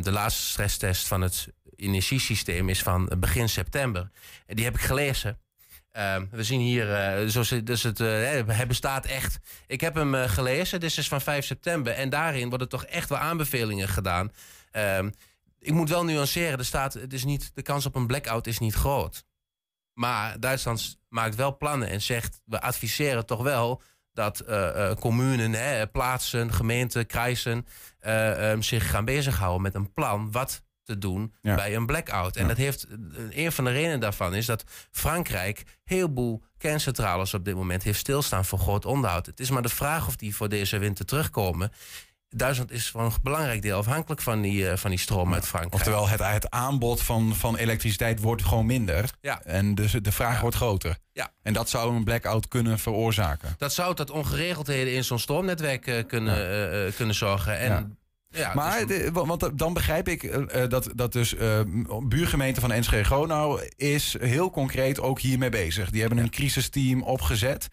De 0.00 0.10
laatste 0.10 0.42
stresstest 0.46 1.06
van 1.06 1.20
het 1.20 1.48
energiesysteem 1.76 2.68
is 2.68 2.82
van 2.82 3.12
begin 3.18 3.48
september. 3.48 4.10
En 4.46 4.56
die 4.56 4.64
heb 4.64 4.74
ik 4.74 4.80
gelezen. 4.80 5.38
Ehm, 5.90 6.26
we 6.30 6.44
zien 6.44 6.60
hier, 6.60 6.94
eh, 6.94 7.26
zo 7.26 7.42
zit- 7.42 7.66
dus 7.66 7.82
het, 7.82 8.00
eh, 8.00 8.06
hij 8.46 8.66
bestaat 8.66 9.06
echt. 9.06 9.38
Ik 9.66 9.80
heb 9.80 9.94
hem 9.94 10.14
eh, 10.14 10.28
gelezen, 10.28 10.80
dit 10.80 10.96
is 10.96 11.08
van 11.08 11.20
5 11.20 11.44
september. 11.44 11.92
En 11.92 12.10
daarin 12.10 12.48
worden 12.48 12.68
toch 12.68 12.84
echt 12.84 13.08
wel 13.08 13.18
aanbevelingen 13.18 13.88
gedaan. 13.88 14.32
Ehm, 14.70 15.10
ik 15.58 15.72
moet 15.72 15.88
wel 15.88 16.04
nuanceren, 16.04 16.58
er 16.58 16.64
staat, 16.64 16.92
het 16.94 17.12
is 17.12 17.24
niet, 17.24 17.50
de 17.54 17.62
kans 17.62 17.86
op 17.86 17.94
een 17.94 18.06
blackout 18.06 18.46
is 18.46 18.58
niet 18.58 18.74
groot. 18.74 19.24
Maar 19.92 20.40
Duitsland 20.40 20.98
maakt 21.08 21.34
wel 21.34 21.56
plannen 21.56 21.88
en 21.88 22.02
zegt... 22.02 22.40
we 22.44 22.60
adviseren 22.60 23.26
toch 23.26 23.42
wel 23.42 23.82
dat 24.12 24.44
communen, 24.98 25.52
hè, 25.52 25.86
plaatsen, 25.86 26.52
gemeenten, 26.52 27.06
kruisen... 27.06 27.66
Uh, 28.06 28.50
um, 28.50 28.62
zich 28.62 28.90
gaan 28.90 29.04
bezighouden 29.04 29.62
met 29.62 29.74
een 29.74 29.92
plan... 29.92 30.32
wat 30.32 30.62
te 30.90 30.98
doen 30.98 31.34
Ja. 31.42 31.54
bij 31.54 31.74
een 31.74 31.86
blackout. 31.86 32.36
En 32.36 32.42
Ja. 32.42 32.48
dat 32.48 32.56
heeft, 32.56 32.86
een 33.30 33.52
van 33.52 33.64
de 33.64 33.70
redenen 33.70 34.00
daarvan 34.00 34.34
is 34.34 34.46
dat 34.46 34.64
Frankrijk... 34.90 35.62
heel 35.84 36.12
boel 36.12 36.42
kerncentrales 36.58 37.34
op 37.34 37.44
dit 37.44 37.54
moment 37.54 37.82
heeft 37.82 37.98
stilstaan 37.98 38.44
voor 38.44 38.58
groot 38.58 38.84
onderhoud. 38.84 39.26
Het 39.26 39.40
is 39.40 39.50
maar 39.50 39.62
de 39.62 39.68
vraag 39.68 40.06
of 40.06 40.16
die 40.16 40.36
voor 40.36 40.48
deze 40.48 40.78
winter 40.78 41.04
terugkomen. 41.04 41.72
Duitsland 42.28 42.70
is 42.70 42.88
voor 42.90 43.00
een 43.02 43.12
belangrijk 43.22 43.62
deel 43.62 43.78
afhankelijk 43.78 44.20
van 44.20 44.40
die, 44.40 44.62
uh, 44.62 44.76
van 44.76 44.90
die 44.90 44.98
stroom 44.98 45.34
uit 45.34 45.46
Frankrijk. 45.46 45.74
Oftewel, 45.74 46.08
het, 46.08 46.20
het 46.20 46.50
aanbod 46.50 47.02
van, 47.02 47.34
van 47.34 47.56
elektriciteit 47.56 48.20
wordt 48.20 48.44
gewoon 48.44 48.66
minder. 48.66 49.10
Ja. 49.20 49.42
En 49.42 49.74
dus 49.74 49.92
de 49.92 50.12
vraag 50.12 50.40
wordt 50.40 50.56
groter. 50.56 50.96
Ja. 51.12 51.32
En 51.42 51.52
dat 51.52 51.68
zou 51.68 51.94
een 51.96 52.04
blackout 52.04 52.48
kunnen 52.48 52.78
veroorzaken. 52.78 53.54
Dat 53.58 53.72
zou 53.72 53.94
tot 53.94 54.10
ongeregeldheden 54.10 54.92
in 54.94 55.04
zo'n 55.04 55.18
stroomnetwerk 55.18 55.86
uh, 55.86 56.06
kunnen, 56.06 56.36
ja. 56.36 56.86
uh, 56.86 56.92
kunnen 56.92 57.14
zorgen. 57.14 57.58
En, 57.58 57.98
Ja. 58.30 58.54
Maar 58.54 58.86
dus- 58.86 59.04
de, 59.04 59.12
want 59.12 59.58
dan 59.58 59.72
begrijp 59.72 60.08
ik 60.08 60.22
uh, 60.22 60.68
dat, 60.68 60.90
dat 60.94 61.12
dus 61.12 61.34
uh, 61.34 61.60
buurgemeente 62.02 62.60
van 62.60 62.72
Enschede 62.72 63.04
Gronau 63.04 63.68
is 63.76 64.16
heel 64.20 64.50
concreet 64.50 65.00
ook 65.00 65.20
hiermee 65.20 65.48
bezig. 65.48 65.90
Die 65.90 66.00
hebben 66.00 66.18
een 66.18 66.30
crisisteam 66.30 67.02
opgezet. 67.02 67.68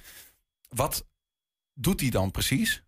Wat 0.69 1.05
doet 1.73 1.99
die 1.99 2.11
dan 2.11 2.31
precies? 2.31 2.83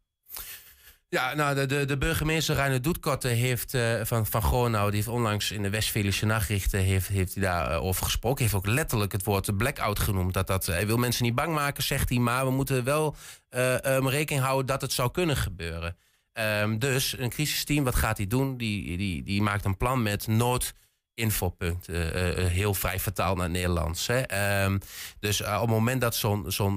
Ja, 1.10 1.34
nou, 1.34 1.55
de, 1.55 1.65
de, 1.65 1.86
de 1.86 1.97
burgemeester 1.97 2.55
Reiner 2.55 2.82
Doetkotte 2.82 3.27
heeft, 3.27 3.73
uh, 3.73 4.01
van, 4.03 4.25
van 4.25 4.41
Gronau... 4.41 4.86
die 4.86 4.95
heeft 4.95 5.08
onlangs 5.08 5.51
in 5.51 5.62
de 5.62 5.69
Westfälische 5.69 6.25
Nachrichten 6.25 6.79
heeft, 6.79 7.08
heeft 7.08 7.34
hij 7.34 7.43
daarover 7.43 7.82
over 7.82 8.03
gesproken. 8.03 8.41
heeft 8.41 8.55
ook 8.55 8.67
letterlijk 8.67 9.12
het 9.12 9.23
woord 9.23 9.58
blackout 9.58 9.99
genoemd. 9.99 10.34
Dat 10.34 10.47
dat, 10.47 10.65
hij 10.65 10.88
wil 10.88 10.97
mensen 10.97 11.23
niet 11.23 11.36
bang 11.36 11.53
maken, 11.53 11.84
zegt 11.84 12.10
hij... 12.10 12.17
maar 12.17 12.45
we 12.45 12.51
moeten 12.51 12.84
wel 12.84 13.15
um, 13.49 14.10
rekening 14.10 14.45
houden 14.45 14.65
dat 14.65 14.82
het 14.82 14.91
zou 14.91 15.12
kunnen 15.12 15.38
gebeuren. 15.38 15.97
Um, 16.39 16.80
dus 16.80 17.17
een 17.17 17.30
crisisteam, 17.30 17.84
wat 17.84 17.95
gaat 17.95 18.17
hij 18.17 18.28
doen? 18.28 18.58
Die, 18.58 18.97
die, 18.97 19.23
die 19.23 19.41
maakt 19.41 19.65
een 19.65 19.78
plan 19.78 20.02
met 20.02 20.28
nood 20.28 20.73
infopunt. 21.13 21.89
Uh, 21.89 22.38
uh, 22.38 22.45
heel 22.47 22.73
vrij 22.73 22.99
vertaald 22.99 23.36
naar 23.36 23.45
het 23.45 23.54
Nederlands. 23.54 24.08
Hè. 24.08 24.63
Um, 24.63 24.80
dus 25.19 25.41
uh, 25.41 25.54
op 25.54 25.62
het 25.62 25.69
moment 25.69 26.02
dat 26.02 26.15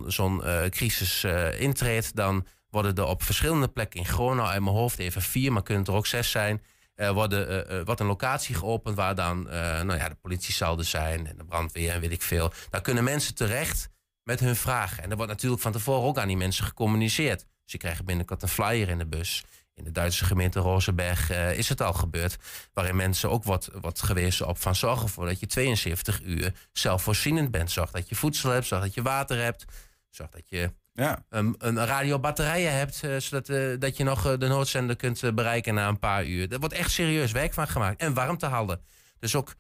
zo'n 0.06 0.42
crisis 0.68 1.24
intreedt... 1.58 2.16
dan 2.16 2.46
worden 2.68 2.94
er 2.94 3.04
op 3.04 3.22
verschillende 3.22 3.68
plekken 3.68 4.00
in 4.00 4.06
Gronau... 4.06 4.48
uit 4.48 4.62
mijn 4.62 4.76
hoofd 4.76 4.98
even 4.98 5.22
vier, 5.22 5.52
maar 5.52 5.62
kunnen 5.62 5.84
er 5.84 5.92
ook 5.92 6.06
zes 6.06 6.30
zijn... 6.30 6.62
worden, 6.94 7.84
wordt 7.84 8.00
een 8.00 8.06
locatie 8.06 8.54
geopend 8.54 8.96
waar 8.96 9.14
dan 9.14 9.42
nou 9.86 9.94
ja, 9.94 10.08
de 10.08 10.14
politie 10.14 10.54
zal 10.54 10.78
er 10.78 10.84
zijn... 10.84 11.26
en 11.26 11.36
de 11.36 11.44
brandweer 11.44 11.92
en 11.92 12.00
weet 12.00 12.12
ik 12.12 12.22
veel. 12.22 12.52
Daar 12.70 12.80
kunnen 12.80 13.04
mensen 13.04 13.34
terecht 13.34 13.88
met 14.22 14.40
hun 14.40 14.56
vragen. 14.56 15.02
En 15.02 15.10
er 15.10 15.16
wordt 15.16 15.32
natuurlijk 15.32 15.62
van 15.62 15.72
tevoren 15.72 16.08
ook 16.08 16.18
aan 16.18 16.28
die 16.28 16.36
mensen 16.36 16.64
gecommuniceerd. 16.64 17.44
Je 17.64 17.78
krijgt 17.78 18.04
binnenkort 18.04 18.42
een 18.42 18.48
flyer 18.48 18.88
in 18.88 18.98
de 18.98 19.06
bus... 19.06 19.44
In 19.74 19.84
de 19.84 19.92
Duitse 19.92 20.24
gemeente 20.24 20.60
Rozenberg 20.60 21.30
uh, 21.30 21.58
is 21.58 21.68
het 21.68 21.80
al 21.80 21.92
gebeurd. 21.92 22.36
Waarin 22.72 22.96
mensen 22.96 23.30
ook 23.30 23.44
wordt, 23.44 23.68
wordt 23.80 24.02
gewezen 24.02 24.46
op 24.46 24.58
van 24.58 24.74
zorg 24.74 25.02
ervoor 25.02 25.26
dat 25.26 25.40
je 25.40 25.46
72 25.46 26.22
uur 26.22 26.52
zelfvoorzienend 26.72 27.50
bent. 27.50 27.70
Zorg 27.70 27.90
dat 27.90 28.08
je 28.08 28.14
voedsel 28.14 28.50
hebt, 28.50 28.66
zorg 28.66 28.82
dat 28.82 28.94
je 28.94 29.02
water 29.02 29.42
hebt. 29.42 29.64
Zorg 30.10 30.30
dat 30.30 30.48
je 30.48 30.72
ja. 30.92 31.24
een, 31.28 31.54
een 31.58 31.86
radiobatterijen 31.86 32.72
hebt. 32.72 33.02
Uh, 33.04 33.16
zodat 33.16 33.48
uh, 33.48 33.78
dat 33.78 33.96
je 33.96 34.04
nog 34.04 34.36
de 34.38 34.48
noodzender 34.48 34.96
kunt 34.96 35.34
bereiken 35.34 35.74
na 35.74 35.88
een 35.88 35.98
paar 35.98 36.24
uur. 36.26 36.52
Er 36.52 36.58
wordt 36.58 36.74
echt 36.74 36.90
serieus 36.90 37.32
werk 37.32 37.54
van 37.54 37.68
gemaakt. 37.68 38.00
En 38.00 38.14
warmte 38.14 38.46
houden. 38.46 38.80
Dus 39.18 39.36
ook 39.36 39.54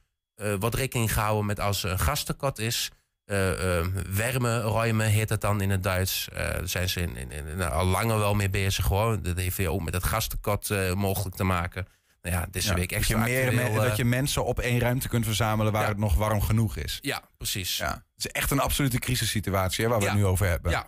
wordt 0.58 0.74
rekening 0.74 1.12
gehouden 1.12 1.46
met 1.46 1.60
als 1.60 1.84
er 1.84 1.90
een 1.90 1.98
gastekort 1.98 2.58
is. 2.58 2.90
Uh, 3.26 3.78
uh, 3.78 3.86
wärmeruimen 4.10 5.06
heet 5.06 5.28
het 5.28 5.40
dan 5.40 5.60
in 5.60 5.70
het 5.70 5.82
Duits. 5.82 6.28
Uh, 6.32 6.38
daar 6.38 6.68
zijn 6.68 6.88
ze 6.88 7.00
in, 7.00 7.16
in, 7.16 7.30
in, 7.30 7.56
nou, 7.56 7.72
al 7.72 7.86
langer 7.86 8.18
wel 8.18 8.34
mee 8.34 8.50
bezig. 8.50 8.84
Gewoon. 8.84 9.22
Dat 9.22 9.36
heeft 9.36 9.66
ook 9.66 9.82
met 9.82 9.94
het 9.94 10.04
gastekort 10.04 10.94
mogelijk 10.94 11.36
te 11.36 11.44
maken. 11.44 11.86
Nou 12.22 12.36
ja, 12.36 12.46
deze 12.50 12.68
ja, 12.68 12.74
week 12.74 12.92
extra 12.92 13.18
dat 13.18 13.28
je, 13.28 13.32
meer 13.32 13.46
actueel, 13.46 13.82
dat 13.82 13.96
je 13.96 14.04
mensen 14.04 14.44
op 14.44 14.60
één 14.60 14.78
ruimte 14.78 15.08
kunt 15.08 15.24
verzamelen 15.24 15.72
waar 15.72 15.82
ja. 15.82 15.88
het 15.88 15.98
nog 15.98 16.14
warm 16.14 16.40
genoeg 16.40 16.76
is. 16.76 16.98
Ja, 17.00 17.22
precies. 17.36 17.76
Ja. 17.76 17.90
Het 17.90 18.24
is 18.24 18.26
echt 18.26 18.50
een 18.50 18.60
absolute 18.60 18.98
crisissituatie 18.98 19.84
hè, 19.84 19.90
waar 19.90 20.00
we 20.00 20.06
het 20.06 20.14
nu 20.14 20.26
over 20.26 20.46
hebben. 20.46 20.70
Ja. 20.70 20.86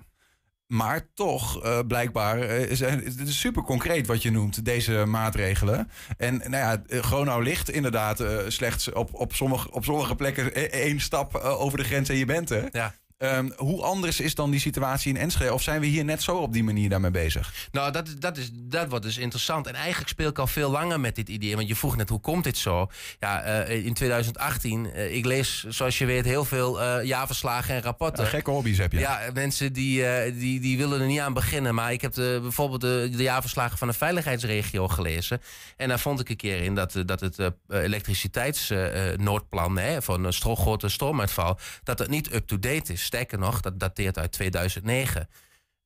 Maar 0.66 1.08
toch, 1.14 1.64
uh, 1.64 1.78
blijkbaar, 1.86 2.38
uh, 2.38 2.70
is 2.70 2.80
het 2.80 3.28
is 3.28 3.40
super 3.40 3.62
concreet 3.62 4.06
wat 4.06 4.22
je 4.22 4.30
noemt, 4.30 4.64
deze 4.64 5.04
maatregelen. 5.06 5.90
En 6.16 6.36
nou 6.36 6.50
ja, 6.50 6.82
Gronau 7.00 7.42
ligt 7.42 7.70
inderdaad 7.70 8.24
slechts 8.46 8.92
op, 8.92 9.14
op, 9.14 9.34
sommige, 9.34 9.70
op 9.70 9.84
sommige 9.84 10.14
plekken 10.14 10.72
één 10.72 11.00
stap 11.00 11.34
over 11.34 11.78
de 11.78 11.84
grens 11.84 12.08
en 12.08 12.16
je 12.16 12.24
bent 12.24 12.50
er. 12.50 12.68
Ja. 12.72 12.94
Um, 13.18 13.52
hoe 13.56 13.82
anders 13.82 14.20
is 14.20 14.34
dan 14.34 14.50
die 14.50 14.60
situatie 14.60 15.14
in 15.14 15.20
Enschede? 15.20 15.52
Of 15.52 15.62
zijn 15.62 15.80
we 15.80 15.86
hier 15.86 16.04
net 16.04 16.22
zo 16.22 16.36
op 16.36 16.52
die 16.52 16.64
manier 16.64 16.88
daarmee 16.88 17.10
bezig? 17.10 17.68
Nou, 17.72 17.92
dat, 17.92 18.14
dat, 18.18 18.36
is, 18.36 18.50
dat 18.52 18.88
wordt 18.88 19.04
dus 19.04 19.18
interessant. 19.18 19.66
En 19.66 19.74
eigenlijk 19.74 20.08
speel 20.08 20.28
ik 20.28 20.38
al 20.38 20.46
veel 20.46 20.70
langer 20.70 21.00
met 21.00 21.14
dit 21.14 21.28
idee. 21.28 21.56
Want 21.56 21.68
je 21.68 21.76
vroeg 21.76 21.96
net, 21.96 22.08
hoe 22.08 22.20
komt 22.20 22.44
dit 22.44 22.58
zo? 22.58 22.90
Ja, 23.20 23.66
uh, 23.68 23.86
in 23.86 23.94
2018, 23.94 24.84
uh, 24.84 25.14
ik 25.14 25.24
lees, 25.24 25.64
zoals 25.68 25.98
je 25.98 26.04
weet, 26.04 26.24
heel 26.24 26.44
veel 26.44 26.82
uh, 26.82 27.04
jaarverslagen 27.04 27.74
en 27.74 27.82
rapporten. 27.82 28.24
Ja, 28.24 28.30
gekke 28.30 28.50
hobby's 28.50 28.78
heb 28.78 28.92
je. 28.92 28.98
Ja, 28.98 29.20
mensen 29.34 29.72
die, 29.72 30.04
die, 30.32 30.60
die 30.60 30.76
willen 30.76 31.00
er 31.00 31.06
niet 31.06 31.20
aan 31.20 31.34
beginnen. 31.34 31.74
Maar 31.74 31.92
ik 31.92 32.00
heb 32.00 32.12
de, 32.12 32.38
bijvoorbeeld 32.42 32.80
de, 32.80 33.08
de 33.16 33.22
jaarverslagen 33.22 33.78
van 33.78 33.88
de 33.88 33.94
veiligheidsregio 33.94 34.88
gelezen. 34.88 35.40
En 35.76 35.88
daar 35.88 36.00
vond 36.00 36.20
ik 36.20 36.28
een 36.28 36.36
keer 36.36 36.62
in 36.62 36.74
dat, 36.74 37.02
dat 37.06 37.20
het 37.20 37.52
elektriciteitsnoodplan 37.68 39.80
van 39.98 40.24
een 40.24 40.32
grote 40.32 40.88
stroomuitval... 40.88 41.58
dat 41.82 41.98
het 41.98 42.08
niet 42.08 42.34
up-to-date 42.34 42.92
is. 42.92 43.04
Sterker 43.14 43.38
nog, 43.38 43.60
dat 43.60 43.80
dateert 43.80 44.18
uit 44.18 44.32
2009. 44.32 45.28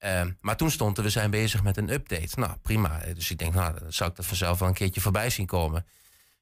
Uh, 0.05 0.23
maar 0.41 0.57
toen 0.57 0.71
stond 0.71 0.97
er, 0.97 1.03
we 1.03 1.11
zijn 1.11 1.31
bezig 1.31 1.63
met 1.63 1.77
een 1.77 1.91
update. 1.91 2.41
Nou, 2.41 2.53
prima. 2.63 3.01
Dus 3.15 3.31
ik 3.31 3.39
denk, 3.39 3.55
nou, 3.55 3.79
dan 3.79 3.93
zou 3.93 4.11
ik 4.11 4.17
dat 4.17 4.27
vanzelf 4.27 4.59
wel 4.59 4.69
een 4.69 4.75
keertje 4.75 5.01
voorbij 5.01 5.31
zien 5.31 5.47
komen. 5.47 5.87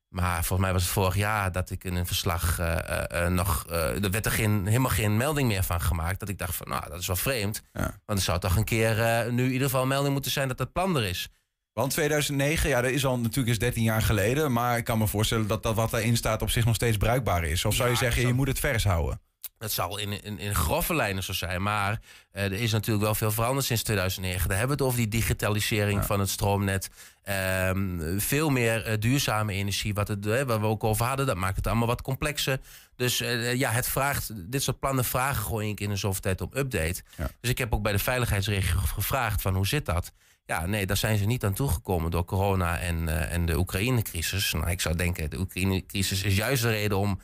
Maar 0.08 0.34
volgens 0.34 0.60
mij 0.60 0.72
was 0.72 0.82
het 0.82 0.92
vorig 0.92 1.16
jaar 1.16 1.52
dat 1.52 1.70
ik 1.70 1.84
in 1.84 1.94
een 1.94 2.06
verslag 2.06 2.60
uh, 2.60 2.76
uh, 3.12 3.26
nog... 3.26 3.66
er 3.68 4.10
werd 4.10 4.26
er 4.26 4.32
geen, 4.32 4.66
helemaal 4.66 4.90
geen 4.90 5.16
melding 5.16 5.48
meer 5.48 5.62
van 5.62 5.80
gemaakt. 5.80 6.20
Dat 6.20 6.28
ik 6.28 6.38
dacht 6.38 6.54
van, 6.54 6.68
nou, 6.68 6.90
dat 6.90 7.00
is 7.00 7.06
wel 7.06 7.16
vreemd. 7.16 7.62
Ja. 7.72 8.00
Want 8.04 8.18
er 8.18 8.24
zou 8.24 8.38
toch 8.38 8.56
een 8.56 8.64
keer 8.64 9.26
nu 9.32 9.44
in 9.44 9.52
ieder 9.52 9.66
geval 9.66 9.82
een 9.82 9.88
melding 9.88 10.12
moeten 10.12 10.30
zijn 10.30 10.48
dat 10.48 10.58
dat 10.58 10.72
plan 10.72 10.96
er 10.96 11.04
is. 11.04 11.28
Want 11.72 11.90
2009, 11.90 12.68
ja, 12.68 12.80
dat 12.80 12.90
is 12.90 13.04
al 13.06 13.18
natuurlijk 13.18 13.48
eens 13.48 13.58
13 13.58 13.82
jaar 13.82 14.02
geleden. 14.02 14.52
Maar 14.52 14.76
ik 14.76 14.84
kan 14.84 14.98
me 14.98 15.06
voorstellen 15.06 15.46
dat, 15.46 15.62
dat 15.62 15.74
wat 15.74 15.90
daarin 15.90 16.16
staat 16.16 16.42
op 16.42 16.50
zich 16.50 16.64
nog 16.64 16.74
steeds 16.74 16.96
bruikbaar 16.96 17.44
is. 17.44 17.64
Of 17.64 17.74
zou 17.74 17.90
je 17.90 17.96
zeggen, 17.96 18.26
je 18.26 18.32
moet 18.32 18.48
het 18.48 18.58
vers 18.58 18.84
houden? 18.84 19.20
Dat 19.58 19.72
zal 19.72 19.98
in, 19.98 20.22
in, 20.22 20.38
in 20.38 20.54
grove 20.54 20.94
lijnen 20.94 21.22
zo 21.22 21.32
zijn. 21.32 21.62
Maar 21.62 22.00
eh, 22.32 22.44
er 22.44 22.52
is 22.52 22.72
natuurlijk 22.72 23.04
wel 23.04 23.14
veel 23.14 23.30
veranderd 23.30 23.66
sinds 23.66 23.82
2009. 23.82 24.48
Daar 24.48 24.58
hebben 24.58 24.76
we 24.76 24.82
het 24.82 24.92
over 24.92 25.10
die 25.10 25.20
digitalisering 25.20 26.04
van 26.04 26.20
het 26.20 26.28
stroomnet. 26.28 26.90
Ehm, 27.22 28.18
veel 28.18 28.50
meer 28.50 28.84
eh, 28.84 28.98
duurzame 28.98 29.52
energie, 29.52 29.94
wat 29.94 30.08
het, 30.08 30.26
eh, 30.26 30.42
waar 30.42 30.60
we 30.60 30.66
ook 30.66 30.84
over 30.84 31.06
hadden. 31.06 31.26
Dat 31.26 31.36
maakt 31.36 31.56
het 31.56 31.66
allemaal 31.66 31.86
wat 31.86 32.02
complexer. 32.02 32.60
Dus 32.96 33.18
ja, 33.54 33.70
het 33.70 33.88
vraagt, 33.88 34.50
dit 34.50 34.62
soort 34.62 34.78
plannen 34.78 35.04
vragen 35.04 35.44
gewoon 35.44 35.62
één 35.62 35.74
keer 35.74 35.86
in 35.86 35.92
de 35.92 35.98
zoveel 35.98 36.20
tijd 36.20 36.40
om 36.40 36.50
update. 36.54 37.02
Ja. 37.16 37.30
Dus 37.40 37.50
ik 37.50 37.58
heb 37.58 37.74
ook 37.74 37.82
bij 37.82 37.92
de 37.92 37.98
veiligheidsregio 37.98 38.78
gevraagd 38.78 39.42
van 39.42 39.54
hoe 39.54 39.66
zit 39.66 39.86
dat? 39.86 40.12
Ja, 40.46 40.66
nee, 40.66 40.86
daar 40.86 40.96
zijn 40.96 41.18
ze 41.18 41.24
niet 41.24 41.44
aan 41.44 41.54
toegekomen 41.54 42.10
door 42.10 42.24
corona 42.24 42.78
en, 42.78 43.28
en 43.30 43.46
de 43.46 43.58
Oekraïne-crisis. 43.58 44.52
Nou, 44.52 44.70
ik 44.70 44.80
zou 44.80 44.96
denken, 44.96 45.30
de 45.30 45.38
Oekraïne-crisis 45.38 46.22
is 46.22 46.36
juist 46.36 46.62
de 46.62 46.70
reden 46.70 46.98
om 46.98 47.20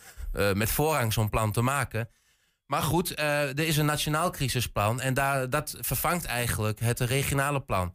met 0.54 0.70
voorrang 0.70 1.12
zo'n 1.12 1.30
plan 1.30 1.52
te 1.52 1.62
maken. 1.62 2.08
Maar 2.72 2.82
goed, 2.82 3.14
eh, 3.14 3.48
er 3.48 3.60
is 3.60 3.76
een 3.76 3.84
nationaal 3.86 4.30
crisisplan 4.30 5.00
en 5.00 5.14
daar, 5.14 5.50
dat 5.50 5.76
vervangt 5.80 6.24
eigenlijk 6.24 6.80
het 6.80 7.00
regionale 7.00 7.60
plan. 7.60 7.94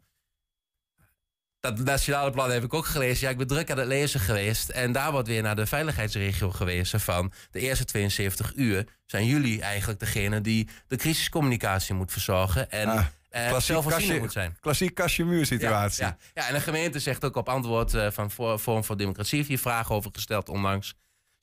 Dat 1.60 1.78
nationale 1.78 2.32
plan 2.32 2.52
heb 2.52 2.64
ik 2.64 2.74
ook 2.74 2.86
gelezen. 2.86 3.26
Ja, 3.26 3.32
ik 3.32 3.38
ben 3.38 3.48
druk 3.48 3.72
aan 3.72 3.78
het 3.78 3.88
lezen 3.88 4.20
geweest. 4.20 4.70
En 4.70 4.92
daar 4.92 5.12
wordt 5.12 5.28
weer 5.28 5.42
naar 5.42 5.56
de 5.56 5.66
veiligheidsregio 5.66 6.52
gewezen 6.52 7.00
van... 7.00 7.32
de 7.52 7.60
eerste 7.60 7.86
72 7.86 8.54
uur 8.56 8.88
zijn 9.06 9.26
jullie 9.26 9.62
eigenlijk 9.62 10.00
degene 10.00 10.42
die 10.42 10.70
de 10.88 10.96
crisiscommunicatie 10.96 11.96
moet 11.96 12.12
verzorgen... 12.12 12.72
en 12.72 12.88
Ah, 12.88 13.06
eh, 13.30 13.42
zelfvoorzienend 13.42 13.92
kastje- 13.94 14.20
moet 14.20 14.32
zijn. 14.32 14.58
Klassiek 14.60 14.94
kastje-muur 14.94 15.46
situatie. 15.46 16.04
Ja, 16.04 16.18
ja. 16.34 16.42
ja, 16.42 16.48
en 16.48 16.54
de 16.54 16.62
gemeente 16.62 17.00
zegt 17.00 17.26
ook 17.26 17.36
op 17.36 17.50
antwoord 17.50 17.94
eh, 17.94 18.12
van 18.12 18.32
Forum 18.60 18.84
voor 18.84 18.98
Democratie... 18.98 19.38
heeft 19.38 19.50
hier 19.50 19.60
vragen 19.60 19.96
over 19.96 20.12
gesteld 20.14 20.50
onlangs. 20.50 20.96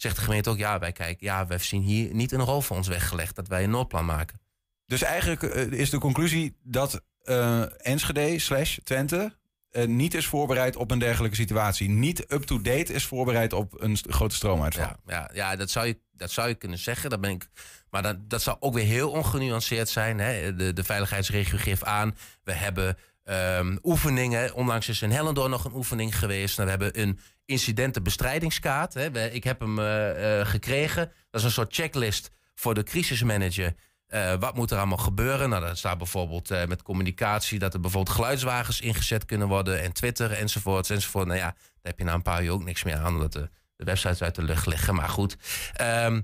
Zegt 0.04 0.16
de 0.16 0.22
gemeente 0.22 0.50
ook, 0.50 0.58
ja, 0.58 0.78
wij 0.78 0.92
kijken, 0.92 1.26
ja, 1.26 1.46
wij 1.46 1.58
zien 1.58 1.82
hier 1.82 2.14
niet 2.14 2.32
een 2.32 2.40
rol 2.40 2.60
voor 2.60 2.76
ons 2.76 2.88
weggelegd... 2.88 3.36
dat 3.36 3.48
wij 3.48 3.64
een 3.64 3.70
noodplan 3.70 4.04
maken. 4.04 4.40
Dus 4.86 5.02
eigenlijk 5.02 5.42
eh, 5.42 5.72
is 5.72 5.90
de 5.90 5.98
conclusie 5.98 6.56
dat 6.62 7.02
eh, 7.22 7.86
Enschede 7.86 8.38
slash 8.38 8.78
Twente 8.82 9.36
eh, 9.70 9.86
niet 9.86 10.14
is 10.14 10.26
voorbereid 10.26 10.76
op 10.76 10.90
een 10.90 10.98
dergelijke 10.98 11.36
situatie. 11.36 11.88
Niet 11.88 12.24
up-to-date 12.28 12.92
is 12.92 13.06
voorbereid 13.06 13.52
op 13.52 13.82
een 13.82 13.98
grote 14.08 14.34
stroomuitval. 14.34 14.84
Ja, 14.84 14.96
ja, 15.06 15.30
ja 15.32 15.56
dat, 15.56 15.70
zou 15.70 15.86
je, 15.86 15.98
dat 16.12 16.30
zou 16.30 16.48
je 16.48 16.54
kunnen 16.54 16.78
zeggen. 16.78 17.10
Dat 17.10 17.20
ben 17.20 17.30
ik, 17.30 17.48
maar 17.90 18.02
dat, 18.02 18.30
dat 18.30 18.42
zou 18.42 18.56
ook 18.60 18.74
weer 18.74 18.84
heel 18.84 19.10
ongenuanceerd 19.10 19.88
zijn. 19.88 20.18
Hè. 20.18 20.54
De, 20.54 20.72
de 20.72 20.84
veiligheidsregio 20.84 21.58
geeft 21.58 21.84
aan. 21.84 22.16
We 22.42 22.52
hebben 22.52 22.96
ehm, 23.24 23.76
oefeningen. 23.82 24.54
Onlangs 24.54 24.88
is 24.88 25.02
in 25.02 25.10
Hellendoorn 25.10 25.50
nog 25.50 25.64
een 25.64 25.74
oefening 25.74 26.18
geweest. 26.18 26.56
Nou, 26.56 26.70
we 26.70 26.82
hebben 26.82 27.02
een 27.02 27.18
incidentenbestrijdingskaart. 27.46 28.94
Hè. 28.94 29.30
Ik 29.30 29.44
heb 29.44 29.60
hem 29.60 29.78
eh, 29.78 30.40
eh, 30.40 30.46
gekregen. 30.46 31.12
Dat 31.30 31.40
is 31.40 31.46
een 31.46 31.52
soort 31.52 31.74
checklist 31.74 32.30
voor 32.54 32.74
de 32.74 32.82
crisismanager. 32.82 33.74
eh, 34.06 34.34
wat 34.38 34.54
moet 34.54 34.70
er 34.70 34.78
allemaal 34.78 34.98
gebeuren? 34.98 35.48
Nou, 35.48 35.62
daar 35.62 35.76
staat 35.76 35.98
bijvoorbeeld 35.98 36.48
met 36.68 36.82
communicatie 36.82 37.58
dat 37.58 37.74
er 37.74 37.80
bijvoorbeeld 37.80 38.16
geluidswagens 38.16 38.80
ingezet 38.80 39.24
kunnen 39.24 39.48
worden 39.48 39.82
en 39.82 39.92
Twitter 39.92 40.32
enzovoort 40.32 40.90
enzovoort. 40.90 41.26
Nou 41.26 41.38
ja, 41.38 41.44
daar 41.44 41.56
heb 41.82 41.98
je 41.98 42.04
na 42.04 42.14
een 42.14 42.22
paar 42.22 42.44
uur 42.44 42.50
ook 42.50 42.64
niks 42.64 42.82
meer 42.82 42.96
aan, 42.96 43.14
omdat 43.14 43.32
de, 43.32 43.50
de 43.76 43.84
websites 43.84 44.22
uit 44.22 44.34
de 44.34 44.42
lucht 44.42 44.66
liggen. 44.66 44.94
Maar 44.94 45.08
goed, 45.08 45.36
ehm, 45.74 46.20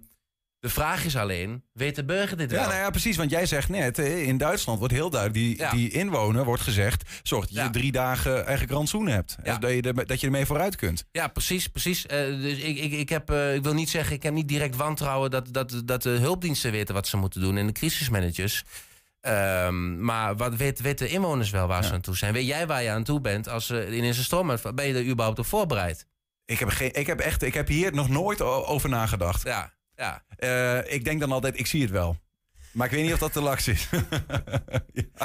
de 0.60 0.68
vraag 0.68 1.04
is 1.04 1.16
alleen, 1.16 1.64
weet 1.72 1.94
de 1.96 2.04
burger 2.04 2.36
dit 2.36 2.50
wel? 2.50 2.60
Ja, 2.60 2.66
nou 2.68 2.78
ja, 2.78 2.90
precies. 2.90 3.16
Want 3.16 3.30
jij 3.30 3.46
zegt 3.46 3.68
net, 3.68 3.98
in 3.98 4.38
Duitsland 4.38 4.78
wordt 4.78 4.94
heel 4.94 5.10
duidelijk... 5.10 5.40
die, 5.46 5.58
Ja. 5.58 5.70
die 5.70 5.90
inwoner 5.90 6.44
wordt 6.44 6.62
gezegd... 6.62 7.20
zorg 7.22 7.44
dat 7.46 7.54
je 7.54 7.60
Ja. 7.60 7.70
drie 7.70 7.92
dagen 7.92 8.34
eigenlijk 8.34 8.70
rantsoen 8.70 9.06
hebt. 9.08 9.36
Ja. 9.42 9.58
Dat, 9.58 9.70
je 9.70 9.82
er, 9.82 10.06
dat 10.06 10.20
je 10.20 10.26
ermee 10.26 10.46
vooruit 10.46 10.76
kunt. 10.76 11.04
Ja, 11.12 11.28
precies, 11.28 11.66
precies. 11.68 12.06
Eh, 12.06 12.18
dus 12.26 12.58
ik, 12.58 12.78
ik, 12.78 12.92
ik, 12.92 13.08
heb, 13.08 13.30
eh, 13.30 13.54
ik 13.54 13.62
wil 13.62 13.74
niet 13.74 13.90
zeggen, 13.90 14.16
ik 14.16 14.22
heb 14.22 14.32
niet 14.32 14.48
direct 14.48 14.76
wantrouwen 14.76 15.30
dat, 15.30 15.52
dat, 15.52 15.82
dat 15.84 16.02
de 16.02 16.10
hulpdiensten 16.10 16.72
weten 16.72 16.94
wat 16.94 17.06
ze 17.08 17.16
moeten 17.16 17.40
doen 17.40 17.56
en 17.56 17.66
de 17.66 17.72
crisismanagers. 17.72 18.64
Ehm, 19.20 20.04
maar 20.04 20.36
wat 20.36 20.54
weet, 20.56 20.80
weten 20.80 21.06
de 21.06 21.12
inwoners 21.12 21.50
wel 21.50 21.66
waar 21.66 21.84
ze 21.84 21.92
aan 21.92 22.00
toe 22.00 22.16
zijn? 22.16 22.32
Weet 22.32 22.46
jij 22.46 22.66
waar 22.66 22.82
je 22.82 22.90
aan 22.90 23.04
toe 23.04 23.20
bent 23.20 23.48
als 23.48 23.70
er 23.70 23.94
ineens 23.94 24.18
een 24.18 24.24
storm? 24.24 24.56
Ben 24.74 24.86
je 24.86 24.94
er 24.94 25.04
überhaupt 25.06 25.38
op 25.38 25.46
voorbereid? 25.46 26.06
Ik 26.44 26.58
heb, 26.58 26.68
geen, 26.68 26.94
ik 26.94 27.06
heb, 27.06 27.20
echt, 27.20 27.42
ik 27.42 27.54
heb 27.54 27.68
hier 27.68 27.94
nog 27.94 28.08
nooit 28.08 28.40
over 28.42 28.88
nagedacht. 28.88 29.42
Ja, 29.42 29.72
ja. 30.00 30.22
Eh, 30.36 30.92
ik 30.94 31.04
denk 31.04 31.20
dan 31.20 31.32
altijd, 31.32 31.58
ik 31.58 31.66
zie 31.66 31.82
het 31.82 31.90
wel. 31.90 32.16
Maar 32.72 32.86
ik 32.86 32.92
weet 32.92 33.02
niet 33.04 33.12
of 33.12 33.18
dat 33.18 33.32
de 33.32 33.40
laks 33.40 33.68
is. 33.68 33.88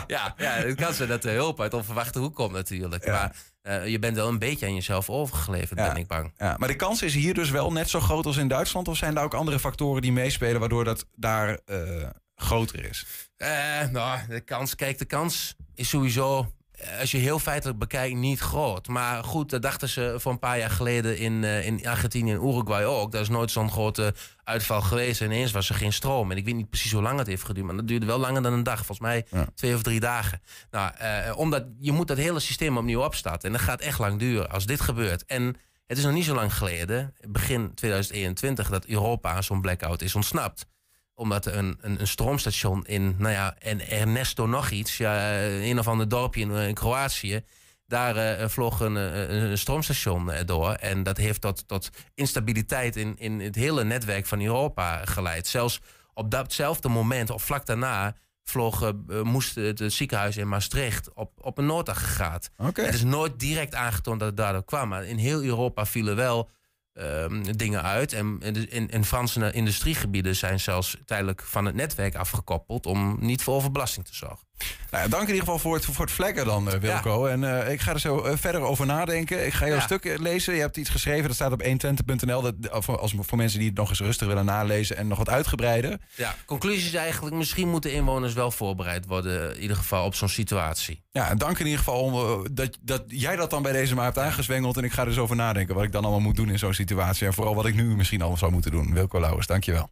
Ja, 0.07 0.33
ja, 0.37 0.51
het 0.51 0.75
kan 0.75 0.93
zijn 0.93 1.09
dat 1.09 1.21
de 1.21 1.29
hulp 1.29 1.61
uit 1.61 1.73
onverwachte 1.73 2.19
hoek 2.19 2.35
komt 2.35 2.51
natuurlijk. 2.51 3.07
Maar 3.07 3.35
eh, 3.61 3.87
je 3.87 3.99
bent 3.99 4.15
wel 4.15 4.27
een 4.27 4.39
beetje 4.39 4.65
aan 4.65 4.73
jezelf 4.75 5.09
overgeleverd, 5.09 5.79
Ja. 5.79 5.87
ben 5.87 5.97
ik 6.01 6.07
bang. 6.07 6.33
Ja, 6.37 6.55
maar 6.57 6.67
de 6.67 6.75
kans 6.75 7.01
is 7.01 7.13
hier 7.13 7.33
dus 7.33 7.49
wel 7.49 7.71
net 7.71 7.89
zo 7.89 7.99
groot 7.99 8.25
als 8.25 8.37
in 8.37 8.47
Duitsland? 8.47 8.87
Of 8.87 8.97
zijn 8.97 9.13
daar 9.13 9.23
ook 9.23 9.33
andere 9.33 9.59
factoren 9.59 10.01
die 10.01 10.11
meespelen... 10.11 10.59
waardoor 10.59 10.83
dat 10.83 11.05
daar 11.15 11.59
eh, 11.65 12.09
groter 12.35 12.85
is? 12.85 13.05
Eh, 13.37 13.49
nou, 13.91 14.19
de 14.27 14.41
kans, 14.41 14.75
kijk, 14.75 14.97
de 14.97 15.05
kans 15.05 15.55
is 15.75 15.89
sowieso, 15.89 16.53
als 16.99 17.11
je 17.11 17.17
heel 17.17 17.39
feitelijk 17.39 17.79
bekijkt, 17.79 18.15
niet 18.15 18.39
groot. 18.39 18.87
Maar 18.87 19.23
goed, 19.23 19.49
dat 19.49 19.61
dachten 19.61 19.89
ze 19.89 20.15
voor 20.17 20.31
een 20.31 20.39
paar 20.39 20.57
jaar 20.57 20.69
geleden 20.69 21.17
in, 21.17 21.43
eh, 21.43 21.65
in 21.65 21.87
Argentinië 21.87 22.31
en 22.31 22.47
Uruguay 22.47 22.83
ook. 22.83 23.11
Daar 23.11 23.21
is 23.21 23.29
nooit 23.29 23.51
zo'n 23.51 23.71
grote 23.71 24.13
uitval 24.43 24.81
geweest. 24.81 25.21
En 25.21 25.25
ineens 25.25 25.51
was 25.51 25.69
er 25.69 25.75
geen 25.75 25.93
stroom. 25.93 26.31
En 26.31 26.37
ik 26.37 26.45
weet 26.45 26.55
niet 26.55 26.69
precies 26.69 26.91
hoe 26.91 27.01
lang 27.01 27.17
het 27.17 27.27
heeft 27.27 27.43
geduurd, 27.43 27.65
maar 27.65 27.75
dat 27.75 27.87
duurde 27.87 28.05
wel 28.05 28.17
langer 28.17 28.41
dan 28.41 28.53
een 28.53 28.63
dag. 28.63 28.77
Volgens 28.77 28.99
mij 28.99 29.25
twee 29.55 29.75
of 29.75 29.81
drie 29.81 29.99
dagen. 29.99 30.41
Nou, 30.71 30.91
eh, 30.97 31.37
omdat 31.37 31.65
je 31.79 31.91
moet 31.91 32.07
dat 32.07 32.17
hele 32.17 32.39
systeem 32.39 32.77
opnieuw 32.77 33.03
opstarten. 33.03 33.47
En 33.47 33.51
dat 33.51 33.65
gaat 33.65 33.81
echt 33.81 33.99
lang 33.99 34.19
duren 34.19 34.49
als 34.49 34.65
dit 34.65 34.81
gebeurt. 34.81 35.25
En 35.25 35.55
het 35.87 35.97
is 35.97 36.03
nog 36.03 36.13
niet 36.13 36.25
zo 36.25 36.35
lang 36.35 36.53
geleden, 36.53 37.13
begin 37.27 37.73
2021, 37.73 38.69
dat 38.69 38.85
Europa 38.85 39.31
aan 39.31 39.43
zo'n 39.43 39.61
blackout 39.61 40.01
is 40.01 40.15
ontsnapt 40.15 40.65
omdat 41.15 41.45
een, 41.45 41.77
een, 41.81 41.99
een 41.99 42.07
stroomstation 42.07 42.85
in, 42.85 43.15
nou 43.17 43.33
ja, 43.33 43.55
en 43.59 43.89
Ernesto 43.89 44.45
nog 44.45 44.69
iets, 44.69 44.97
ja, 44.97 45.17
eh, 45.17 45.67
een 45.67 45.79
of 45.79 45.87
ander 45.87 46.09
dorpje 46.09 46.41
in, 46.41 46.51
eh, 46.51 46.67
in 46.67 46.73
Kroatië. 46.73 47.43
Daar 47.87 48.15
eh, 48.15 48.47
vloog 48.49 48.79
een, 48.79 48.97
eh, 48.97 49.19
een, 49.29 49.43
een 49.43 49.57
stroomstation 49.57 50.31
eh, 50.31 50.45
door. 50.45 50.71
En 50.71 51.03
dat 51.03 51.17
heeft 51.17 51.41
tot, 51.41 51.67
tot 51.67 51.89
instabiliteit 52.13 52.95
in, 52.95 53.17
in 53.17 53.39
het 53.39 53.55
hele 53.55 53.83
netwerk 53.83 54.25
van 54.25 54.41
Europa 54.41 55.05
geleid. 55.05 55.47
Zelfs 55.47 55.81
op 56.13 56.31
datzelfde 56.31 56.89
moment, 56.89 57.29
of 57.29 57.43
vlak 57.43 57.65
daarna, 57.65 58.15
vloog, 58.43 58.81
eh, 58.81 58.89
eh, 59.09 59.21
moest 59.21 59.55
het, 59.55 59.79
het 59.79 59.93
ziekenhuis 59.93 60.37
in 60.37 60.47
Maastricht 60.47 61.13
op, 61.13 61.31
op 61.41 61.57
een 61.57 61.65
noodaggregaat. 61.65 62.49
Oké. 62.57 62.81
Het 62.81 62.93
is 62.93 63.03
nooit 63.03 63.39
direct 63.39 63.75
aangetoond 63.75 64.19
dat 64.19 64.27
het 64.27 64.37
daardoor 64.37 64.65
kwam. 64.65 64.89
Maar 64.89 65.05
in 65.05 65.17
heel 65.17 65.43
Europa 65.43 65.85
vielen 65.85 66.15
wel 66.15 66.49
ehm, 66.95 67.43
dingen 67.43 67.83
uit. 67.83 68.13
En 68.13 68.39
in, 68.69 68.89
in 68.89 69.05
Franse 69.05 69.51
industriegebieden 69.51 70.35
zijn 70.35 70.59
zelfs 70.59 70.97
tijdelijk 71.05 71.41
van 71.41 71.65
het 71.65 71.75
netwerk 71.75 72.15
afgekoppeld 72.15 72.85
om 72.85 73.17
niet 73.19 73.43
voor 73.43 73.53
overbelasting 73.53 74.05
te 74.05 74.15
zorgen. 74.15 74.47
Nou, 74.91 75.03
ja, 75.03 75.09
dank 75.09 75.23
in 75.27 75.33
ieder 75.33 75.43
geval 75.45 75.59
voor 75.59 75.73
het, 75.75 75.85
voor 75.85 76.05
het 76.05 76.13
flaggen 76.13 76.45
dan, 76.45 76.71
eh, 76.71 76.79
Wilco. 76.79 77.25
En 77.25 77.63
eh, 77.63 77.71
ik 77.71 77.81
ga 77.81 77.91
er 77.93 77.99
zo 77.99 78.21
eh, 78.23 78.37
verder 78.37 78.61
over 78.61 78.85
nadenken. 78.85 79.45
Ik 79.45 79.53
ga 79.53 79.65
jouw 79.67 79.75
Ja. 79.75 79.81
stuk 79.81 80.17
lezen. 80.19 80.53
Je 80.53 80.59
hebt 80.59 80.77
iets 80.77 80.89
geschreven, 80.89 81.23
dat 81.27 81.35
staat 81.35 81.51
op 81.51 81.61
120.nl. 81.63 82.41
Dat, 82.41 82.53
voor, 82.71 82.99
als, 82.99 83.13
voor 83.19 83.37
mensen 83.37 83.59
die 83.59 83.67
het 83.67 83.77
nog 83.77 83.89
eens 83.89 83.99
rustig 83.99 84.27
willen 84.27 84.45
nalezen 84.45 84.97
en 84.97 85.07
nog 85.07 85.17
wat 85.17 85.29
uitgebreider. 85.29 85.97
Ja, 86.15 86.35
conclusie 86.45 86.87
is 86.87 86.93
eigenlijk, 86.93 87.35
misschien 87.35 87.69
moeten 87.69 87.93
inwoners 87.93 88.33
wel 88.33 88.51
voorbereid 88.51 89.05
worden, 89.05 89.55
in 89.55 89.61
ieder 89.61 89.77
geval 89.77 90.05
op 90.05 90.15
zo'n 90.15 90.29
situatie. 90.29 91.03
Ja, 91.11 91.29
en 91.29 91.37
dank 91.37 91.59
in 91.59 91.65
ieder 91.65 91.79
geval 91.79 92.01
om, 92.01 92.43
dat, 92.53 92.77
dat 92.81 93.03
jij 93.07 93.35
dat 93.35 93.49
dan 93.49 93.61
bij 93.61 93.71
deze 93.71 93.95
maar 93.95 94.05
hebt 94.05 94.17
aangezwengeld. 94.17 94.77
En 94.77 94.83
ik 94.83 94.91
ga 94.91 95.01
er 95.01 95.07
eens 95.07 95.17
over 95.17 95.35
nadenken 95.35 95.75
wat 95.75 95.83
ik 95.83 95.91
dan 95.91 96.01
allemaal 96.03 96.21
moet 96.21 96.35
doen 96.35 96.49
in 96.49 96.59
zo'n 96.59 96.73
situatie. 96.73 97.27
En 97.27 97.33
vooral 97.33 97.55
wat 97.55 97.65
ik 97.65 97.75
nu 97.75 97.95
misschien 97.95 98.19
allemaal 98.19 98.37
zou 98.39 98.51
moeten 98.51 98.71
doen. 98.71 98.93
Wilco 98.93 99.19
Lauwers, 99.19 99.47
dankjewel. 99.47 99.89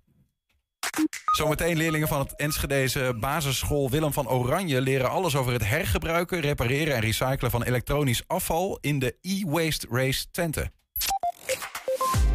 Zometeen 1.35 1.77
leerlingen 1.77 2.07
van 2.07 2.19
het 2.19 2.35
Enschedeze 2.35 3.15
basisschool 3.19 3.89
Willem 3.89 4.13
van 4.13 4.29
Oranje 4.29 4.81
leren 4.81 5.09
alles 5.09 5.35
over 5.35 5.53
het 5.53 5.67
hergebruiken, 5.67 6.39
repareren 6.39 6.95
en 6.95 7.01
recyclen 7.01 7.51
van 7.51 7.63
elektronisch 7.63 8.23
afval 8.27 8.77
in 8.81 8.99
de 8.99 9.15
e-waste 9.21 9.87
race 9.89 10.25
Twente. 10.31 10.71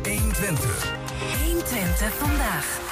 120. 0.03 0.95
120 1.45 2.15
vandaag. 2.15 2.88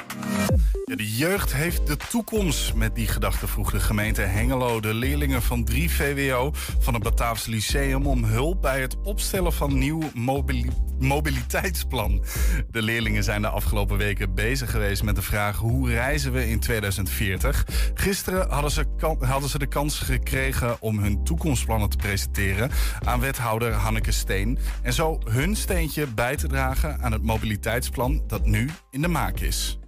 Ja, 0.88 0.96
de 0.96 1.16
jeugd 1.16 1.52
heeft 1.52 1.86
de 1.86 1.96
toekomst. 1.96 2.74
Met 2.74 2.94
die 2.94 3.06
gedachte 3.06 3.46
vroeg 3.46 3.70
de 3.70 3.80
gemeente 3.80 4.20
Hengelo 4.20 4.80
de 4.80 4.94
leerlingen 4.94 5.42
van 5.42 5.64
3 5.64 5.90
VWO 5.90 6.50
van 6.78 6.94
het 6.94 7.02
Bataafse 7.02 7.50
Lyceum 7.50 8.06
om 8.06 8.24
hulp 8.24 8.62
bij 8.62 8.80
het 8.80 8.96
opstellen 9.02 9.52
van 9.52 9.78
nieuw 9.78 10.02
mobili- 10.14 10.70
mobiliteitsplan. 10.98 12.24
De 12.70 12.82
leerlingen 12.82 13.24
zijn 13.24 13.42
de 13.42 13.48
afgelopen 13.48 13.96
weken 13.96 14.34
bezig 14.34 14.70
geweest 14.70 15.02
met 15.02 15.14
de 15.14 15.22
vraag 15.22 15.56
hoe 15.56 15.90
reizen 15.90 16.32
we 16.32 16.48
in 16.48 16.60
2040. 16.60 17.66
Gisteren 17.94 18.50
hadden 18.50 18.70
ze, 18.70 18.86
hadden 19.18 19.48
ze 19.48 19.58
de 19.58 19.66
kans 19.66 19.98
gekregen 19.98 20.80
om 20.80 20.98
hun 20.98 21.24
toekomstplannen 21.24 21.88
te 21.88 21.96
presenteren 21.96 22.70
aan 23.04 23.20
wethouder 23.20 23.72
Hanneke 23.72 24.12
Steen. 24.12 24.58
En 24.82 24.92
zo 24.92 25.18
hun 25.24 25.56
steentje 25.56 26.06
bij 26.06 26.36
te 26.36 26.48
dragen 26.48 27.02
aan 27.02 27.12
het 27.12 27.22
mobiliteitsplan 27.22 28.22
dat 28.26 28.44
nu 28.44 28.70
in 28.90 29.02
de 29.02 29.08
maak 29.08 29.40
is. 29.40 29.78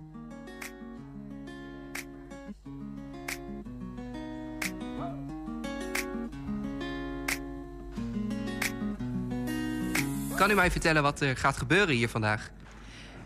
Kan 10.38 10.50
u 10.50 10.54
mij 10.54 10.70
vertellen 10.70 11.02
wat 11.02 11.20
er 11.20 11.36
gaat 11.36 11.56
gebeuren 11.56 11.94
hier 11.94 12.08
vandaag? 12.08 12.50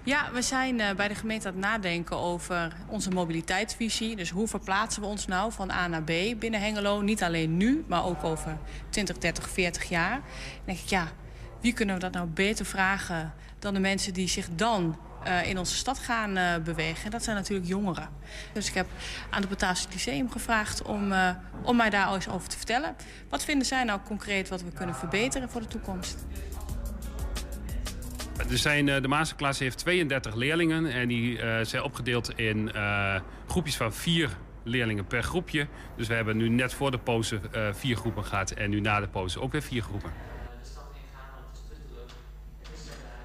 Ja, 0.03 0.33
we 0.33 0.43
zijn 0.43 0.81
eh, 0.81 0.95
bij 0.95 1.09
de 1.09 1.15
gemeente 1.15 1.49
aan 1.49 1.55
het 1.55 1.63
nadenken 1.63 2.17
over 2.17 2.73
onze 2.89 3.11
mobiliteitsvisie. 3.11 4.17
Dus 4.17 4.31
hoe 4.31 4.49
verplaatsen 4.49 5.03
we 5.03 5.09
ons 5.09 5.27
nou 5.27 5.53
van 5.53 5.71
A 5.71 5.87
naar 5.87 6.03
B 6.03 6.13
binnen 6.39 6.61
Hengelo? 6.61 7.01
Niet 7.01 7.23
alleen 7.23 7.57
nu, 7.57 7.85
maar 7.89 8.05
ook 8.05 8.25
over 8.25 8.59
20, 8.89 9.19
30, 9.19 9.49
40 9.49 9.89
jaar. 9.89 10.11
Dan 10.11 10.23
denk 10.65 10.79
ik, 10.79 10.87
ja, 10.87 11.09
wie 11.61 11.73
kunnen 11.73 11.95
we 11.95 12.01
dat 12.01 12.13
nou 12.13 12.27
beter 12.27 12.67
vragen 12.67 13.35
dan 13.59 13.75
de 13.75 13.81
mensen 13.81 14.15
die 14.15 14.29
zich 14.29 14.49
dan 14.53 14.99
eh, 15.25 15.49
in 15.49 15.59
onze 15.59 15.77
stad 15.77 15.99
gaan 15.99 16.37
eh, 16.37 16.57
bewegen? 16.57 17.05
En 17.05 17.11
dat 17.11 17.23
zijn 17.23 17.37
natuurlijk 17.37 17.69
jongeren. 17.69 18.09
Dus 18.53 18.69
ik 18.69 18.75
heb 18.75 18.87
aan 19.31 19.41
het 19.41 19.51
Bataafse 19.51 19.89
Lyceum 19.93 20.31
gevraagd 20.31 20.83
om, 20.83 21.13
om 21.63 21.77
mij 21.77 21.91
daar 21.91 22.15
eens 22.15 22.29
over 22.29 22.49
te 22.49 22.57
vertellen. 22.57 22.97
Wat 23.29 23.45
vinden 23.45 23.67
zij 23.67 23.85
nou 23.85 24.01
concreet 24.05 24.49
wat 24.49 24.63
we 24.63 24.71
kunnen 24.71 24.95
verbeteren 24.95 25.51
voor 25.51 25.61
de 25.61 25.67
toekomst? 25.67 26.25
Er 28.51 28.59
zijn, 28.59 28.89
eh, 28.89 29.03
de 29.03 29.09
masterklas 29.09 29.59
heeft 29.59 29.79
32 29.79 30.35
leerlingen 30.35 30.87
en 30.87 31.09
die 31.09 31.39
eh, 31.39 31.65
zijn 31.65 31.83
opgedeeld 31.83 32.39
in 32.39 32.73
eh, 32.73 33.21
groepjes 33.47 33.77
van 33.77 33.93
vier 33.93 34.31
leerlingen 34.63 35.07
per 35.07 35.23
groepje. 35.23 35.67
Dus 35.97 36.07
we 36.07 36.15
hebben 36.15 36.37
nu 36.37 36.49
net 36.49 36.75
voor 36.75 36.91
de 36.91 36.99
pauze 36.99 37.41
vier 37.73 37.97
groepen 37.97 38.25
gehad 38.25 38.51
en 38.51 38.71
nu 38.71 38.81
na 38.81 39.01
de 39.01 39.09
pauze 39.09 39.41
ook 39.41 39.53
weer 39.53 39.63
vier 39.63 39.83
groepen. 39.83 40.11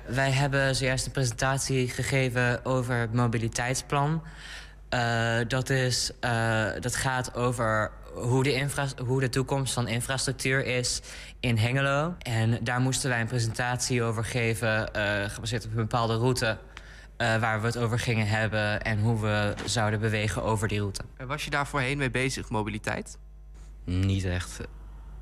Wij 0.06 0.32
hebben 0.32 0.76
zojuist 0.76 1.06
een 1.06 1.12
presentatie 1.12 1.90
gegeven 1.90 2.66
over 2.66 2.96
het 2.96 3.14
mobiliteitsplan. 3.14 4.24
Dat, 5.48 5.70
is, 5.70 6.12
dat 6.80 6.96
gaat 6.96 7.36
over 7.36 7.92
hoe 8.22 8.44
de, 8.44 8.54
infra- 8.54 9.04
hoe 9.06 9.20
de 9.20 9.30
toekomst 9.30 9.74
van 9.74 9.88
infrastructuur 9.88 10.66
is 10.66 11.02
in 11.40 11.58
Hengelo. 11.58 12.16
En 12.20 12.64
daar 12.64 12.80
moesten 12.80 13.10
wij 13.10 13.22
een 13.22 13.28
presentatie 13.28 14.04
over 14.04 14.26
geven, 14.26 14.94
eh, 14.94 15.30
gebaseerd 15.30 15.66
op 15.66 15.70
een 15.70 15.76
bepaalde 15.76 16.16
route... 16.16 16.58
eh, 17.18 17.36
waar 17.36 17.62
we 17.62 17.66
het 17.68 17.78
over 17.78 18.00
gingen 18.00 18.28
hebben 18.28 18.82
en 18.82 19.00
hoe 19.00 19.20
we 19.22 19.54
zouden 19.66 20.00
bewegen 20.00 20.44
over 20.44 20.68
die 20.68 20.80
route. 20.80 21.02
Was 21.26 21.44
je 21.44 21.50
daar 21.50 21.68
voorheen 21.68 21.98
mee 21.98 22.12
bezig, 22.12 22.50
mobiliteit? 22.50 23.18
Niet 23.84 24.26
echt. 24.26 24.60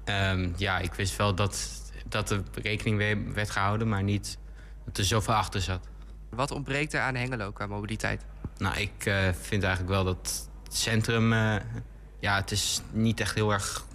Ehm, 0.04 0.50
ja, 0.56 0.80
ik 0.80 0.94
wist 0.94 1.16
wel 1.16 1.36
dat, 1.36 1.70
dat 2.06 2.30
er 2.30 2.44
rekening 2.62 2.98
mee 2.98 3.18
werd 3.34 3.50
gehouden, 3.50 3.90
maar 3.90 4.04
niet 4.04 4.38
dat 4.86 4.98
er 4.98 5.04
zoveel 5.06 5.34
achter 5.34 5.62
zat. 5.62 5.88
Wat 6.30 6.52
ontbreekt 6.52 6.94
er 6.94 7.02
aan 7.02 7.16
Hengelo 7.16 7.52
qua 7.52 7.68
mobiliteit? 7.68 8.26
Nou, 8.58 8.78
ik 8.78 9.06
eh, 9.06 9.16
vind 9.42 9.64
eigenlijk 9.64 9.94
wel 9.94 10.04
dat 10.04 10.48
het 10.64 10.76
centrum... 10.78 11.34
eh, 11.34 11.56
ja, 12.26 12.36
het 12.36 12.52
is 12.52 12.82
niet 12.92 13.20
echt 13.20 13.36
heel 13.36 13.52
erg 13.52 13.86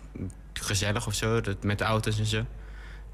gezellig 0.53 1.07
of 1.07 1.14
zo, 1.14 1.41
dat, 1.41 1.62
met 1.62 1.78
de 1.78 1.85
auto's 1.85 2.18
en 2.18 2.26
zo. 2.26 2.45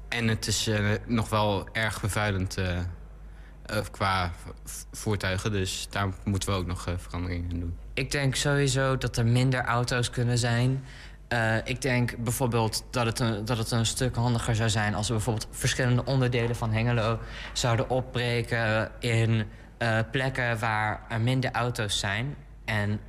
En 0.09 0.27
het 0.27 0.47
is 0.47 0.67
eh, 0.67 0.91
nog 1.05 1.29
wel 1.29 1.67
erg 1.71 1.99
vervuilend. 1.99 2.57
eh, 2.57 2.77
eh, 2.77 3.85
qua 3.91 4.31
voertuigen. 4.91 5.51
Dus 5.51 5.87
daar 5.89 6.09
moeten 6.23 6.49
we 6.49 6.55
ook 6.55 6.65
nog 6.65 6.87
veranderingen 6.97 7.49
in 7.49 7.59
doen. 7.59 7.77
Ik 7.93 8.11
denk 8.11 8.35
sowieso 8.35 8.97
dat 8.97 9.17
er 9.17 9.25
minder 9.25 9.63
auto's 9.63 10.09
kunnen 10.09 10.37
zijn. 10.37 10.83
Ik 11.63 11.81
denk 11.81 12.17
bijvoorbeeld 12.17 12.85
dat 12.91 13.05
het, 13.05 13.19
een, 13.19 13.45
dat 13.45 13.57
het 13.57 13.71
een 13.71 13.85
stuk 13.85 14.15
handiger 14.15 14.55
zou 14.55 14.69
zijn... 14.69 14.95
als 14.95 15.07
we 15.07 15.13
bijvoorbeeld 15.13 15.47
verschillende 15.51 16.05
onderdelen 16.05 16.55
van 16.55 16.71
Hengelo 16.71 17.19
zouden 17.53 17.89
opbreken... 17.89 18.91
in 18.99 19.45
plekken 20.11 20.59
waar 20.59 21.01
er 21.09 21.21
minder 21.21 21.51
auto's 21.51 21.99
zijn. 21.99 22.35
En 22.65 22.99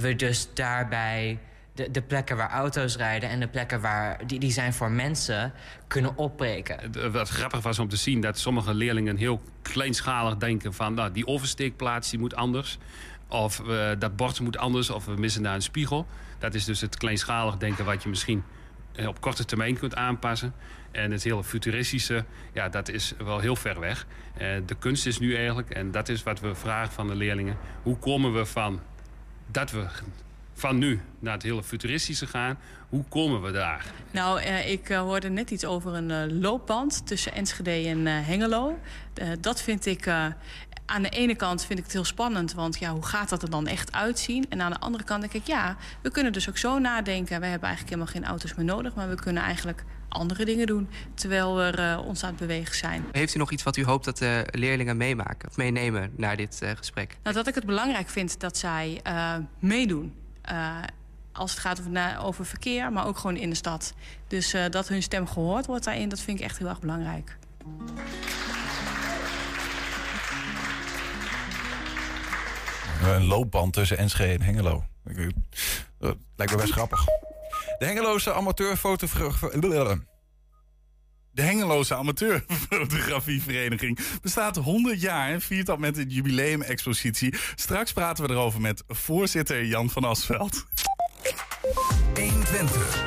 we 0.00 0.16
dus 0.16 0.48
daarbij 0.54 1.38
de, 1.74 1.90
de 1.90 2.02
plekken 2.02 2.36
waar 2.36 2.50
auto's 2.50 2.96
rijden... 2.96 3.28
en 3.28 3.40
de 3.40 3.48
plekken 3.48 3.80
waar, 3.80 4.26
die, 4.26 4.38
die 4.38 4.52
zijn 4.52 4.72
voor 4.72 4.90
mensen 4.90 5.52
kunnen 5.86 6.16
opbreken. 6.16 6.94
Eh, 6.94 7.06
Wat 7.10 7.28
grappig 7.28 7.60
was 7.60 7.78
om 7.78 7.88
te 7.88 7.96
zien 7.96 8.20
dat 8.20 8.38
sommige 8.38 8.74
leerlingen 8.74 9.16
heel 9.16 9.42
kleinschalig 9.62 10.36
denken 10.36 10.74
van... 10.74 10.94
Nou, 10.94 11.12
die 11.12 11.26
oversteekplaats 11.26 12.10
die 12.10 12.18
moet 12.18 12.34
anders. 12.34 12.78
Of 13.28 13.68
eh, 13.68 13.90
dat 13.98 14.16
bord 14.16 14.40
moet 14.40 14.58
anders. 14.58 14.90
Of 14.90 15.04
we 15.04 15.14
missen 15.14 15.42
daar 15.42 15.54
een 15.54 15.62
spiegel. 15.62 16.06
Dat 16.38 16.54
is 16.54 16.64
dus 16.64 16.80
het 16.80 16.96
kleinschalig 16.96 17.56
denken 17.56 17.84
wat 17.84 18.02
je 18.02 18.08
misschien 18.08 18.42
eh, 18.94 19.08
op 19.08 19.20
korte 19.20 19.44
termijn 19.44 19.78
kunt 19.78 19.94
aanpassen. 19.94 20.54
En 20.90 21.10
het 21.10 21.22
hele 21.22 21.44
futuristische, 21.44 22.24
ja, 22.52 22.68
dat 22.68 22.88
is 22.88 23.14
wel 23.24 23.38
heel 23.38 23.56
ver 23.56 23.80
weg. 23.80 24.06
De 24.66 24.74
kunst 24.78 25.06
is 25.06 25.18
nu 25.18 25.36
eigenlijk, 25.36 25.70
en 25.70 25.90
dat 25.90 26.08
is 26.08 26.22
wat 26.22 26.40
we 26.40 26.54
vragen 26.54 26.92
van 26.92 27.06
de 27.06 27.14
leerlingen... 27.14 27.56
hoe 27.82 27.96
komen 27.98 28.34
we 28.34 28.46
van 28.46 28.80
dat 29.50 29.70
we 29.70 29.86
van 30.54 30.78
nu 30.78 31.00
naar 31.18 31.32
het 31.32 31.42
hele 31.42 31.62
futuristische 31.62 32.26
gaan... 32.26 32.58
hoe 32.88 33.04
komen 33.08 33.42
we 33.42 33.50
daar? 33.50 33.84
Nou, 34.10 34.40
eh, 34.40 34.70
ik 34.70 34.88
eh, 34.88 35.00
hoorde 35.00 35.28
net 35.28 35.50
iets 35.50 35.64
over 35.64 35.94
een 35.94 36.10
eh, 36.10 36.40
loopband 36.40 37.06
tussen 37.06 37.32
Enschede 37.32 37.70
en 37.70 38.06
Hengelo. 38.06 38.78
Dat 39.40 39.62
vind 39.62 39.86
ik... 39.86 40.08
aan 40.90 41.02
de 41.02 41.08
ene 41.08 41.34
kant 41.34 41.64
vind 41.64 41.78
ik 41.78 41.84
het 41.84 41.94
heel 41.94 42.04
spannend, 42.04 42.52
want 42.52 42.78
ja, 42.78 42.92
hoe 42.92 43.06
gaat 43.06 43.28
dat 43.28 43.42
er 43.42 43.50
dan 43.50 43.66
echt 43.66 43.92
uitzien? 43.92 44.46
En 44.48 44.62
aan 44.62 44.70
de 44.70 44.80
andere 44.80 45.04
kant 45.04 45.20
denk 45.20 45.32
ik, 45.32 45.46
ja, 45.46 45.76
we 46.02 46.10
kunnen 46.10 46.32
dus 46.32 46.48
ook 46.48 46.56
zo 46.56 46.78
nadenken. 46.78 47.40
Wij 47.40 47.50
hebben 47.50 47.68
eigenlijk 47.68 47.96
helemaal 47.96 48.14
geen 48.20 48.30
auto's 48.30 48.54
meer 48.54 48.64
nodig, 48.64 48.94
maar 48.94 49.08
we 49.08 49.14
kunnen 49.14 49.42
eigenlijk 49.42 49.84
andere 50.08 50.44
dingen 50.44 50.66
doen 50.66 50.88
terwijl 51.14 51.56
we 51.56 51.62
eh, 51.62 52.06
ons 52.06 52.22
aan 52.22 52.30
het 52.30 52.38
bewegen 52.38 52.74
zijn. 52.74 53.04
Heeft 53.12 53.34
u 53.34 53.38
nog 53.38 53.50
iets 53.50 53.62
wat 53.62 53.76
u 53.76 53.84
hoopt 53.84 54.04
dat 54.04 54.18
de 54.18 54.46
leerlingen 54.50 54.96
meemaken 54.96 55.48
of 55.48 55.56
meenemen 55.56 56.12
naar 56.16 56.36
dit 56.36 56.62
eh, 56.62 56.70
gesprek? 56.76 57.16
Nou, 57.22 57.34
dat 57.34 57.46
ik 57.46 57.54
het 57.54 57.66
belangrijk 57.66 58.08
vind 58.08 58.40
dat 58.40 58.56
zij 58.56 59.00
eh, 59.02 59.34
meedoen. 59.58 60.14
Als 61.32 61.50
het 61.50 61.60
gaat 61.60 61.80
over, 61.80 62.18
over 62.18 62.46
verkeer, 62.46 62.92
maar 62.92 63.06
ook 63.06 63.18
gewoon 63.18 63.36
in 63.36 63.50
de 63.50 63.56
stad. 63.56 63.94
Dus 64.28 64.54
dat 64.70 64.88
hun 64.88 65.02
stem 65.02 65.26
gehoord 65.26 65.66
wordt 65.66 65.84
daarin, 65.84 66.08
dat 66.08 66.20
vind 66.20 66.38
ik 66.38 66.44
echt 66.44 66.58
heel 66.58 66.68
erg 66.68 66.80
belangrijk. 66.80 67.36
Een 73.02 73.24
loopband 73.26 73.72
tussen 73.72 73.98
Enschede 73.98 74.32
en 74.32 74.42
Hengelo. 74.42 74.84
Ik 75.06 75.16
weet- 75.16 75.34
Dat 75.98 76.16
lijkt 76.36 76.52
me 76.52 76.58
best 76.58 76.72
grappig. 76.72 77.04
De 77.78 77.84
Hengeloze 77.86 78.32
amateurfotograaf... 78.32 79.40
De 81.32 81.42
Hengeloze 81.42 81.94
Amateurfotografievereniging 81.94 83.98
bestaat 84.22 84.56
100 84.56 85.00
jaar 85.00 85.30
en 85.30 85.40
viert 85.40 85.66
dat 85.66 85.78
met 85.78 85.98
een 85.98 86.08
jubileumexpositie. 86.08 87.34
Straks 87.54 87.92
praten 87.92 88.24
we 88.26 88.30
erover 88.30 88.60
met 88.60 88.82
voorzitter 88.88 89.64
Jan 89.64 89.90
van 89.90 90.04
Asveld. 90.04 90.66
120. 92.14 93.04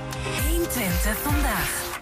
120 0.50 1.18
vandaag. 1.22 1.93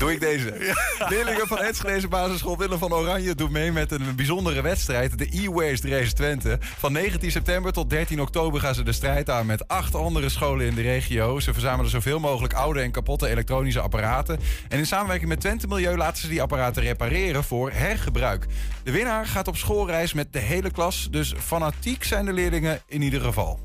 Doe 0.00 0.12
ik 0.12 0.20
deze. 0.20 0.74
Leerlingen 1.08 1.46
van 1.46 1.58
Enschede 1.58 2.08
basisschool 2.08 2.58
Willem 2.58 2.78
van 2.78 2.94
Oranje 2.94 3.34
doen 3.34 3.52
mee 3.52 3.72
met 3.72 3.90
een 3.90 4.14
bijzondere 4.16 4.62
wedstrijd. 4.62 5.18
De 5.18 5.28
e-waste 5.30 5.88
race 5.88 6.12
Twente. 6.12 6.58
Van 6.60 6.92
19 6.92 7.30
september 7.30 7.72
tot 7.72 7.90
13 7.90 8.20
oktober 8.20 8.60
gaan 8.60 8.74
ze 8.74 8.82
de 8.82 8.92
strijd 8.92 9.30
aan 9.30 9.46
met 9.46 9.68
acht 9.68 9.94
andere 9.94 10.28
scholen 10.28 10.66
in 10.66 10.74
de 10.74 10.82
regio. 10.82 11.40
Ze 11.40 11.52
verzamelen 11.52 11.90
zoveel 11.90 12.20
mogelijk 12.20 12.52
oude 12.52 12.80
en 12.80 12.90
kapotte 12.90 13.28
elektronische 13.28 13.80
apparaten. 13.80 14.38
En 14.68 14.78
in 14.78 14.86
samenwerking 14.86 15.28
met 15.28 15.40
Twente 15.40 15.66
Milieu 15.66 15.96
laten 15.96 16.22
ze 16.22 16.28
die 16.28 16.42
apparaten 16.42 16.82
repareren 16.82 17.44
voor 17.44 17.70
hergebruik. 17.72 18.46
De 18.82 18.90
winnaar 18.90 19.26
gaat 19.26 19.48
op 19.48 19.56
schoolreis 19.56 20.12
met 20.12 20.32
de 20.32 20.38
hele 20.38 20.70
klas. 20.70 21.08
Dus 21.10 21.34
fanatiek 21.38 22.04
zijn 22.04 22.24
de 22.24 22.32
leerlingen 22.32 22.82
in 22.86 23.02
ieder 23.02 23.20
geval. 23.20 23.60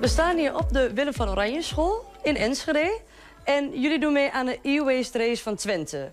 We 0.00 0.08
staan 0.08 0.36
hier 0.36 0.56
op 0.56 0.72
de 0.72 0.90
Willem 0.94 1.14
van 1.14 1.28
Oranje 1.28 1.62
school 1.62 2.12
in 2.22 2.36
Enschede. 2.36 3.00
En 3.44 3.80
jullie 3.80 4.00
doen 4.00 4.12
mee 4.12 4.30
aan 4.30 4.46
de 4.46 4.58
e-waste 4.62 5.18
race 5.18 5.42
van 5.42 5.56
Twente. 5.56 6.12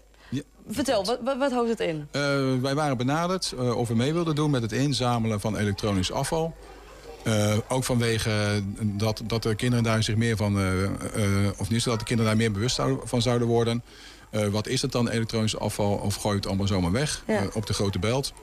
Vertel, 0.70 1.06
wat, 1.06 1.20
wat, 1.24 1.38
wat 1.38 1.52
houdt 1.52 1.70
het 1.70 1.80
in? 1.80 2.08
Eh, 2.12 2.22
wij 2.62 2.76
waren 2.76 2.98
benaderd 2.98 3.54
eh, 3.58 3.78
of 3.78 3.88
we 3.88 3.96
mee 3.96 4.14
wilden 4.14 4.36
doen 4.36 4.52
met 4.52 4.62
het 4.62 4.72
inzamelen 4.72 5.40
van 5.40 5.58
elektronisch 5.58 6.12
afval. 6.12 6.56
Eh, 7.24 7.58
ook 7.68 7.84
vanwege 7.84 8.62
dat, 8.82 9.22
dat 9.26 9.44
de 9.44 9.56
kinderen 9.56 9.84
daar 9.84 10.04
zich 10.04 10.16
meer 10.16 10.38
van, 10.38 10.60
of 11.58 11.70
niet 11.70 11.84
dat 11.84 12.00
de 12.00 12.06
kinderen 12.06 12.32
daar 12.32 12.42
meer 12.42 12.52
bewust 12.52 12.82
van 13.04 13.22
zouden 13.22 13.48
worden. 13.48 13.84
Eh, 14.44 14.48
wat 14.48 14.68
is 14.68 14.82
het 14.82 14.92
dan, 14.92 15.10
elektronisch 15.10 15.58
afval, 15.60 15.92
of 15.94 16.16
gooi 16.16 16.30
je 16.34 16.40
het 16.40 16.48
allemaal 16.48 16.68
zomaar 16.68 16.92
weg 16.92 17.24
Ja. 17.28 17.40
eh, 17.42 17.48
op 17.54 17.66
de 17.66 17.74
grote 17.74 18.00
belt? 18.00 18.34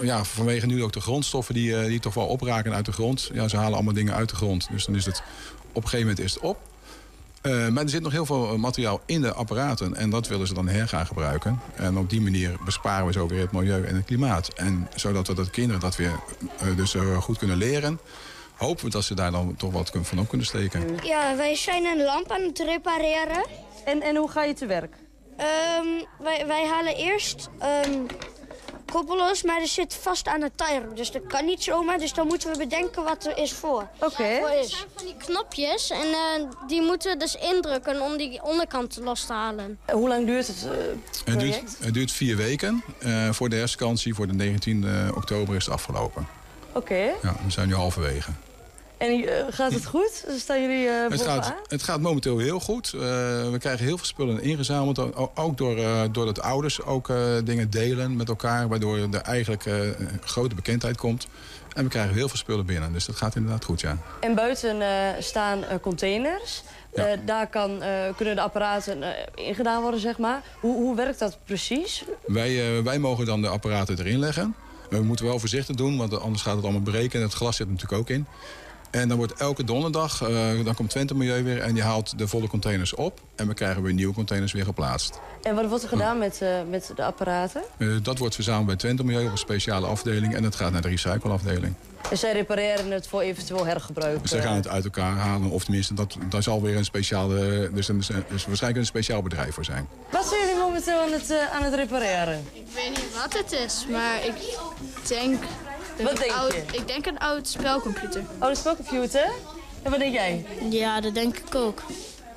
Ja, 0.00 0.24
vanwege 0.24 0.66
nu 0.66 0.82
ook 0.82 0.92
de 0.92 1.00
grondstoffen 1.00 1.54
die, 1.54 1.76
eh, 1.76 1.86
die 1.86 2.00
toch 2.00 2.14
wel 2.14 2.26
opraken 2.26 2.74
uit 2.74 2.84
de 2.84 2.92
grond. 2.92 3.30
Ja, 3.32 3.48
ze 3.48 3.56
halen 3.56 3.74
allemaal 3.74 3.94
dingen 3.94 4.14
uit 4.14 4.28
de 4.28 4.36
grond. 4.36 4.68
Dus 4.70 4.84
dan 4.84 4.94
is 4.94 5.04
het 5.06 5.22
op 5.72 5.82
een 5.82 5.88
gegeven 5.88 6.06
moment 6.06 6.18
is 6.26 6.34
het 6.34 6.42
op. 6.42 6.58
Eh, 7.42 7.68
maar 7.68 7.82
er 7.82 7.88
zit 7.88 8.02
nog 8.02 8.12
heel 8.12 8.26
veel 8.26 8.58
materiaal 8.58 9.00
in 9.06 9.20
de 9.20 9.32
apparaten. 9.32 9.94
En 9.96 10.10
dat 10.10 10.28
willen 10.28 10.46
ze 10.46 10.54
dan 10.54 10.68
her 10.68 10.88
gaan 10.88 11.06
gebruiken. 11.06 11.60
En 11.74 11.98
op 11.98 12.10
die 12.10 12.20
manier 12.20 12.56
besparen 12.64 13.06
we 13.06 13.12
zo 13.12 13.26
weer 13.26 13.40
het 13.40 13.52
milieu 13.52 13.84
en 13.84 13.94
het 13.96 14.04
klimaat. 14.04 14.48
En 14.48 14.88
zodat 14.94 15.26
we 15.26 15.34
dat 15.34 15.50
kinderen 15.50 15.80
dat 15.80 15.96
weer 15.96 16.12
eh, 16.58 16.76
dus 16.76 16.94
eh, 16.94 17.16
goed 17.22 17.38
kunnen 17.38 17.56
leren... 17.56 18.00
hopen 18.54 18.84
we 18.84 18.90
dat 18.90 19.04
ze 19.04 19.14
daar 19.14 19.30
dan 19.30 19.54
toch 19.56 19.72
wat 19.72 19.90
kun- 19.90 20.04
van 20.04 20.18
op 20.18 20.28
kunnen 20.28 20.46
steken. 20.46 20.98
Ja, 21.02 21.36
wij 21.36 21.54
zijn 21.56 21.84
een 21.84 22.04
lamp 22.04 22.30
aan 22.30 22.42
het 22.42 22.58
repareren. 22.58 23.46
En, 23.84 24.02
en 24.02 24.16
hoe 24.16 24.30
ga 24.30 24.44
je 24.44 24.54
te 24.54 24.66
werk? 24.66 24.96
Ehm, 25.36 26.04
wij, 26.18 26.46
wij 26.46 26.66
halen 26.66 26.96
eerst 26.96 27.48
ehm 27.58 28.06
koppelers, 28.94 29.42
maar 29.42 29.60
er 29.60 29.66
zit 29.66 29.94
vast 29.94 30.28
aan 30.28 30.40
de 30.40 30.50
timer. 30.54 30.94
Dus 30.94 31.10
dat 31.10 31.26
kan 31.26 31.44
niet 31.44 31.62
zomaar, 31.62 31.98
dus 31.98 32.12
dan 32.12 32.26
moeten 32.26 32.52
we 32.52 32.58
bedenken 32.58 33.04
wat 33.04 33.26
er 33.26 33.38
is 33.38 33.52
voor. 33.52 33.88
Oké. 34.00 34.22
is. 34.60 34.70
zijn 34.70 34.88
van 34.94 35.06
die 35.06 35.16
knopjes 35.16 35.90
en 35.90 36.06
eh, 36.12 36.68
die 36.68 36.82
moeten 36.82 37.12
we 37.12 37.18
dus 37.18 37.34
indrukken 37.34 38.02
om 38.02 38.16
die 38.16 38.42
onderkant 38.42 38.98
los 39.02 39.26
te 39.26 39.32
halen. 39.32 39.78
Hoe 39.92 40.08
lang 40.08 40.26
duurt 40.26 40.46
het 40.46 40.68
Het 41.24 41.40
duurt, 41.40 41.76
het 41.80 41.94
duurt 41.94 42.12
vier 42.12 42.36
weken. 42.36 42.84
Eh, 42.98 43.30
voor 43.30 43.48
de 43.48 43.56
herfstvakantie, 43.56 44.14
voor 44.14 44.26
de 44.26 44.32
19 44.32 45.10
oktober, 45.14 45.56
is 45.56 45.64
het 45.64 45.74
afgelopen. 45.74 46.28
Oké. 46.72 47.12
Ja, 47.22 47.36
we 47.44 47.50
zijn 47.50 47.68
nu 47.68 47.74
halverwege. 47.74 48.30
En 49.04 49.28
eh, 49.28 49.44
gaat 49.50 49.72
het 49.72 49.86
goed? 49.86 50.24
Staan 50.38 50.60
jullie 50.60 50.88
eh 50.88 51.10
Het 51.10 51.22
gaat, 51.22 51.54
het 51.68 51.82
gaat 51.82 52.00
momenteel 52.00 52.38
heel 52.38 52.60
goed. 52.60 52.92
Eh, 52.94 53.00
we 53.50 53.56
krijgen 53.58 53.84
heel 53.84 53.96
veel 53.96 54.06
spullen 54.06 54.42
ingezameld. 54.42 54.98
Ook 55.36 55.58
door, 55.58 55.76
doordat 56.12 56.40
ouders 56.40 56.82
ook 56.82 57.12
dingen 57.44 57.70
delen 57.70 58.16
met 58.16 58.28
elkaar. 58.28 58.68
Waardoor 58.68 58.98
er 58.98 59.20
eigenlijk 59.20 59.64
grote 60.20 60.54
bekendheid 60.54 60.96
komt. 60.96 61.26
En 61.74 61.84
we 61.84 61.90
krijgen 61.90 62.14
heel 62.14 62.28
veel 62.28 62.38
spullen 62.38 62.66
binnen. 62.66 62.92
Dus 62.92 63.06
dat 63.06 63.16
gaat 63.16 63.36
inderdaad 63.36 63.64
goed, 63.64 63.80
ja. 63.80 63.98
En 64.20 64.34
buiten 64.34 64.82
staan 65.18 65.64
containers. 65.80 66.62
Daar 67.24 67.46
kan, 67.46 67.82
kunnen 68.16 68.34
de 68.34 68.40
apparaten 68.40 69.02
ingedaan 69.34 69.82
worden, 69.82 70.00
zeg 70.00 70.18
maar. 70.18 70.42
Hoe, 70.60 70.74
hoe 70.76 70.96
werkt 70.96 71.18
dat 71.18 71.38
precies? 71.44 72.04
Wij, 72.26 72.82
wij 72.82 72.98
mogen 72.98 73.26
dan 73.26 73.42
de 73.42 73.48
apparaten 73.48 73.98
erin 73.98 74.18
leggen. 74.18 74.54
We 74.90 75.02
moeten 75.02 75.24
wel 75.24 75.38
voorzichtig 75.38 75.76
doen, 75.76 75.96
want 75.96 76.20
anders 76.20 76.42
gaat 76.42 76.54
het 76.54 76.64
allemaal 76.64 76.82
breken. 76.82 77.18
En 77.18 77.26
het 77.26 77.34
glas 77.34 77.56
zit 77.56 77.68
natuurlijk 77.68 78.00
ook 78.00 78.10
in. 78.10 78.26
En 78.94 79.08
dan 79.08 79.16
wordt 79.16 79.32
elke 79.32 79.64
donderdag, 79.64 80.22
eh, 80.22 80.64
dan 80.64 80.74
komt 80.74 80.90
Twente 80.90 81.14
Milieu 81.14 81.42
weer... 81.42 81.60
en 81.60 81.74
die 81.74 81.82
haalt 81.82 82.18
de 82.18 82.28
volle 82.28 82.48
containers 82.48 82.94
op. 82.94 83.20
En 83.34 83.48
we 83.48 83.54
krijgen 83.54 83.82
weer 83.82 83.92
nieuwe 83.92 84.14
containers 84.14 84.52
weer 84.52 84.64
geplaatst. 84.64 85.20
En 85.42 85.54
wat 85.54 85.66
wordt 85.68 85.82
er 85.82 85.88
gedaan 85.88 86.18
met, 86.18 86.42
eh, 86.42 86.48
met 86.70 86.92
de 86.96 87.04
apparaten? 87.04 87.62
Eh, 87.78 87.88
dat 88.02 88.18
wordt 88.18 88.34
verzameld 88.34 88.66
bij 88.66 88.76
Twente 88.76 89.04
Milieu 89.04 89.24
op 89.24 89.30
een 89.30 89.38
speciale 89.38 89.86
afdeling... 89.86 90.34
en 90.34 90.42
dat 90.42 90.54
gaat 90.54 90.72
naar 90.72 90.82
de 90.82 90.88
recycleafdeling. 90.88 91.74
En 92.10 92.18
zij 92.18 92.32
repareren 92.32 92.90
het 92.90 93.06
voor 93.06 93.20
eventueel 93.20 93.66
hergebruik. 93.66 94.28
Ze 94.28 94.40
gaan 94.40 94.56
het 94.56 94.68
uit 94.68 94.84
elkaar 94.84 95.16
halen, 95.16 95.50
of 95.50 95.64
tenminste, 95.64 95.94
dat, 95.94 96.16
daar 96.28 96.42
zal 96.42 96.62
weer 96.62 96.76
een 96.76 96.84
speciale... 96.84 97.70
Dus 97.72 97.88
er 97.88 97.96
is 98.34 98.46
waarschijnlijk 98.46 98.76
een 98.76 98.86
speciaal 98.86 99.22
bedrijf 99.22 99.54
voor 99.54 99.64
zijn. 99.64 99.88
Wat 100.10 100.26
zijn 100.26 100.40
jullie 100.40 100.56
momenteel 100.56 101.00
aan 101.00 101.12
het, 101.12 101.34
aan 101.52 101.62
het 101.62 101.74
repareren? 101.74 102.44
Ik 102.52 102.66
weet 102.74 102.90
niet 102.90 103.14
wat 103.22 103.38
het 103.38 103.52
is, 103.52 103.86
maar 103.90 104.24
ik 104.24 104.58
denk... 105.08 105.42
Wat 106.02 106.16
denk 106.16 106.32
oud, 106.32 106.52
je? 106.52 106.62
Ik 106.72 106.88
denk 106.88 107.06
een 107.06 107.18
oud 107.18 107.48
spelcomputer. 107.48 108.22
Oh, 108.40 108.48
de 108.48 108.54
spelcomputer? 108.54 109.30
En 109.82 109.90
wat 109.90 110.00
denk 110.00 110.12
jij? 110.14 110.46
Ja, 110.70 111.00
dat 111.00 111.14
denk 111.14 111.36
ik 111.38 111.54
ook. 111.54 111.82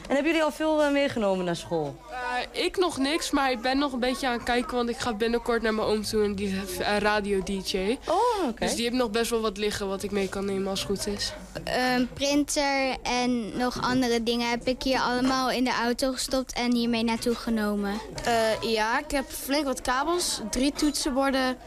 En 0.08 0.14
hebben 0.14 0.32
jullie 0.32 0.44
al 0.44 0.52
veel 0.52 0.84
eh, 0.84 0.92
meegenomen 0.92 1.46
naar 1.46 1.56
school? 1.56 1.96
Eh, 2.12 2.64
ik 2.64 2.78
nog 2.78 2.98
niks, 2.98 3.32
maar 3.32 3.52
ik 3.52 3.62
ben 3.62 3.78
nog 3.78 3.94
een 3.94 4.00
beetje 4.00 4.28
aan 4.28 4.34
het 4.34 4.44
kijken, 4.44 4.76
want 4.76 4.90
ik 4.90 4.98
ga 4.98 5.14
binnenkort 5.14 5.62
naar 5.62 5.74
mijn 5.74 5.88
oom 5.88 6.04
toe 6.04 6.24
en 6.24 6.36
die 6.36 6.56
is 6.68 6.78
eh, 6.78 6.98
radio-dj. 6.98 7.98
Oh, 8.08 8.16
Oh, 8.48 8.60
Dus 8.60 8.76
die 8.76 8.84
heeft 8.84 8.96
nog 8.96 9.12
best 9.12 9.30
wel 9.30 9.42
wat 9.42 9.58
liggen 9.58 9.88
wat 9.88 10.04
ik 10.04 10.12
mee 10.12 10.30
kan 10.30 10.46
nemen 10.46 10.68
als 10.68 10.80
het 10.80 10.90
goed 10.90 11.08
is. 11.08 11.34
Een 11.64 12.10
printer 12.14 12.96
en 13.04 13.58
nog 13.58 13.82
andere 13.82 14.24
dingen 14.24 14.50
heb 14.50 14.68
ik 14.68 14.84
hier 14.84 15.00
allemaal 15.00 15.52
in 15.52 15.64
de 15.64 15.74
auto 15.84 16.12
gestopt 16.12 16.54
en 16.54 16.74
hiermee 16.76 17.04
naartoe 17.04 17.36
genomen. 17.36 17.94
Eh, 18.24 18.72
ja, 18.72 19.00
ik 19.00 19.12
heb 19.12 19.26
flink 19.30 19.66
wat 19.66 19.82
kabels, 19.82 20.42
drie 20.52 20.72
toetsenborden 20.72 21.58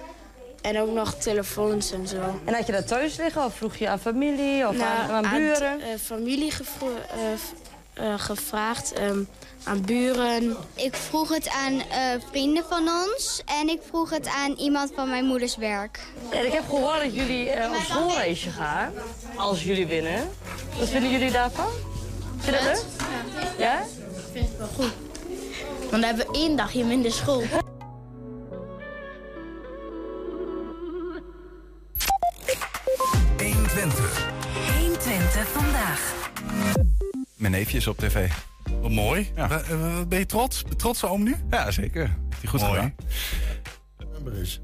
en 0.63 0.81
ook 0.81 0.91
nog 0.95 1.15
telefoons 1.15 1.93
en 1.93 2.07
zo. 2.09 2.41
En 2.45 2.55
had 2.55 2.67
je 2.67 2.73
dat 2.73 2.87
thuis 2.87 3.17
liggen 3.17 3.45
of 3.45 3.55
vroeg 3.57 3.77
je 3.77 3.89
aan 3.89 3.99
familie 3.99 4.69
of 4.69 4.81
aan, 4.81 5.11
aan 5.25 5.31
buren? 5.31 5.79
Nou, 5.79 5.81
eh, 5.93 5.99
familie 6.05 6.51
gevro- 6.51 6.97
eh, 7.11 7.17
v- 7.37 7.99
eh, 8.01 8.15
gevraagd, 8.17 8.93
ehm, 8.93 9.19
aan 9.65 9.81
buren. 9.85 10.57
Ik 10.75 10.95
vroeg 10.95 11.29
het 11.35 11.49
aan 11.49 11.81
eh, 11.81 11.99
vrienden 12.31 12.65
van 12.69 12.89
ons 12.89 13.43
en 13.61 13.69
ik 13.69 13.81
vroeg 13.89 14.11
het 14.11 14.27
aan 14.27 14.53
iemand 14.53 14.93
van 14.95 15.09
mijn 15.09 15.25
moeders 15.25 15.57
werk. 15.57 16.01
En 16.31 16.47
ik 16.47 16.53
heb 16.53 16.65
gehoord 16.69 17.01
dat 17.03 17.15
jullie 17.15 17.51
eh, 17.51 17.71
op 17.71 17.83
schoolreisje 17.85 18.51
gaan. 18.51 18.93
Als 19.37 19.63
jullie 19.65 19.87
winnen. 19.87 20.31
Wat 20.79 20.89
vinden 20.89 21.11
jullie 21.11 21.31
daarvan? 21.31 21.71
Vind 22.39 22.57
je 22.57 22.65
dat 22.65 22.85
leuk? 23.39 23.51
Ja? 23.59 23.81
Ik 23.81 23.87
vind 24.33 24.49
het 24.49 24.59
wel 24.59 24.69
goed. 24.75 24.93
Want 25.79 25.91
dan 25.91 26.03
hebben 26.03 26.27
we 26.27 26.33
één 26.39 26.57
dagje 26.57 26.85
minder 26.85 27.13
school. 27.13 27.43
Vandaag. 35.81 36.31
Mijn 37.37 37.53
neefje 37.53 37.77
is 37.77 37.87
op 37.87 37.99
tv. 37.99 38.29
Wat 38.81 38.91
mooi. 38.91 39.31
Ja. 39.37 39.51
Eh, 39.51 40.01
Ben 40.09 40.19
je 40.19 40.27
trots? 40.27 40.65
Trots 40.77 41.05
oom 41.05 41.23
nu? 41.23 41.37
Ja, 41.51 41.71
zeker. 41.71 42.03
Heeft 42.29 42.41
hij 42.41 42.51
goed 42.51 42.61
Mooi. 42.61 42.73
gedaan. 42.73 44.33
is. 44.43 44.61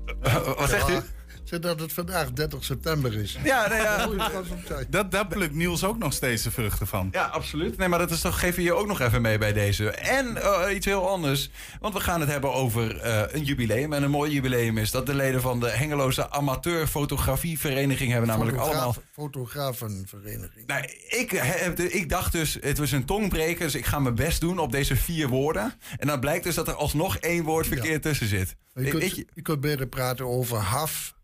wat 0.56 0.68
zegt 0.68 0.88
u? 0.90 0.98
Ja, 1.46 1.52
Zodat 1.56 1.80
het 1.80 1.92
vandaag 1.92 2.32
30 2.32 2.64
september 2.64 3.14
is. 3.14 3.38
Ja, 3.44 3.68
nee, 3.68 3.80
ja. 3.80 4.08
Op 4.08 4.58
zijn. 4.66 4.86
Dat, 4.88 5.10
daar 5.10 5.26
plukt 5.26 5.54
Niels 5.54 5.84
ook 5.84 5.98
nog 5.98 6.12
steeds 6.12 6.42
de 6.42 6.50
vruchten 6.50 6.86
van. 6.86 7.08
Ja, 7.12 7.24
absoluut. 7.24 7.76
Nee, 7.76 7.88
maar 7.88 7.98
dat 7.98 8.10
is 8.10 8.20
toch, 8.20 8.38
geven 8.38 8.56
we 8.56 8.62
je 8.62 8.72
ook 8.72 8.86
nog 8.86 9.00
even 9.00 9.22
mee 9.22 9.38
bij 9.38 9.52
deze. 9.52 9.90
En 9.90 10.36
eh, 10.42 10.74
iets 10.74 10.86
heel 10.86 11.08
anders. 11.08 11.50
Want 11.80 11.94
we 11.94 12.00
gaan 12.00 12.20
het 12.20 12.30
hebben 12.30 12.52
over 12.52 13.00
eh, 13.00 13.22
een 13.28 13.44
jubileum. 13.44 13.92
En 13.92 14.02
een 14.02 14.10
mooi 14.10 14.32
jubileum 14.32 14.78
is 14.78 14.90
dat 14.90 15.06
de 15.06 15.14
leden 15.14 15.40
van 15.40 15.60
de 15.60 15.68
Hengeloze 15.68 16.30
Amateur 16.30 16.86
Fotografievereniging 16.86 18.10
hebben 18.10 18.28
namelijk 18.28 18.56
Fotograaf- 18.56 18.82
allemaal... 18.84 19.02
Fotografenvereniging. 19.12 20.66
Nou, 20.66 20.82
ik, 21.08 21.30
heb, 21.30 21.78
ik 21.78 22.08
dacht 22.08 22.32
dus, 22.32 22.56
het 22.60 22.78
was 22.78 22.92
een 22.92 23.04
tongbreker, 23.04 23.64
dus 23.64 23.74
ik 23.74 23.84
ga 23.86 23.98
mijn 23.98 24.14
best 24.14 24.40
doen 24.40 24.58
op 24.58 24.72
deze 24.72 24.96
vier 24.96 25.28
woorden. 25.28 25.74
En 25.96 26.06
dan 26.06 26.20
blijkt 26.20 26.44
dus 26.44 26.54
dat 26.54 26.68
er 26.68 26.74
alsnog 26.74 27.16
één 27.16 27.44
woord 27.44 27.66
verkeerd 27.66 28.02
tussen 28.02 28.26
zit. 28.26 28.56
Je 28.74 28.88
kunt, 28.88 29.14
je 29.34 29.42
kunt 29.42 29.60
beter 29.60 29.86
praten 29.86 30.26
over 30.26 30.58
HAF, 30.58 31.14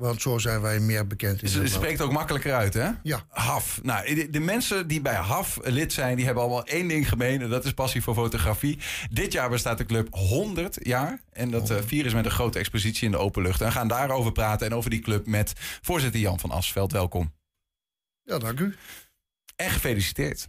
want 0.00 0.22
zo 0.22 0.38
zijn 0.38 0.60
wij 0.60 0.80
meer 0.80 1.06
bekend 1.06 1.42
in 1.42 1.44
Nederland. 1.44 1.70
spreekt 1.70 2.00
ook 2.00 2.12
makkelijker 2.12 2.54
uit, 2.54 2.74
hè? 2.74 2.90
Ja. 3.02 3.24
HAF. 3.28 3.80
Nou, 3.82 4.14
de, 4.14 4.30
de 4.30 4.40
mensen 4.40 4.86
die 4.88 5.00
bij 5.00 5.14
HAF 5.14 5.58
lid 5.62 5.92
zijn, 5.92 6.16
die 6.16 6.24
hebben 6.24 6.42
allemaal 6.42 6.64
één 6.64 6.88
ding 6.88 7.08
gemeen. 7.08 7.42
En 7.42 7.50
dat 7.50 7.64
is 7.64 7.72
passie 7.72 8.02
voor 8.02 8.14
fotografie. 8.14 8.78
Dit 9.10 9.32
jaar 9.32 9.50
bestaat 9.50 9.78
de 9.78 9.86
club 9.86 10.08
100 10.10 10.78
jaar. 10.82 11.20
En 11.32 11.50
dat 11.50 11.70
eh, 11.70 11.76
vieren 11.86 12.06
is 12.06 12.14
met 12.14 12.24
een 12.24 12.30
grote 12.30 12.58
expositie 12.58 13.04
in 13.04 13.10
de 13.10 13.18
open 13.18 13.42
lucht. 13.42 13.60
En 13.60 13.66
we 13.66 13.72
gaan 13.72 13.88
daarover 13.88 14.32
praten 14.32 14.66
en 14.66 14.74
over 14.74 14.90
die 14.90 15.00
club 15.00 15.26
met 15.26 15.52
voorzitter 15.80 16.20
Jan 16.20 16.40
van 16.40 16.50
Asveld. 16.50 16.92
Welkom. 16.92 17.32
Ja, 18.22 18.38
dank 18.38 18.60
u. 18.60 18.74
En 19.56 19.70
gefeliciteerd. 19.70 20.48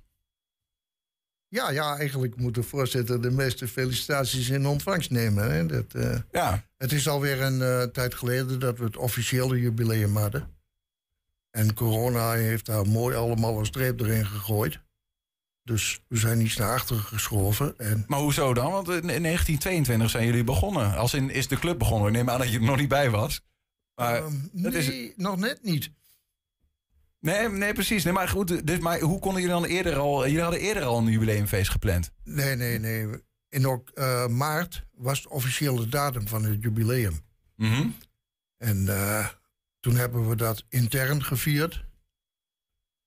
Ja, 1.47 1.71
ja, 1.71 1.97
eigenlijk 1.97 2.35
moet 2.35 2.55
de 2.55 2.63
voorzitter 2.63 3.21
de 3.21 3.31
meeste 3.31 3.67
felicitaties 3.67 4.49
in 4.49 4.65
ontvangst 4.65 5.09
nemen. 5.09 5.51
Hè. 5.51 5.65
Dat, 5.65 5.93
eh, 5.93 6.17
Ja. 6.31 6.69
Het 6.81 6.91
is 6.91 7.07
alweer 7.07 7.41
een 7.41 7.61
eh, 7.61 7.83
tijd 7.83 8.13
geleden 8.13 8.59
dat 8.59 8.77
we 8.77 8.83
het 8.83 8.97
officiële 8.97 9.59
jubileum 9.59 10.15
hadden. 10.15 10.55
En 11.51 11.73
corona 11.73 12.31
heeft 12.31 12.65
daar 12.65 12.87
mooi 12.87 13.15
allemaal 13.15 13.59
een 13.59 13.65
streep 13.65 13.99
erin 13.99 14.25
gegooid. 14.25 14.79
Dus 15.63 16.01
we 16.07 16.17
zijn 16.17 16.41
iets 16.41 16.55
naar 16.57 16.73
achteren 16.73 17.03
geschoven. 17.03 17.77
En 17.77 18.03
Maar 18.07 18.19
hoezo 18.19 18.53
dan? 18.53 18.71
Want 18.71 18.87
in 18.87 18.93
1922 19.07 20.09
zijn 20.09 20.25
jullie 20.25 20.43
begonnen. 20.43 20.95
Als 20.95 21.13
in 21.13 21.29
is 21.29 21.47
de 21.47 21.59
club 21.59 21.77
begonnen. 21.79 22.07
Ik 22.07 22.13
neem 22.13 22.29
aan 22.29 22.39
dat 22.39 22.51
je 22.51 22.57
er 22.57 22.63
nog 22.63 22.77
niet 22.77 22.87
bij 22.89 23.09
was. 23.09 23.41
Maar 23.95 24.15
Ehm, 24.15 24.33
dat 24.51 24.73
is- 24.73 24.87
nee, 24.87 25.13
nog 25.15 25.37
net 25.37 25.63
niet. 25.63 25.91
Nee, 27.19 27.49
nee, 27.49 27.73
precies. 27.73 28.03
Nee, 28.03 28.13
maar 28.13 28.27
goed, 28.29 28.67
dus, 28.67 28.79
maar 28.79 28.99
hoe 28.99 29.19
konden 29.19 29.41
jullie 29.41 29.55
dan 29.59 29.65
eerder 29.69 29.95
al... 29.97 30.21
Jullie 30.25 30.41
hadden 30.41 30.59
eerder 30.59 30.83
al 30.83 30.97
een 30.97 31.05
jubileumfeest 31.11 31.69
gepland. 31.71 32.11
Nee, 32.23 32.55
nee, 32.55 32.79
nee. 32.79 33.07
In 33.51 33.83
eh, 33.93 34.27
maart 34.27 34.85
was 34.95 35.21
de 35.21 35.29
officiële 35.29 35.87
datum 35.87 36.27
van 36.27 36.43
het 36.43 36.61
jubileum. 36.61 37.19
Mhm. 37.55 37.87
En 38.57 38.87
eh, 38.87 39.27
toen 39.79 39.95
hebben 39.95 40.29
we 40.29 40.35
dat 40.35 40.65
intern 40.69 41.23
gevierd. 41.23 41.85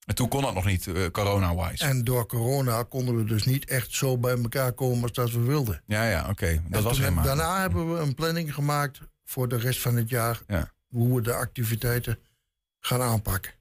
En 0.06 0.14
toen 0.14 0.28
kon 0.28 0.42
dat 0.42 0.54
nog 0.54 0.64
niet, 0.64 0.86
eh, 0.86 1.06
corona-wise. 1.06 1.84
En 1.84 2.04
door 2.04 2.26
corona 2.26 2.82
konden 2.82 3.16
we 3.16 3.24
dus 3.24 3.44
niet 3.44 3.64
echt 3.64 3.92
zo 3.92 4.18
bij 4.18 4.36
elkaar 4.36 4.72
komen 4.72 5.02
als 5.02 5.12
dat 5.12 5.30
we 5.30 5.40
wilden. 5.40 5.82
Ja, 5.86 6.08
ja, 6.08 6.28
oké. 6.28 6.62
Dat 6.68 6.82
was 6.82 6.98
helemaal. 6.98 7.24
Daarna 7.24 7.60
hebben 7.60 7.94
we 7.94 8.00
een 8.00 8.14
planning 8.14 8.54
gemaakt 8.54 9.00
voor 9.24 9.48
de 9.48 9.56
rest 9.56 9.80
van 9.80 9.96
het 9.96 10.08
jaar. 10.08 10.42
Ja. 10.46 10.72
Hoe 10.88 11.14
we 11.14 11.22
de 11.22 11.34
activiteiten 11.34 12.18
gaan 12.80 13.02
aanpakken. 13.02 13.52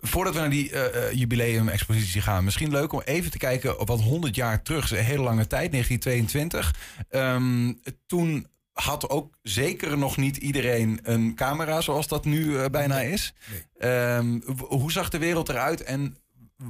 Voordat 0.00 0.34
we 0.34 0.40
naar 0.40 0.50
die 0.50 0.72
eh, 0.72 1.12
jubileum-expositie 1.12 2.20
gaan, 2.20 2.44
misschien 2.44 2.70
leuk 2.70 2.92
om 2.92 3.00
even 3.00 3.30
te 3.30 3.38
kijken 3.38 3.80
op 3.80 3.88
wat 3.88 4.00
100 4.00 4.34
jaar 4.34 4.62
terug 4.62 4.84
is. 4.84 4.90
Een 4.90 5.04
hele 5.04 5.22
lange 5.22 5.46
tijd, 5.46 5.70
1922. 5.70 6.74
Ehm, 7.08 7.72
toen 8.06 8.46
had 8.72 9.08
ook 9.08 9.38
zeker 9.42 9.98
nog 9.98 10.16
niet 10.16 10.36
iedereen 10.36 10.98
een 11.02 11.34
camera 11.34 11.80
zoals 11.80 12.08
dat 12.08 12.24
nu 12.24 12.58
eh, 12.58 12.64
bijna 12.70 13.00
is. 13.00 13.34
Ehm, 13.78 14.40
hoe 14.58 14.92
zag 14.92 15.08
de 15.08 15.18
wereld 15.18 15.48
eruit 15.48 15.82
en 15.82 16.16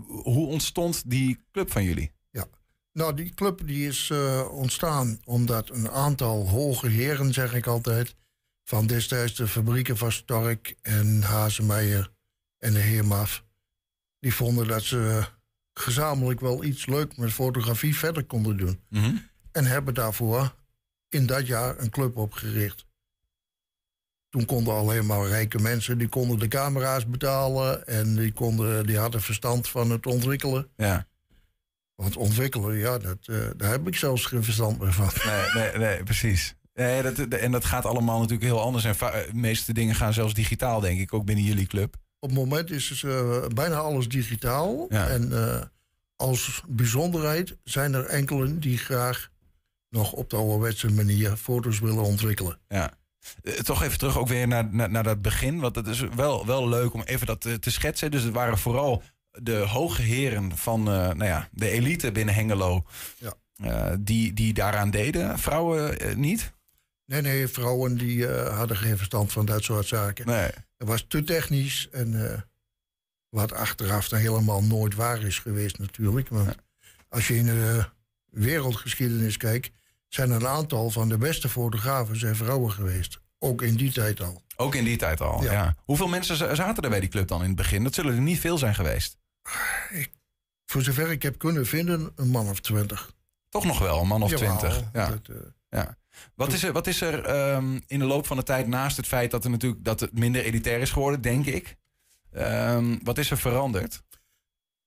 hoe 0.06 0.46
ontstond 0.46 1.10
die 1.10 1.38
club 1.52 1.72
van 1.72 1.84
jullie? 1.84 2.12
Ja. 2.30 2.44
Nou, 2.92 3.14
die 3.14 3.34
club 3.34 3.66
die 3.66 3.88
is 3.88 4.12
ontstaan 4.50 5.20
omdat 5.24 5.70
een 5.70 5.90
aantal 5.90 6.48
hoge 6.48 6.88
heren, 6.88 7.32
zeg 7.32 7.54
ik 7.54 7.66
altijd, 7.66 8.14
van 8.64 8.86
destijds 8.86 9.34
de 9.34 9.48
fabrieken 9.48 9.96
van 9.96 10.12
Stork 10.12 10.74
en 10.82 11.22
Hazemeijer 11.22 12.10
en 12.60 12.72
de 12.72 12.78
Heermaf, 12.78 13.44
die 14.18 14.34
vonden 14.34 14.66
dat 14.68 14.82
ze 14.82 15.24
gezamenlijk 15.74 16.40
wel 16.40 16.64
iets 16.64 16.86
leuk 16.86 17.16
met 17.16 17.32
fotografie 17.32 17.96
verder 17.96 18.24
konden 18.24 18.56
doen. 18.56 18.80
En 19.52 19.64
hebben 19.64 19.94
daarvoor 19.94 20.54
in 21.08 21.26
dat 21.26 21.46
jaar 21.46 21.78
een 21.78 21.90
club 21.90 22.16
opgericht. 22.16 22.84
Toen 24.28 24.44
konden 24.44 24.74
alleen 24.74 25.06
maar 25.06 25.26
rijke 25.26 25.58
mensen, 25.58 25.98
die 25.98 26.08
konden 26.08 26.38
de 26.38 26.48
camera's 26.48 27.06
betalen 27.06 27.86
en 27.86 28.16
die, 28.16 28.32
konden, 28.32 28.86
die 28.86 28.98
hadden 28.98 29.22
verstand 29.22 29.68
van 29.68 29.90
het 29.90 30.06
ontwikkelen. 30.06 30.68
Ja. 30.76 31.06
Want 31.94 32.16
ontwikkelen, 32.16 32.76
ja, 32.76 32.98
dat, 32.98 33.18
eh, 33.22 33.36
daar 33.56 33.70
heb 33.70 33.86
ik 33.86 33.96
zelfs 33.96 34.24
geen 34.26 34.44
verstand 34.44 34.78
meer 34.78 34.92
van. 34.92 35.10
Nee, 35.24 35.50
nee, 35.54 35.76
nee 35.78 36.02
precies. 36.02 36.54
Nee, 36.74 37.02
dat, 37.02 37.18
en 37.18 37.52
dat 37.52 37.64
gaat 37.64 37.84
allemaal 37.84 38.18
natuurlijk 38.18 38.44
heel 38.50 38.60
anders. 38.60 38.84
En 38.84 38.96
va- 38.96 39.10
de 39.10 39.28
meeste 39.34 39.72
dingen 39.72 39.94
gaan 39.94 40.12
zelfs 40.12 40.34
digitaal, 40.34 40.80
denk 40.80 41.00
ik, 41.00 41.12
ook 41.14 41.24
binnen 41.24 41.44
jullie 41.44 41.66
club. 41.66 41.96
Op 42.20 42.28
het 42.28 42.38
moment 42.38 42.70
is 42.70 42.88
dus, 42.88 43.02
eh, 43.02 43.46
bijna 43.46 43.76
alles 43.76 44.08
digitaal. 44.08 44.86
Ja. 44.88 45.08
En 45.08 45.32
eh, 45.32 45.62
als 46.16 46.62
bijzonderheid 46.68 47.56
zijn 47.64 47.94
er 47.94 48.04
enkelen 48.04 48.60
die 48.60 48.78
graag 48.78 49.30
nog 49.88 50.12
op 50.12 50.30
de 50.30 50.36
ouderwetse 50.36 50.90
manier 50.90 51.36
foto's 51.36 51.78
willen 51.78 52.02
ontwikkelen. 52.02 52.58
Ja. 52.68 52.98
Eh, 53.42 53.52
toch 53.52 53.82
even 53.82 53.98
terug 53.98 54.18
ook 54.18 54.28
weer 54.28 54.48
naar, 54.48 54.68
naar, 54.74 54.90
naar 54.90 55.02
dat 55.02 55.22
begin. 55.22 55.60
Want 55.60 55.76
het 55.76 55.86
is 55.86 56.00
wel, 56.00 56.46
wel 56.46 56.68
leuk 56.68 56.94
om 56.94 57.02
even 57.02 57.26
dat 57.26 57.44
eh, 57.44 57.54
te 57.54 57.70
schetsen. 57.70 58.10
Dus 58.10 58.22
het 58.22 58.32
waren 58.32 58.58
vooral 58.58 59.02
de 59.30 59.56
hoge 59.56 60.02
heren 60.02 60.56
van 60.56 60.82
nou 60.82 61.24
ja, 61.24 61.48
de 61.52 61.70
elite 61.70 62.12
binnen 62.12 62.34
Hengelo. 62.34 62.84
Ja. 63.16 63.96
die, 64.00 64.32
die 64.32 64.52
daaraan 64.52 64.90
deden. 64.90 65.38
Vrouwen 65.38 65.96
niet? 66.20 66.52
Nee, 67.10 67.20
nee, 67.20 67.48
vrouwen 67.48 67.96
die 67.96 68.26
eh, 68.26 68.56
hadden 68.56 68.76
geen 68.76 68.96
verstand 68.96 69.32
van 69.32 69.46
dat 69.46 69.62
soort 69.62 69.86
zaken. 69.86 70.26
Nee. 70.26 70.50
Het 70.76 70.88
was 70.88 71.04
te 71.08 71.22
technisch 71.22 71.88
en 71.90 72.32
eh, 72.32 72.40
wat 73.28 73.52
achteraf 73.52 74.08
dan 74.08 74.18
helemaal 74.18 74.62
nooit 74.62 74.94
waar 74.94 75.22
is 75.22 75.38
geweest 75.38 75.78
natuurlijk. 75.78 76.28
Want 76.28 76.54
als 77.08 77.28
je 77.28 77.36
in 77.36 77.44
de 77.44 77.84
wereldgeschiedenis 78.24 79.36
kijkt, 79.36 79.70
zijn 80.08 80.30
een 80.30 80.46
aantal 80.46 80.90
van 80.90 81.08
de 81.08 81.18
beste 81.18 81.48
fotografen 81.48 82.18
zijn 82.18 82.36
vrouwen 82.36 82.72
geweest. 82.72 83.20
Ook 83.38 83.62
in 83.62 83.74
die 83.74 83.92
tijd 83.92 84.20
al. 84.20 84.42
Ook 84.56 84.74
in 84.74 84.84
die 84.84 84.96
tijd 84.96 85.20
al, 85.20 85.42
ja. 85.42 85.76
Hoeveel 85.84 86.08
mensen 86.08 86.56
zaten 86.56 86.82
er 86.82 86.90
bij 86.90 87.00
die 87.00 87.08
club 87.08 87.28
dan 87.28 87.40
in 87.40 87.46
het 87.46 87.56
begin? 87.56 87.84
Dat 87.84 87.94
zullen 87.94 88.14
er 88.14 88.20
niet 88.20 88.40
veel 88.40 88.58
zijn 88.58 88.74
geweest. 88.74 89.18
Voor 90.66 90.82
zover 90.82 91.10
ik 91.10 91.22
heb 91.22 91.38
kunnen 91.38 91.66
vinden, 91.66 92.12
een 92.16 92.28
man 92.28 92.48
of 92.48 92.60
twintig. 92.60 93.12
Toch 93.48 93.64
nog 93.64 93.78
wel, 93.78 94.00
een 94.00 94.06
man 94.06 94.22
of 94.22 94.32
twintig. 94.32 94.82
Ja. 94.92 95.08
dat, 95.08 95.28
eh, 95.28 95.36
ja. 95.68 95.98
Wat 96.34 96.52
is 96.52 96.62
er, 96.62 96.72
wat 96.72 96.86
is 96.86 97.00
er 97.00 97.24
ehm, 97.24 97.80
in 97.86 97.98
de 97.98 98.04
loop 98.04 98.26
van 98.26 98.36
de 98.36 98.42
tijd, 98.42 98.66
naast 98.66 98.96
het 98.96 99.06
feit 99.06 99.30
dat, 99.30 99.44
er 99.44 99.50
natuurlijk, 99.50 99.84
dat 99.84 100.00
het 100.00 100.18
minder 100.18 100.42
elitair 100.44 100.80
is 100.80 100.90
geworden, 100.90 101.20
denk 101.20 101.46
ik. 101.46 101.76
ehm, 102.30 102.98
wat 103.02 103.18
is 103.18 103.30
er 103.30 103.38
veranderd? 103.38 104.02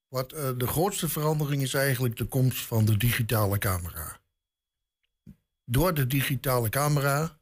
Wat 0.07 0.31
eh, 0.31 0.51
de 0.57 0.67
grootste 0.67 1.09
verandering 1.09 1.61
is 1.61 1.73
eigenlijk 1.73 2.17
de 2.17 2.25
komst 2.25 2.65
van 2.65 2.85
de 2.85 2.97
digitale 2.97 3.57
camera. 3.57 4.19
Door 5.65 5.93
de 5.93 6.07
digitale 6.07 6.69
camera 6.69 7.39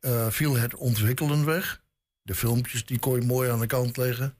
eh, 0.00 0.30
viel 0.30 0.56
het 0.56 0.74
ontwikkelen 0.74 1.44
weg. 1.44 1.84
De 2.22 2.34
filmpjes 2.34 2.86
die 2.86 2.98
kon 2.98 3.20
je 3.20 3.26
mooi 3.26 3.50
aan 3.50 3.60
de 3.60 3.66
kant 3.66 3.96
leggen. 3.96 4.36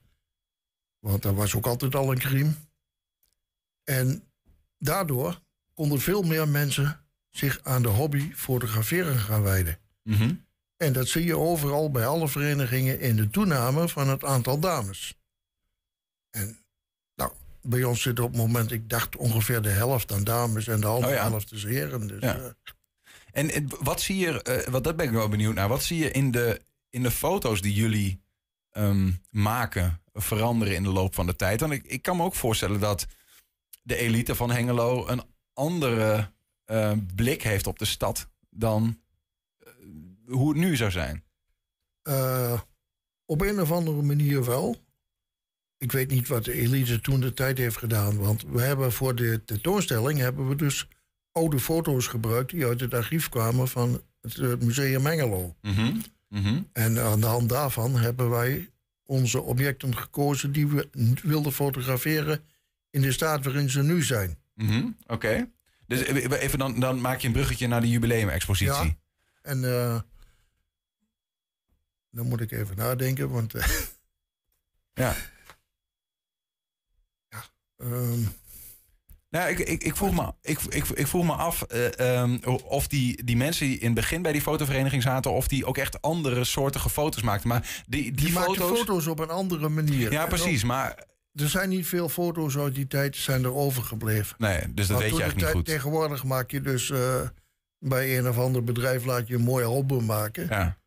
Want 0.99 1.21
dat 1.21 1.35
was 1.35 1.55
ook 1.55 1.65
altijd 1.67 1.95
al 1.95 2.11
een 2.11 2.19
crime. 2.19 2.53
En 3.83 4.31
daardoor 4.77 5.41
konden 5.73 5.99
veel 5.99 6.21
meer 6.21 6.47
mensen 6.47 7.02
zich 7.37 7.59
aan 7.63 7.81
de 7.81 7.87
hobby 7.87 8.31
fotograferen 8.33 9.17
gaan 9.19 9.41
wijden. 9.41 9.79
Mhm. 10.03 10.33
En 10.77 10.93
dat 10.93 11.07
zie 11.07 11.25
je 11.25 11.37
overal 11.37 11.91
bij 11.91 12.05
alle 12.05 12.27
verenigingen 12.27 12.99
in 12.99 13.15
de 13.15 13.29
toename 13.29 13.89
van 13.89 14.09
het 14.09 14.23
aantal 14.23 14.59
dames. 14.59 15.17
En 16.29 16.57
nou, 17.15 17.31
bij 17.61 17.83
ons 17.83 18.01
zit 18.01 18.19
op 18.19 18.27
het 18.31 18.37
moment, 18.37 18.71
ik 18.71 18.89
dacht 18.89 19.15
ongeveer 19.15 19.61
de 19.61 19.69
helft 19.69 20.11
aan 20.11 20.23
dames 20.23 20.67
en 20.67 20.81
de 20.81 20.87
andere 20.87 21.07
Oh 21.07 21.13
ja. 21.17 21.29
helft 21.29 21.51
is 21.51 21.63
heren. 21.63 22.07
Dus, 22.07 22.21
Ja. 22.21 22.35
eh, 22.37 22.51
En 23.31 23.67
wat 23.79 24.01
zie 24.01 24.17
je, 24.17 24.41
eh, 24.41 24.67
wat 24.67 24.83
dat 24.83 24.95
ben 24.95 25.05
ik 25.05 25.11
wel 25.11 25.29
benieuwd 25.29 25.55
naar. 25.55 25.67
Wat 25.67 25.83
zie 25.83 25.97
je 25.97 26.11
in 26.11 26.31
de, 26.31 26.61
in 26.89 27.03
de 27.03 27.11
foto's 27.11 27.61
die 27.61 27.73
jullie 27.73 28.21
ehm, 28.71 29.11
maken 29.29 30.01
veranderen 30.13 30.75
in 30.75 30.83
de 30.83 30.89
loop 30.89 31.13
van 31.15 31.25
de 31.25 31.35
tijd? 31.35 31.59
Want 31.59 31.71
ik, 31.73 31.85
ik 31.85 32.01
kan 32.01 32.17
me 32.17 32.23
ook 32.23 32.35
voorstellen 32.35 32.79
dat 32.79 33.05
de 33.81 33.95
elite 33.95 34.35
van 34.35 34.51
Hengelo 34.51 35.07
een 35.07 35.23
andere 35.53 36.31
eh, 36.65 36.91
blik 37.15 37.41
heeft 37.43 37.67
op 37.67 37.79
de 37.79 37.85
stad 37.85 38.27
dan 38.49 38.99
eh, 39.57 39.69
hoe 40.27 40.49
het 40.49 40.57
nu 40.57 40.75
zou 40.75 40.91
zijn. 40.91 41.23
Eh, 42.01 42.61
op 43.25 43.41
een 43.41 43.61
of 43.61 43.71
andere 43.71 44.01
manier 44.01 44.45
wel. 44.45 44.75
Ik 45.77 45.91
weet 45.91 46.11
niet 46.11 46.27
wat 46.27 46.45
de 46.45 46.53
elite 46.53 47.01
toen 47.01 47.19
de 47.19 47.33
tijd 47.33 47.57
heeft 47.57 47.77
gedaan. 47.77 48.17
Want 48.17 48.43
we 48.43 48.61
hebben 48.61 48.91
voor 48.91 49.15
de 49.15 49.41
tentoonstelling 49.45 50.19
hebben 50.19 50.47
we 50.49 50.55
dus 50.55 50.87
oude 51.31 51.59
foto's 51.59 52.07
gebruikt 52.07 52.51
die 52.51 52.65
uit 52.65 52.79
het 52.79 52.93
archief 52.93 53.29
kwamen 53.29 53.67
van 53.67 54.01
het, 54.21 54.63
Museum 54.63 55.01
Mengelo. 55.01 55.55
En 56.73 56.99
aan 56.99 57.19
de 57.19 57.25
hand 57.25 57.49
daarvan 57.49 57.95
hebben 57.95 58.29
wij 58.29 58.69
onze 59.05 59.41
objecten 59.41 59.97
gekozen 59.97 60.51
die 60.51 60.67
we 60.67 60.89
wilden 61.23 61.51
fotograferen 61.51 62.43
in 62.89 63.01
de 63.01 63.11
staat 63.11 63.43
waarin 63.43 63.69
ze 63.69 63.83
nu 63.83 64.03
zijn. 64.03 64.37
Mhm, 64.53 64.87
Oké. 65.07 65.49
Dus 65.93 66.03
eh, 66.03 66.41
even 66.41 66.59
dan, 66.59 66.79
dan 66.79 67.01
maak 67.01 67.19
je 67.19 67.27
een 67.27 67.33
bruggetje 67.33 67.67
naar 67.67 67.81
de 67.81 67.89
jubileumexpositie. 67.89 68.85
Ja. 68.85 68.95
En 69.41 69.63
eh, 69.63 69.99
dan 72.11 72.27
moet 72.27 72.41
ik 72.41 72.51
even 72.51 72.75
nadenken, 72.75 73.29
want. 73.29 73.53
eh, 73.53 73.67
ja. 75.03 75.15
Ehm, 77.77 78.21
Nou, 79.29 79.49
ik, 79.49 79.59
ik, 79.59 79.83
ik, 79.83 79.95
vroeg 79.95 80.13
me, 80.13 80.33
ik, 80.41 80.59
ik, 80.59 80.87
ik 80.87 81.07
vroeg 81.07 81.25
me 81.25 81.33
af 81.33 81.61
eh, 81.61 81.99
ehm, 82.21 82.37
of 82.63 82.87
die, 82.87 83.23
die 83.23 83.37
mensen 83.37 83.67
die 83.67 83.77
in 83.77 83.85
het 83.85 83.95
begin 83.95 84.21
bij 84.21 84.31
die 84.31 84.41
fotovereniging 84.41 85.03
zaten... 85.03 85.31
of 85.31 85.47
die 85.47 85.65
ook 85.65 85.77
echt 85.77 86.01
andere 86.01 86.43
soortige 86.43 86.89
foto's 86.89 87.21
maakten. 87.21 87.47
Maar 87.47 87.83
die, 87.87 88.01
die, 88.01 88.11
die 88.11 88.31
foto's... 88.31 88.77
foto's 88.79 89.07
op 89.07 89.19
een 89.19 89.29
andere 89.29 89.69
manier. 89.69 90.11
Ja, 90.11 90.25
precies, 90.25 90.63
maar... 90.63 91.11
Er 91.33 91.49
zijn 91.49 91.69
niet 91.69 91.87
veel 91.87 92.09
foto's 92.09 92.57
uit 92.57 92.75
die 92.75 92.87
tijd 92.87 93.15
zijn 93.15 93.43
er 93.43 93.53
overgebleven. 93.53 94.35
Nee, 94.37 94.73
dus 94.73 94.87
dat 94.87 94.97
Maar 94.97 95.05
weet 95.07 95.15
je 95.17 95.21
eigenlijk 95.21 95.35
niet 95.35 95.45
goed. 95.55 95.65
Tegenwoordig 95.65 96.23
maak 96.23 96.51
je 96.51 96.61
dus 96.61 96.89
eh, 96.89 97.21
bij 97.79 98.17
een 98.17 98.27
of 98.27 98.37
ander 98.37 98.63
bedrijf 98.63 99.05
laat 99.05 99.27
je 99.27 99.35
een 99.35 99.41
mooi 99.41 99.65
album 99.65 100.05
maken. 100.05 100.47
Ja. 100.49 100.77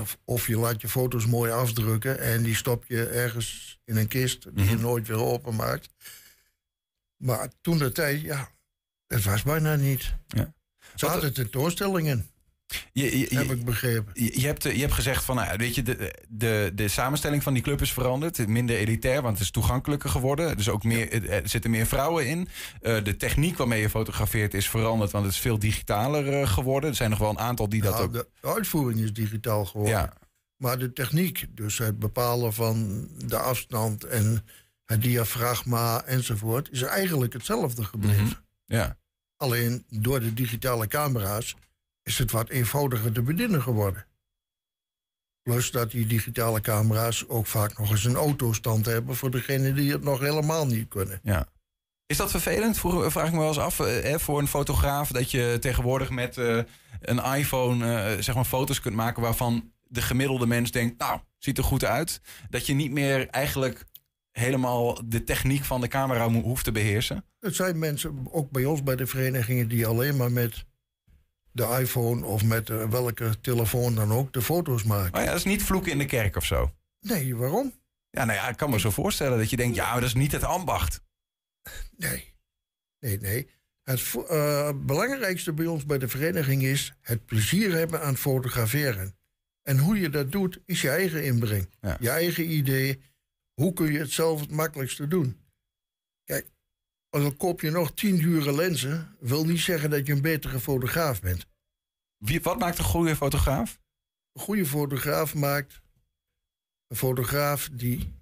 Of, 0.00 0.18
of 0.24 0.46
je 0.46 0.58
laat 0.58 0.80
je 0.80 0.88
foto's 0.88 1.26
mooi 1.26 1.50
afdrukken 1.52 2.18
en 2.20 2.42
die 2.42 2.54
stop 2.54 2.84
je 2.86 3.06
ergens 3.06 3.78
in 3.84 3.96
een 3.96 4.08
kist 4.08 4.42
die 4.42 4.64
Mhm. 4.64 4.68
je 4.76 4.76
nooit 4.82 5.06
weer 5.06 5.20
openmaakt. 5.22 5.88
Maar 7.16 7.48
toen 7.60 7.78
de 7.78 7.92
tijd, 7.92 8.20
ja, 8.20 8.48
het 9.06 9.24
was 9.24 9.42
bijna 9.42 9.74
niet. 9.76 10.14
Ja. 10.26 10.52
Ze 10.94 11.06
hadden 11.06 11.32
tentoonstellingen. 11.34 12.26
Je, 12.92 13.18
je, 13.18 13.36
heb 13.36 13.50
ik 13.50 13.64
begrepen. 13.64 14.24
Je, 14.24 14.40
je 14.40 14.46
hebt, 14.46 14.64
eh, 14.64 14.74
je 14.74 14.80
hebt 14.80 14.92
gezegd 14.92 15.24
van, 15.24 15.36
nou, 15.36 15.56
weet 15.56 15.74
je, 15.74 15.82
de, 15.82 16.14
de, 16.28 16.72
de 16.74 16.88
samenstelling 16.88 17.42
van 17.42 17.54
die 17.54 17.62
club 17.62 17.80
is 17.80 17.92
veranderd. 17.92 18.46
Minder 18.48 18.76
elitair, 18.76 19.22
want 19.22 19.34
het 19.34 19.42
is 19.44 19.50
toegankelijker 19.50 20.10
geworden. 20.10 20.56
Dus 20.56 20.68
ook 20.68 20.84
meer, 20.84 21.12
er- 21.12 21.30
er 21.30 21.48
zitten 21.48 21.70
meer 21.70 21.86
vrouwen 21.86 22.26
in. 22.28 22.48
Eh, 22.80 23.04
de 23.04 23.16
techniek 23.16 23.56
waarmee 23.56 23.80
je 23.80 23.90
fotografeert 23.90 24.54
is 24.54 24.68
veranderd, 24.68 25.10
want 25.10 25.24
het 25.24 25.34
is 25.34 25.40
veel 25.40 25.58
digitaler 25.58 26.40
eh, 26.40 26.48
geworden. 26.48 26.90
Er 26.90 26.96
zijn 26.96 27.10
nog 27.10 27.18
wel 27.18 27.30
een 27.30 27.38
aantal 27.38 27.68
die 27.68 27.82
dat 27.82 28.00
ook... 28.00 28.12
de 28.12 28.28
uitvoering 28.40 29.00
is 29.00 29.12
digitaal 29.12 29.64
geworden. 29.64 29.94
Ja. 29.94 30.12
Maar 30.56 30.78
de 30.78 30.92
techniek, 30.92 31.46
dus 31.50 31.78
het 31.78 31.98
bepalen 31.98 32.52
van 32.52 33.08
de 33.26 33.38
afstand 33.38 34.04
en 34.04 34.44
het 34.84 35.02
diafragma 35.02 36.04
enzovoort, 36.04 36.70
is 36.70 36.82
eigenlijk 36.82 37.32
hetzelfde 37.32 37.84
gebleven. 37.84 38.24
Mhm. 38.24 38.32
Ja. 38.66 38.96
Alleen 39.36 39.84
door 39.88 40.20
de 40.20 40.34
digitale 40.34 40.86
camera's 40.88 41.56
is 42.04 42.18
het 42.18 42.30
wat 42.30 42.48
eenvoudiger 42.48 43.12
te 43.12 43.22
bedienen 43.22 43.62
geworden. 43.62 44.06
Plus 45.42 45.70
dat 45.70 45.90
die 45.90 46.06
digitale 46.06 46.60
camera's 46.60 47.24
ook 47.28 47.46
vaak 47.46 47.78
nog 47.78 47.90
eens 47.90 48.04
een 48.04 48.14
autostand 48.14 48.86
hebben 48.86 49.16
voor 49.16 49.30
degenen 49.30 49.74
die 49.74 49.92
het 49.92 50.02
nog 50.02 50.20
helemaal 50.20 50.66
niet 50.66 50.88
kunnen. 50.88 51.20
Ja. 51.22 51.46
Is 52.06 52.16
dat 52.16 52.30
vervelend? 52.30 52.78
Vroeg, 52.78 53.12
vraag 53.12 53.26
ik 53.26 53.32
me 53.32 53.38
wel 53.38 53.48
eens 53.48 53.58
af. 53.58 53.80
eh, 53.80 53.86
hè, 53.86 54.20
voor 54.20 54.38
een 54.38 54.48
fotograaf 54.48 55.10
dat 55.10 55.30
je 55.30 55.56
tegenwoordig 55.60 56.10
met 56.10 56.38
eh, 56.38 56.58
een 57.00 57.24
iPhone 57.36 57.94
eh, 57.94 58.22
zeg 58.22 58.34
maar 58.34 58.44
foto's 58.44 58.80
kunt 58.80 58.94
maken 58.94 59.22
waarvan 59.22 59.72
de 59.82 60.02
gemiddelde 60.02 60.46
mens 60.46 60.70
denkt, 60.70 60.98
nou, 60.98 61.20
ziet 61.38 61.58
er 61.58 61.64
goed 61.64 61.84
uit. 61.84 62.20
Dat 62.50 62.66
je 62.66 62.74
niet 62.74 62.90
meer 62.90 63.28
eigenlijk 63.28 63.84
helemaal 64.30 65.08
de 65.08 65.24
techniek 65.24 65.64
van 65.64 65.80
de 65.80 65.88
camera 65.88 66.28
hoeft 66.30 66.64
te 66.64 66.72
beheersen. 66.72 67.24
Het 67.40 67.54
zijn 67.54 67.78
mensen, 67.78 68.26
ook 68.30 68.50
bij 68.50 68.64
ons 68.64 68.82
bij 68.82 68.96
de 68.96 69.06
verenigingen, 69.06 69.68
die 69.68 69.86
alleen 69.86 70.16
maar 70.16 70.32
met 70.32 70.64
de 71.54 71.76
iPhone 71.80 72.24
of 72.24 72.44
met 72.44 72.70
eh, 72.70 72.88
welke 72.88 73.40
telefoon 73.40 73.94
dan 73.94 74.12
ook 74.12 74.32
de 74.32 74.42
foto's 74.42 74.82
maken. 74.82 75.12
Maar 75.12 75.22
ja, 75.22 75.26
dat 75.26 75.36
is 75.36 75.44
niet 75.44 75.62
vloeken 75.62 75.92
in 75.92 75.98
de 75.98 76.04
kerk 76.04 76.36
of 76.36 76.44
zo. 76.44 76.72
Nee, 77.00 77.36
waarom? 77.36 77.72
Ja, 78.10 78.24
nou 78.24 78.38
ja, 78.38 78.48
ik 78.48 78.56
kan 78.56 78.70
me 78.70 78.80
zo 78.80 78.90
voorstellen 78.90 79.38
dat 79.38 79.50
je 79.50 79.56
denkt, 79.56 79.76
ja, 79.76 79.90
maar 79.90 80.00
dat 80.00 80.08
is 80.08 80.14
niet 80.14 80.32
het 80.32 80.44
ambacht. 80.44 81.00
Nee. 81.96 82.32
Nee, 83.00 83.18
nee. 83.20 83.50
Het 83.82 84.14
eh, 84.28 84.70
belangrijkste 84.76 85.52
bij 85.52 85.66
ons 85.66 85.86
bij 85.86 85.98
de 85.98 86.08
vereniging 86.08 86.62
is 86.62 86.94
het 87.00 87.26
plezier 87.26 87.72
hebben 87.72 88.02
aan 88.02 88.16
fotograferen. 88.16 89.16
En 89.62 89.78
hoe 89.78 90.00
je 90.00 90.08
dat 90.08 90.32
doet, 90.32 90.60
is 90.66 90.80
je 90.80 90.90
eigen 90.90 91.24
inbreng. 91.24 91.70
Je 92.00 92.10
eigen 92.10 92.50
idee. 92.50 93.02
Hoe 93.54 93.72
kun 93.72 93.92
je 93.92 93.98
het 93.98 94.12
zelf 94.12 94.40
het 94.40 94.50
makkelijkste 94.50 95.08
doen? 95.08 95.43
Als 97.14 97.22
dan 97.22 97.36
koop 97.36 97.60
je 97.60 97.70
nog 97.70 97.94
tien 97.94 98.16
dure 98.16 98.52
lenzen, 98.52 99.16
wil 99.20 99.44
niet 99.44 99.60
zeggen 99.60 99.90
dat 99.90 100.06
je 100.06 100.12
een 100.12 100.22
betere 100.22 100.60
fotograaf 100.60 101.20
bent. 101.20 101.46
Wie, 102.16 102.40
wat 102.40 102.58
maakt 102.58 102.78
een 102.78 102.84
goede 102.84 103.16
fotograaf? 103.16 103.80
Een 104.32 104.40
goede 104.40 104.66
fotograaf 104.66 105.34
maakt 105.34 105.82
een 106.86 106.96
fotograaf 106.96 107.68
die 107.72 108.14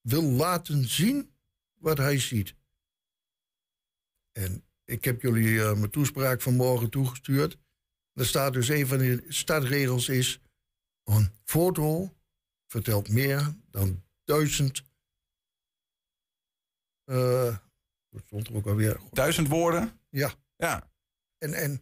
wil 0.00 0.22
laten 0.22 0.88
zien 0.88 1.34
wat 1.74 1.98
hij 1.98 2.18
ziet. 2.18 2.54
En 4.32 4.64
ik 4.84 5.04
heb 5.04 5.22
jullie 5.22 5.62
eh, 5.62 5.74
mijn 5.74 5.90
toespraak 5.90 6.40
van 6.40 6.54
morgen 6.56 6.90
toegestuurd. 6.90 7.58
Daar 8.12 8.26
staat 8.26 8.52
dus 8.52 8.68
een 8.68 8.86
van 8.86 8.98
de 8.98 9.24
startregels 9.28 10.08
is... 10.08 10.40
een 11.04 11.30
foto 11.44 12.16
vertelt 12.66 13.08
meer 13.08 13.54
dan 13.70 14.02
duizend... 14.24 14.82
eh 17.04 17.56
wat 18.12 18.22
stond 18.26 18.48
er 18.48 18.54
ook 18.54 18.66
alweer? 18.66 19.00
Duizend 19.12 19.48
woorden? 19.48 19.98
Ja. 20.10 20.32
Ja. 20.56 20.90
En, 21.38 21.54
en 21.54 21.80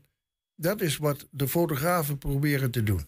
dat 0.54 0.80
is 0.80 0.96
wat 0.96 1.28
de 1.30 1.48
fotografen 1.48 2.18
proberen 2.18 2.70
te 2.70 2.82
doen. 2.82 3.06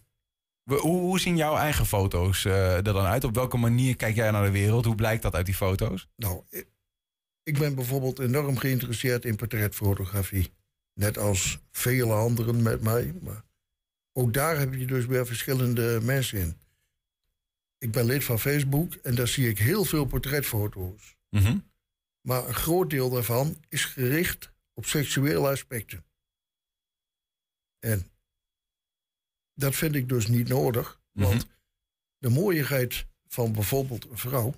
We- 0.62 0.78
Hoe, 0.78 1.00
hoe 1.00 1.20
zien 1.20 1.36
jouw 1.36 1.56
eigen 1.56 1.86
foto's 1.86 2.44
eh, 2.44 2.76
er 2.76 2.82
dan 2.82 3.04
uit? 3.06 3.24
Op 3.24 3.34
welke 3.34 3.56
manier 3.56 3.96
kijk 3.96 4.14
jij 4.16 4.30
naar 4.30 4.44
de 4.44 4.50
wereld? 4.50 4.84
Hoe 4.84 4.94
blijkt 4.94 5.22
dat 5.22 5.34
uit 5.34 5.46
die 5.46 5.54
foto's? 5.54 6.08
Nou, 6.16 6.42
ik, 6.48 6.66
ik 7.42 7.58
ben 7.58 7.74
bijvoorbeeld 7.74 8.18
enorm 8.18 8.56
geïnteresseerd 8.56 9.24
in 9.24 9.36
portretfotografie. 9.36 10.52
Net 10.94 11.18
als 11.18 11.58
vele 11.70 12.12
anderen 12.12 12.62
met 12.62 12.82
mij. 12.82 13.14
Maar 13.20 13.44
ook 14.12 14.32
daar 14.32 14.58
heb 14.58 14.74
je 14.74 14.86
dus 14.86 15.06
weer 15.06 15.26
verschillende 15.26 15.98
mensen 16.02 16.38
in. 16.38 16.56
Ik 17.78 17.90
ben 17.92 18.04
lid 18.04 18.24
van 18.24 18.38
Facebook 18.40 18.94
en 18.94 19.14
daar 19.14 19.28
zie 19.28 19.48
ik 19.48 19.58
heel 19.58 19.84
veel 19.84 20.04
portretfoto's. 20.04 21.16
Mhm. 21.30 21.58
Maar 22.22 22.48
een 22.48 22.54
groot 22.54 22.90
deel 22.90 23.10
daarvan 23.10 23.56
is 23.68 23.84
gericht 23.84 24.52
op 24.74 24.86
seksuele 24.86 25.48
aspecten. 25.48 26.04
En 27.78 28.10
dat 29.54 29.74
vind 29.74 29.94
ik 29.94 30.08
dus 30.08 30.26
niet 30.26 30.48
nodig. 30.48 31.00
Want 31.12 31.46
de 32.18 32.28
mooiigheid 32.28 33.06
van 33.26 33.52
bijvoorbeeld 33.52 34.10
een 34.10 34.18
vrouw 34.18 34.54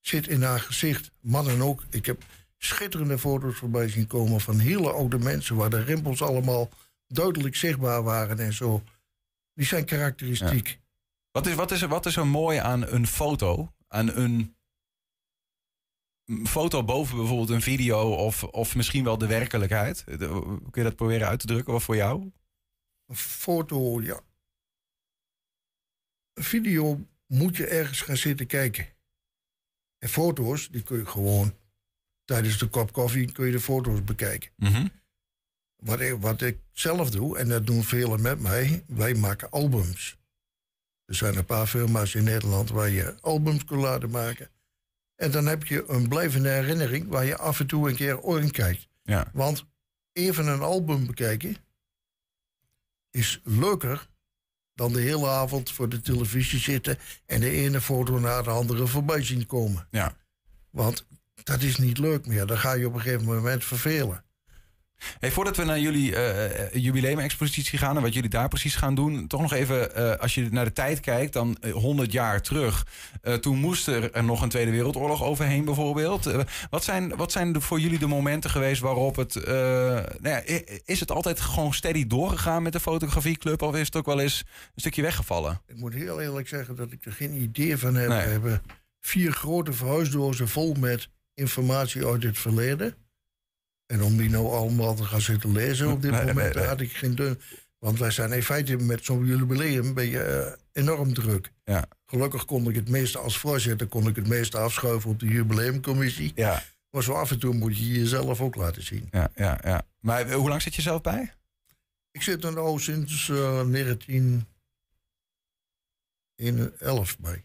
zit 0.00 0.28
in 0.28 0.42
haar 0.42 0.60
gezicht. 0.60 1.10
Mannen 1.20 1.60
ook. 1.60 1.84
Ik 1.90 2.06
heb 2.06 2.22
schitterende 2.58 3.18
foto's 3.18 3.56
voorbij 3.56 3.88
zien 3.88 4.06
komen 4.06 4.40
van 4.40 4.58
hele 4.58 4.92
oude 4.92 5.18
mensen... 5.18 5.56
waar 5.56 5.70
de 5.70 5.82
rimpels 5.82 6.22
allemaal 6.22 6.70
duidelijk 7.06 7.56
zichtbaar 7.56 8.02
waren 8.02 8.38
en 8.38 8.52
zo. 8.52 8.82
Die 9.54 9.66
zijn 9.66 9.84
karakteristiek. 9.84 10.80
Wat 11.30 11.46
is, 11.46 11.54
wat, 11.54 11.70
is 11.70 11.82
er, 11.82 11.88
wat 11.88 12.06
is 12.06 12.16
er 12.16 12.26
mooi 12.26 12.58
aan 12.58 12.86
een 12.86 13.06
foto? 13.06 13.72
Aan 13.88 14.08
een 14.08 14.55
foto 16.44 16.84
boven 16.84 17.16
bijvoorbeeld 17.16 17.50
een 17.50 17.62
video 17.62 18.14
of, 18.14 18.44
of 18.44 18.74
misschien 18.74 19.04
wel 19.04 19.18
de 19.18 19.26
werkelijkheid? 19.26 20.04
Kun 20.04 20.70
je 20.72 20.82
dat 20.82 20.96
proberen 20.96 21.28
uit 21.28 21.40
te 21.40 21.46
drukken? 21.46 21.72
Wat 21.72 21.82
voor 21.82 21.96
jou? 21.96 22.32
Een 23.06 23.16
foto, 23.16 24.02
ja. 24.02 24.20
video 26.34 27.06
moet 27.26 27.56
je 27.56 27.66
ergens 27.66 28.00
gaan 28.00 28.16
zitten 28.16 28.46
kijken. 28.46 28.86
En 29.98 30.08
foto's, 30.08 30.68
die 30.68 30.82
kun 30.82 30.98
je 30.98 31.06
gewoon 31.06 31.54
tijdens 32.24 32.58
de 32.58 32.66
kop 32.66 32.92
koffie 32.92 33.32
kun 33.32 33.46
je 33.46 33.52
de 33.52 33.60
foto's 33.60 34.04
bekijken. 34.04 34.50
Mhm. 34.56 34.86
Wat 35.76 36.00
ik, 36.00 36.20
wat 36.20 36.42
ik 36.42 36.58
zelf 36.72 37.10
doe, 37.10 37.38
en 37.38 37.48
dat 37.48 37.66
doen 37.66 37.82
velen 37.82 38.22
met 38.22 38.40
mij, 38.40 38.84
wij 38.86 39.14
maken 39.14 39.50
albums. 39.50 40.18
Er 41.04 41.14
zijn 41.14 41.36
een 41.36 41.44
paar 41.44 41.66
firma's 41.66 42.14
in 42.14 42.24
Nederland 42.24 42.70
waar 42.70 42.90
je 42.90 43.20
albums 43.20 43.64
kunt 43.64 43.80
laten 43.80 44.10
maken. 44.10 44.50
En 45.16 45.30
dan 45.30 45.46
heb 45.46 45.64
je 45.64 45.84
een 45.88 46.08
blijvende 46.08 46.48
herinnering 46.48 47.08
waar 47.08 47.24
je 47.24 47.36
af 47.36 47.60
en 47.60 47.66
toe 47.66 47.88
een 47.88 47.96
keer 47.96 48.24
in 48.24 48.50
kijkt. 48.50 48.88
Ja. 49.02 49.30
Want 49.32 49.64
even 50.12 50.46
een 50.46 50.60
album 50.60 51.06
bekijken 51.06 51.56
is 53.10 53.40
leuker 53.44 54.08
dan 54.74 54.92
de 54.92 55.00
hele 55.00 55.28
avond 55.28 55.72
voor 55.72 55.88
de 55.88 56.00
televisie 56.00 56.58
zitten 56.58 56.98
en 57.26 57.40
de 57.40 57.50
ene 57.50 57.80
foto 57.80 58.18
naar 58.18 58.42
de 58.42 58.50
andere 58.50 58.86
voorbij 58.86 59.22
zien 59.22 59.46
komen. 59.46 59.86
Ja. 59.90 60.16
Want 60.70 61.06
dat 61.42 61.62
is 61.62 61.76
niet 61.76 61.98
leuk 61.98 62.26
meer. 62.26 62.46
Dan 62.46 62.58
ga 62.58 62.72
je 62.72 62.86
op 62.86 62.94
een 62.94 63.00
gegeven 63.00 63.24
moment 63.24 63.64
vervelen. 63.64 64.24
Hey, 65.18 65.30
voordat 65.30 65.56
we 65.56 65.64
naar 65.64 65.80
jullie 65.80 66.16
eh 66.16 66.82
jubileumexpositie 66.82 67.78
gaan 67.78 67.96
en 67.96 68.02
wat 68.02 68.14
jullie 68.14 68.30
daar 68.30 68.48
precies 68.48 68.74
gaan 68.76 68.94
doen, 68.94 69.26
toch 69.26 69.40
nog 69.40 69.52
even, 69.52 69.94
eh, 69.94 70.14
als 70.14 70.34
je 70.34 70.48
naar 70.50 70.64
de 70.64 70.72
tijd 70.72 71.00
kijkt, 71.00 71.32
dan 71.32 71.56
eh, 71.60 71.72
100 71.72 72.12
jaar 72.12 72.42
terug. 72.42 72.86
Eh, 73.22 73.34
toen 73.34 73.58
moest 73.58 73.86
er 73.86 74.24
nog 74.24 74.42
een 74.42 74.48
Tweede 74.48 74.70
Wereldoorlog 74.70 75.22
overheen, 75.22 75.64
bijvoorbeeld. 75.64 76.26
Eh, 76.26 76.40
wat 76.70 76.84
zijn, 76.84 77.16
wat 77.16 77.32
zijn 77.32 77.52
de, 77.52 77.60
voor 77.60 77.80
jullie 77.80 77.98
de 77.98 78.06
momenten 78.06 78.50
geweest 78.50 78.80
waarop 78.80 79.16
het. 79.16 79.36
eh, 79.36 79.54
nou 79.54 80.06
ja, 80.20 80.42
is 80.84 81.00
het 81.00 81.10
altijd 81.10 81.40
gewoon 81.40 81.74
steady 81.74 82.06
doorgegaan 82.06 82.62
met 82.62 82.72
de 82.72 82.80
fotografieclub, 82.80 83.62
of 83.62 83.74
is 83.74 83.86
het 83.86 83.96
ook 83.96 84.06
wel 84.06 84.20
eens 84.20 84.40
een 84.46 84.80
stukje 84.80 85.02
weggevallen? 85.02 85.60
Ik 85.66 85.76
moet 85.76 85.94
heel 85.94 86.20
eerlijk 86.20 86.48
zeggen 86.48 86.76
dat 86.76 86.92
ik 86.92 87.04
er 87.04 87.12
geen 87.12 87.42
idee 87.42 87.76
van 87.76 87.94
heb. 87.94 88.08
Nee. 88.08 88.24
We 88.24 88.30
hebben 88.30 88.62
vier 89.00 89.32
grote 89.32 89.72
verhuisdozen 89.72 90.48
vol 90.48 90.74
met 90.74 91.08
informatie 91.34 92.06
uit 92.06 92.22
het 92.22 92.38
verleden. 92.38 92.94
En 93.86 94.02
om 94.02 94.16
die 94.16 94.30
nou 94.30 94.46
allemaal 94.46 94.94
te 94.94 95.04
gaan 95.04 95.20
zitten 95.20 95.52
lezen 95.52 95.92
op 95.92 96.02
dit 96.02 96.10
Nee, 96.10 96.20
moment, 96.20 96.36
nee, 96.36 96.54
nee. 96.54 96.64
had 96.64 96.80
ik 96.80 96.92
geen 96.92 97.14
dun. 97.14 97.40
Want 97.78 97.98
wij 97.98 98.10
zijn 98.10 98.32
in 98.32 98.42
feite 98.42 98.76
met 98.76 99.04
zo'n 99.04 99.26
jubileum 99.26 99.94
ben 99.94 100.06
je 100.08 100.22
eh, 100.22 100.52
enorm 100.72 101.14
druk. 101.14 101.52
Ja. 101.64 101.88
Gelukkig 102.06 102.44
kon 102.44 102.68
ik 102.68 102.74
het 102.74 102.88
meeste 102.88 103.18
als 103.18 103.38
voorzitter 103.38 103.86
kon 103.86 104.06
ik 104.08 104.16
het 104.16 104.28
meeste 104.28 104.58
afschuiven 104.58 105.10
op 105.10 105.20
de 105.20 105.26
jubileumcommissie. 105.26 106.32
Ja. 106.34 106.62
Maar 106.90 107.02
zo 107.02 107.12
af 107.12 107.30
en 107.30 107.38
toe 107.38 107.54
moet 107.54 107.78
je 107.78 107.88
jezelf 107.88 108.40
ook 108.40 108.54
laten 108.54 108.82
zien. 108.82 109.08
Ja, 109.10 109.30
ja, 109.34 109.58
ja. 109.64 109.82
Maar 110.00 110.26
eh, 110.26 110.34
hoe 110.34 110.48
lang 110.48 110.62
zit 110.62 110.74
je 110.74 110.82
zelf 110.82 111.00
bij? 111.00 111.34
Ik 112.10 112.22
zit 112.22 112.44
er 112.44 112.52
nou 112.52 112.80
sinds 112.80 113.28
eh 113.28 113.36
1911 116.36 117.18
bij. 117.18 117.44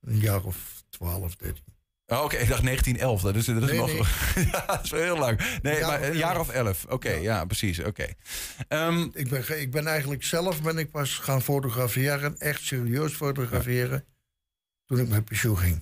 Een 0.00 0.18
jaar 0.18 0.44
of 0.44 0.84
12, 0.88 1.36
13. 1.36 1.64
Oh, 2.10 2.22
Oké, 2.24 2.36
ik 2.36 2.48
dacht 2.48 2.62
1911. 2.62 3.22
Dat 3.22 3.34
is, 3.34 3.44
dat 3.44 3.62
is 3.62 3.70
Nee, 3.70 3.78
nog. 3.78 3.86
nee. 4.34 4.46
ja, 4.52 4.66
dat 4.66 4.84
is 4.84 4.90
wel 4.90 5.02
heel 5.02 5.18
lang. 5.18 5.58
Nee, 5.62 5.78
jaar 5.78 5.86
maar 5.88 6.02
een 6.02 6.16
jaar 6.16 6.40
of 6.40 6.48
elf. 6.48 6.86
Oké, 6.88 7.10
ja. 7.10 7.44
precies. 7.44 7.80
Oké. 7.84 8.06
Ehm, 8.68 9.08
ik, 9.12 9.28
ben, 9.28 9.60
ik 9.60 9.70
ben 9.70 9.86
eigenlijk 9.86 10.24
zelf 10.24 10.62
ben 10.62 10.78
ik 10.78 10.90
pas 10.90 11.14
gaan 11.14 11.42
fotograferen, 11.42 12.38
echt 12.38 12.62
serieus 12.62 13.12
fotograferen, 13.12 14.04
toen 14.86 14.98
ik 14.98 15.08
met 15.08 15.24
pensioen 15.24 15.58
ging. 15.58 15.80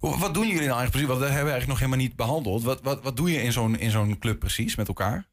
Wat 0.00 0.34
doen 0.34 0.48
jullie 0.48 0.66
nou 0.66 0.78
eigenlijk 0.78 0.90
precies? 0.90 1.08
Want 1.08 1.20
dat 1.20 1.28
hebben 1.28 1.46
we 1.46 1.52
eigenlijk 1.52 1.66
nog 1.66 1.78
helemaal 1.78 2.06
niet 2.06 2.16
behandeld. 2.16 2.62
Wat, 2.62 2.80
wat, 2.82 3.02
wat 3.02 3.16
doe 3.16 3.30
je 3.30 3.42
in 3.42 3.52
zo'n, 3.52 3.78
in 3.78 3.90
zo'n 3.90 4.18
club 4.18 4.38
precies 4.38 4.76
met 4.76 4.88
elkaar? 4.88 5.28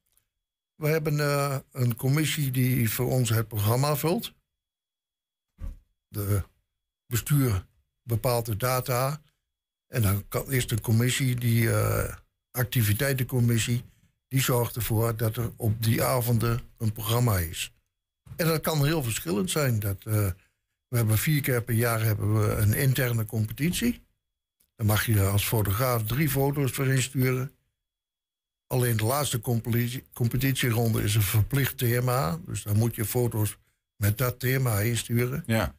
We 0.76 0.88
hebben 0.88 1.20
eh, 1.20 1.58
een 1.72 1.96
commissie 1.96 2.52
die 2.52 2.90
voor 2.90 3.10
ons 3.10 3.30
het 3.30 3.48
programma 3.48 3.96
vult. 3.96 4.34
De 6.08 6.44
bestuur 7.06 7.66
bepaalt 8.04 8.46
de 8.46 8.56
data. 8.56 9.22
En 9.90 10.02
dan 10.02 10.24
is 10.48 10.68
de 10.68 10.82
commissie, 10.82 11.36
die 11.36 11.72
eh, 11.72 12.16
activiteitencommissie, 12.52 13.84
die 14.28 14.42
zorgt 14.42 14.76
ervoor 14.76 15.16
dat 15.16 15.38
er 15.38 15.52
op 15.56 15.84
die 15.84 16.04
avonden 16.04 16.62
een 16.78 16.92
programma 16.92 17.38
is. 17.38 17.74
En 18.36 18.48
dat 18.48 18.62
kan 18.62 18.86
heel 18.86 19.04
verschillend 19.04 19.52
zijn. 19.52 19.80
Dat, 19.80 19.98
eh, 20.04 20.32
we 20.88 20.98
hebben 20.98 21.18
vier 21.18 21.42
keer 21.42 21.64
per 21.64 21.76
jaar 21.76 22.02
hebben 22.02 22.40
we 22.40 22.56
een 22.56 22.74
interne 22.74 23.26
competitie. 23.26 24.04
Dan 24.76 24.86
mag 24.86 25.06
je 25.06 25.22
als 25.22 25.48
fotograaf 25.48 26.04
drie 26.04 26.30
foto's 26.30 26.72
voor 26.72 26.88
insturen. 26.88 27.52
Alleen 28.68 28.98
de 28.98 29.04
laatste 29.04 29.40
competitie, 29.40 30.04
competitieronde 30.14 31.04
is 31.04 31.16
een 31.16 31.22
verplicht 31.22 31.78
thema. 31.78 32.40
Dus 32.46 32.64
dan 32.64 32.78
moet 32.78 32.96
je 32.96 33.06
foto's 33.06 33.58
met 33.96 34.18
dat 34.18 34.40
thema 34.40 34.80
insturen. 34.80 35.44
Ja. 35.46 35.76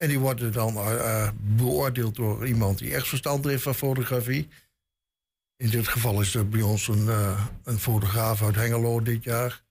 En 0.00 0.08
die 0.08 0.18
worden 0.18 0.52
dan 0.52 0.76
eh, 0.76 1.22
eh, 1.24 1.30
beoordeeld 1.40 2.14
door 2.16 2.46
iemand 2.46 2.78
die 2.78 2.94
echt 2.94 3.08
verstand 3.08 3.44
heeft 3.44 3.62
van 3.62 3.74
fotografie. 3.74 4.48
In 5.56 5.70
dit 5.70 5.88
geval 5.88 6.20
is 6.20 6.34
er 6.34 6.48
bij 6.48 6.62
ons 6.62 6.88
een, 6.88 7.08
eh, 7.08 7.46
een 7.64 7.78
fotograaf 7.78 8.42
uit 8.42 8.54
Hengelo 8.54 9.02
dit 9.02 9.24
jaar. 9.24 9.62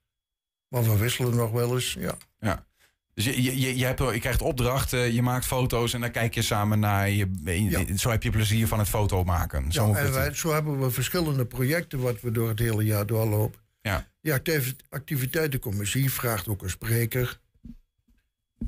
Maar 0.67 0.83
we 0.83 0.97
wisselen 0.97 1.35
nog 1.35 1.51
wel 1.51 1.73
eens, 1.75 1.93
ja. 1.99 2.15
Ja. 2.39 2.65
Dus 3.13 3.25
je, 3.25 3.43
je, 3.43 3.77
je, 3.77 3.85
hebt, 3.85 3.99
je 3.99 4.19
krijgt 4.19 4.41
opdrachten, 4.41 5.13
je 5.13 5.21
maakt 5.21 5.45
foto's 5.45 5.93
en 5.93 6.01
dan 6.01 6.11
kijk 6.11 6.33
je 6.33 6.41
samen 6.41 6.79
naar. 6.79 7.09
Je, 7.09 7.27
je- 7.43 7.93
Zo 7.97 8.09
heb 8.09 8.23
je 8.23 8.29
plezier 8.29 8.67
van 8.67 8.79
het 8.79 8.87
foto 8.89 9.23
maken. 9.23 9.71
Zo 9.71 9.87
ja 9.87 9.95
en 9.97 10.11
wij, 10.13 10.33
zo 10.33 10.51
hebben 10.53 10.79
we 10.79 10.91
verschillende 10.91 11.45
projecten 11.45 11.99
wat 11.99 12.21
we 12.21 12.31
door 12.31 12.47
het 12.49 12.59
hele 12.59 12.83
jaar 12.83 13.05
doorlopen. 13.05 13.59
Ja. 13.81 14.07
Activi- 14.33 14.75
activiteitencommissie 14.89 16.11
vraagt 16.11 16.47
ook 16.47 16.61
een 16.63 16.69
spreker. 16.69 17.39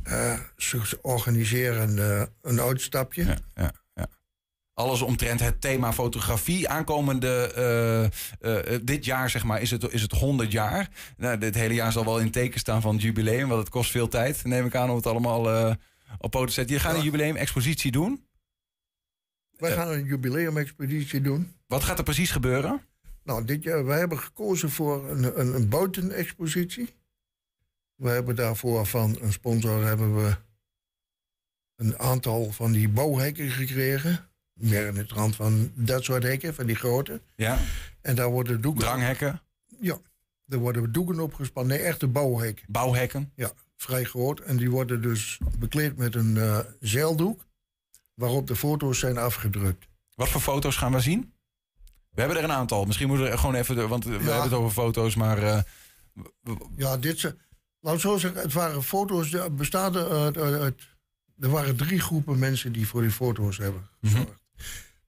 Eh, 0.03 0.39
ze 0.57 0.99
organiseren 1.01 1.99
eh, 1.99 2.27
een 2.41 2.61
uitstapje. 2.61 3.23
Ja, 3.23 3.37
ja, 3.53 3.71
ja. 3.93 4.07
Alles 4.73 5.01
omtrent 5.01 5.39
het 5.39 5.61
thema 5.61 5.93
fotografie. 5.93 6.69
Aankomende 6.69 7.53
eh, 8.39 8.79
dit 8.83 9.05
jaar, 9.05 9.29
zeg 9.29 9.43
maar, 9.43 9.61
is 9.61 9.71
het, 9.71 9.91
is 9.93 10.01
het 10.01 10.11
100 10.11 10.51
jaar. 10.51 10.89
Nou, 11.17 11.37
dit 11.37 11.55
hele 11.55 11.73
jaar 11.73 11.91
zal 11.91 12.05
wel 12.05 12.19
in 12.19 12.31
teken 12.31 12.59
staan 12.59 12.81
van 12.81 12.93
het 12.93 13.03
jubileum, 13.03 13.47
want 13.47 13.59
het 13.59 13.69
kost 13.69 13.91
veel 13.91 14.07
tijd, 14.07 14.43
neem 14.43 14.65
ik 14.65 14.75
aan, 14.75 14.89
om 14.89 14.95
het 14.95 15.07
allemaal 15.07 15.75
op 16.17 16.31
poten 16.31 16.47
te 16.47 16.53
zetten. 16.53 16.75
Je 16.75 16.81
gaat 16.81 16.95
een 16.95 17.03
jubileum-expositie 17.03 17.91
doen. 17.91 18.25
Wij 19.51 19.71
gaan 19.71 19.91
een 19.91 20.03
jubileumexpeditie 20.03 21.21
doen. 21.21 21.55
Wat 21.67 21.83
gaat 21.83 21.97
er 21.97 22.03
precies 22.03 22.31
gebeuren? 22.31 22.81
Nou, 23.23 23.45
dit 23.45 23.63
jaar, 23.63 23.85
wij 23.85 23.99
hebben 23.99 24.19
gekozen 24.19 24.69
voor 24.69 25.09
een, 25.09 25.39
een, 25.39 25.55
een 25.55 25.69
buitenexpositie. 25.69 26.93
We 28.01 28.09
hebben 28.09 28.35
daarvoor 28.35 28.85
van 28.85 29.17
een 29.19 29.31
sponsor 29.31 29.85
hebben 29.85 30.15
we 30.15 30.35
een 31.75 31.99
aantal 31.99 32.51
van 32.51 32.71
die 32.71 32.89
bouwhekken 32.89 33.49
gekregen. 33.49 34.29
Meer 34.53 34.87
in 34.87 34.95
het 34.95 35.11
rand 35.11 35.35
van 35.35 35.71
dat 35.75 36.03
soort 36.03 36.23
hekken, 36.23 36.53
van 36.53 36.65
die 36.65 36.75
grote. 36.75 37.21
Ja. 37.35 37.59
En 38.01 38.15
daar 38.15 38.29
worden 38.29 38.61
doeken... 38.61 38.81
Dranghekken? 38.81 39.41
Ja, 39.79 39.97
daar 40.45 40.59
worden 40.59 40.91
doeken 40.91 41.19
opgespannen. 41.19 41.77
Nee, 41.77 41.85
echte 41.85 42.07
bouwhekken. 42.07 42.65
Bouwhekken? 42.67 43.31
Ja, 43.35 43.51
vrij 43.77 44.03
groot. 44.03 44.39
En 44.39 44.57
die 44.57 44.69
worden 44.69 45.01
dus 45.01 45.39
bekleed 45.59 45.97
met 45.97 46.15
een 46.15 46.37
eh, 46.37 46.59
zeildoek... 46.79 47.45
waarop 48.13 48.47
de 48.47 48.55
foto's 48.55 48.99
zijn 48.99 49.17
afgedrukt. 49.17 49.87
Wat 50.15 50.29
voor 50.29 50.41
foto's 50.41 50.75
gaan 50.75 50.91
we 50.91 50.99
zien? 50.99 51.33
We 52.09 52.19
hebben 52.19 52.37
er 52.37 52.43
een 52.43 52.51
aantal. 52.51 52.85
Misschien 52.85 53.07
moeten 53.07 53.25
we 53.25 53.31
er 53.31 53.39
gewoon 53.39 53.55
even, 53.55 53.89
want 53.89 54.03
we 54.05 54.11
hebben 54.11 54.41
het 54.41 54.53
over 54.53 54.71
foto's, 54.71 55.15
maar 55.15 55.43
eh, 55.43 55.61
Ja, 56.75 56.97
dit 56.97 57.19
zijn. 57.19 57.39
Laat 57.81 57.93
ik 57.95 57.99
zo 57.99 58.17
zeggen, 58.17 58.41
het 58.41 58.53
waren 58.53 58.83
foto's. 58.83 59.33
Er 59.33 59.53
bestaan 59.55 59.95
uit, 59.97 60.37
uit, 60.37 60.61
uit- 60.61 60.89
Er 61.39 61.49
waren 61.49 61.75
drie 61.75 61.99
groepen 61.99 62.39
mensen 62.39 62.71
die 62.71 62.87
voor 62.87 63.01
die 63.01 63.11
foto's 63.11 63.57
hebben 63.57 63.89
gezorgd. 64.01 64.39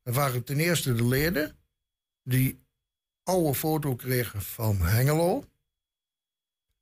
Er 0.03 0.13
waren 0.13 0.43
ten 0.43 0.59
eerste 0.59 0.93
de 0.93 1.05
leden. 1.07 1.57
die 2.23 2.61
oude 3.23 3.53
foto 3.55 3.95
kregen 3.95 4.41
van 4.41 4.77
Hengelo. 4.81 5.45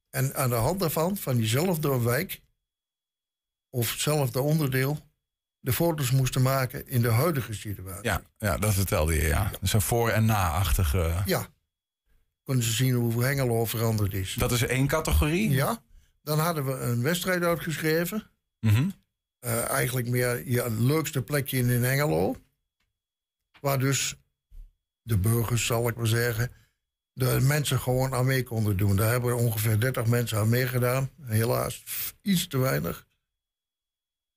En 0.10 0.36
aan 0.36 0.50
de 0.50 0.56
hand 0.56 0.80
daarvan, 0.80 1.18
van 1.18 1.36
diezelfde 1.38 2.02
wijk. 2.02 2.42
of 3.70 3.92
hetzelfde 3.92 4.42
onderdeel. 4.42 5.10
de 5.60 5.74
foto's 5.74 6.12
moesten 6.12 6.42
maken 6.42 6.88
in 6.88 7.02
de 7.02 7.10
huidige 7.12 7.54
situatie. 7.54 8.04
ja, 8.04 8.22
ja, 8.38 8.58
dat 8.58 8.74
vertelde 8.74 9.14
je, 9.16 9.28
ja. 9.28 9.52
Is 9.62 9.74
een 9.74 9.82
voor- 9.82 10.10
en 10.10 10.26
na-achtige... 10.26 11.22
Ja. 11.26 11.48
Kunnen 12.44 12.64
ze 12.64 12.72
zien 12.72 12.94
hoe 12.94 13.24
Hengelo 13.24 13.66
veranderd 13.66 14.14
is. 14.14 14.34
Dat 14.34 14.52
is 14.52 14.62
één 14.62 14.88
categorie? 14.88 15.50
Ja. 15.50 15.84
Dan 16.24 16.40
hadden 16.40 16.66
we 16.66 16.74
een 16.74 17.02
wedstrijd 17.02 17.44
uitgeschreven. 17.44 18.30
Mhm. 18.60 18.90
Eh, 19.40 19.70
eigenlijk 19.70 20.08
meer 20.08 20.50
je 20.50 20.72
leukste 20.72 21.22
plekje 21.22 21.58
in 21.58 21.70
in 21.70 21.84
Hengelo. 21.84 22.36
Waar 23.62 23.80
dus 23.80 24.16
de 25.02 25.18
burgers, 25.18 25.66
zal 25.66 25.88
ik 25.88 25.96
maar 25.96 26.08
zeggen, 26.08 26.52
de 27.14 27.40
mensen 27.42 27.80
gewoon 27.80 28.14
aan 28.14 28.26
mee 28.26 28.44
konden 28.44 28.78
doen. 28.78 28.96
Daar 28.96 29.12
hebben 29.12 29.38
ongeveer 29.38 29.80
30 29.80 30.06
mensen 30.06 30.38
aan 30.38 30.50
meegedaan. 30.50 31.10
Helaas 31.22 31.84
iets 32.22 32.48
te 32.48 32.58
weinig. 32.58 33.08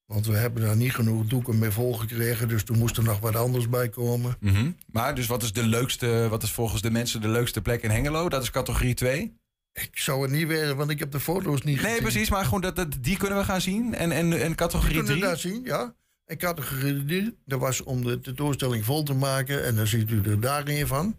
Want 0.07 0.27
we 0.27 0.37
hebben 0.37 0.63
daar 0.63 0.77
niet 0.77 0.95
genoeg 0.95 1.27
doeken 1.27 1.59
mee 1.59 1.71
volgekregen. 1.71 2.49
Dus 2.49 2.65
er 2.65 2.77
moest 2.77 2.97
er 2.97 3.03
nog 3.03 3.21
wat 3.21 3.37
anders 3.37 3.69
bij 3.69 3.89
komen. 3.89 4.37
Mhm. 4.41 4.71
Maar 4.87 5.15
dus 5.15 5.27
wat 5.27 5.43
is 5.43 5.53
de 5.53 5.67
leukste, 5.67 6.27
wat 6.31 6.43
is 6.43 6.51
volgens 6.51 6.83
de 6.83 6.91
mensen 6.91 7.21
de 7.21 7.29
leukste 7.29 7.63
plek 7.63 7.83
in 7.83 7.91
Hengelo? 7.91 8.29
Dat 8.29 8.43
is 8.43 8.51
categorie 8.51 8.95
2? 8.95 9.37
Ik 9.73 9.99
zou 9.99 10.23
het 10.23 10.31
niet 10.31 10.47
weten, 10.47 10.77
want 10.77 10.91
ik 10.91 10.99
heb 10.99 11.11
de 11.11 11.21
foto's 11.21 11.63
niet 11.63 11.77
gezien. 11.77 11.93
Nee, 11.93 12.01
precies, 12.01 12.31
maar 12.31 12.45
gewoon 12.45 12.61
dat, 12.61 12.77
dat, 12.77 12.97
die 13.01 13.17
kunnen 13.17 13.39
we 13.39 13.45
gaan 13.45 13.61
zien. 13.61 13.95
En, 13.95 14.13
en, 14.13 14.33
en 14.41 14.51
We 14.51 14.55
categorie 14.55 14.95
kunnen 14.97 15.13
3. 15.13 15.21
dat 15.21 15.39
zien, 15.39 15.65
ja. 15.65 15.95
En 16.25 16.39
categorie 16.39 17.05
3, 17.05 17.39
dat 17.45 17.61
was 17.61 17.83
om 17.83 18.05
de 18.05 18.21
tentoonstelling 18.21 18.85
vol 18.85 19.03
te 19.03 19.15
maken. 19.15 19.65
En 19.65 19.77
dan 19.77 19.87
ziet 19.87 20.11
u 20.11 20.23
er 20.23 20.41
daar 20.41 20.69
een 20.69 20.87
van. 20.87 21.19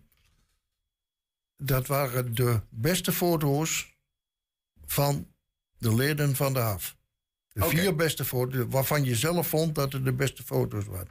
Dat 1.58 1.88
waren 1.88 2.36
de 2.36 2.62
beste 2.70 3.12
foto's 3.12 3.98
van 4.86 5.28
de 5.78 5.96
leden 5.96 6.36
van 6.36 6.54
de 6.54 6.60
HAF. 6.60 6.95
De 7.64 7.66
vier 7.70 7.96
beste 7.96 8.26
foto's, 8.26 8.66
waarvan 8.70 9.04
je 9.04 9.16
zelf 9.16 9.48
vond 9.48 9.76
dat 9.76 9.94
het 9.94 10.06
de 10.06 10.14
beste 10.14 10.44
foto's 10.44 10.86
waren. 10.86 11.10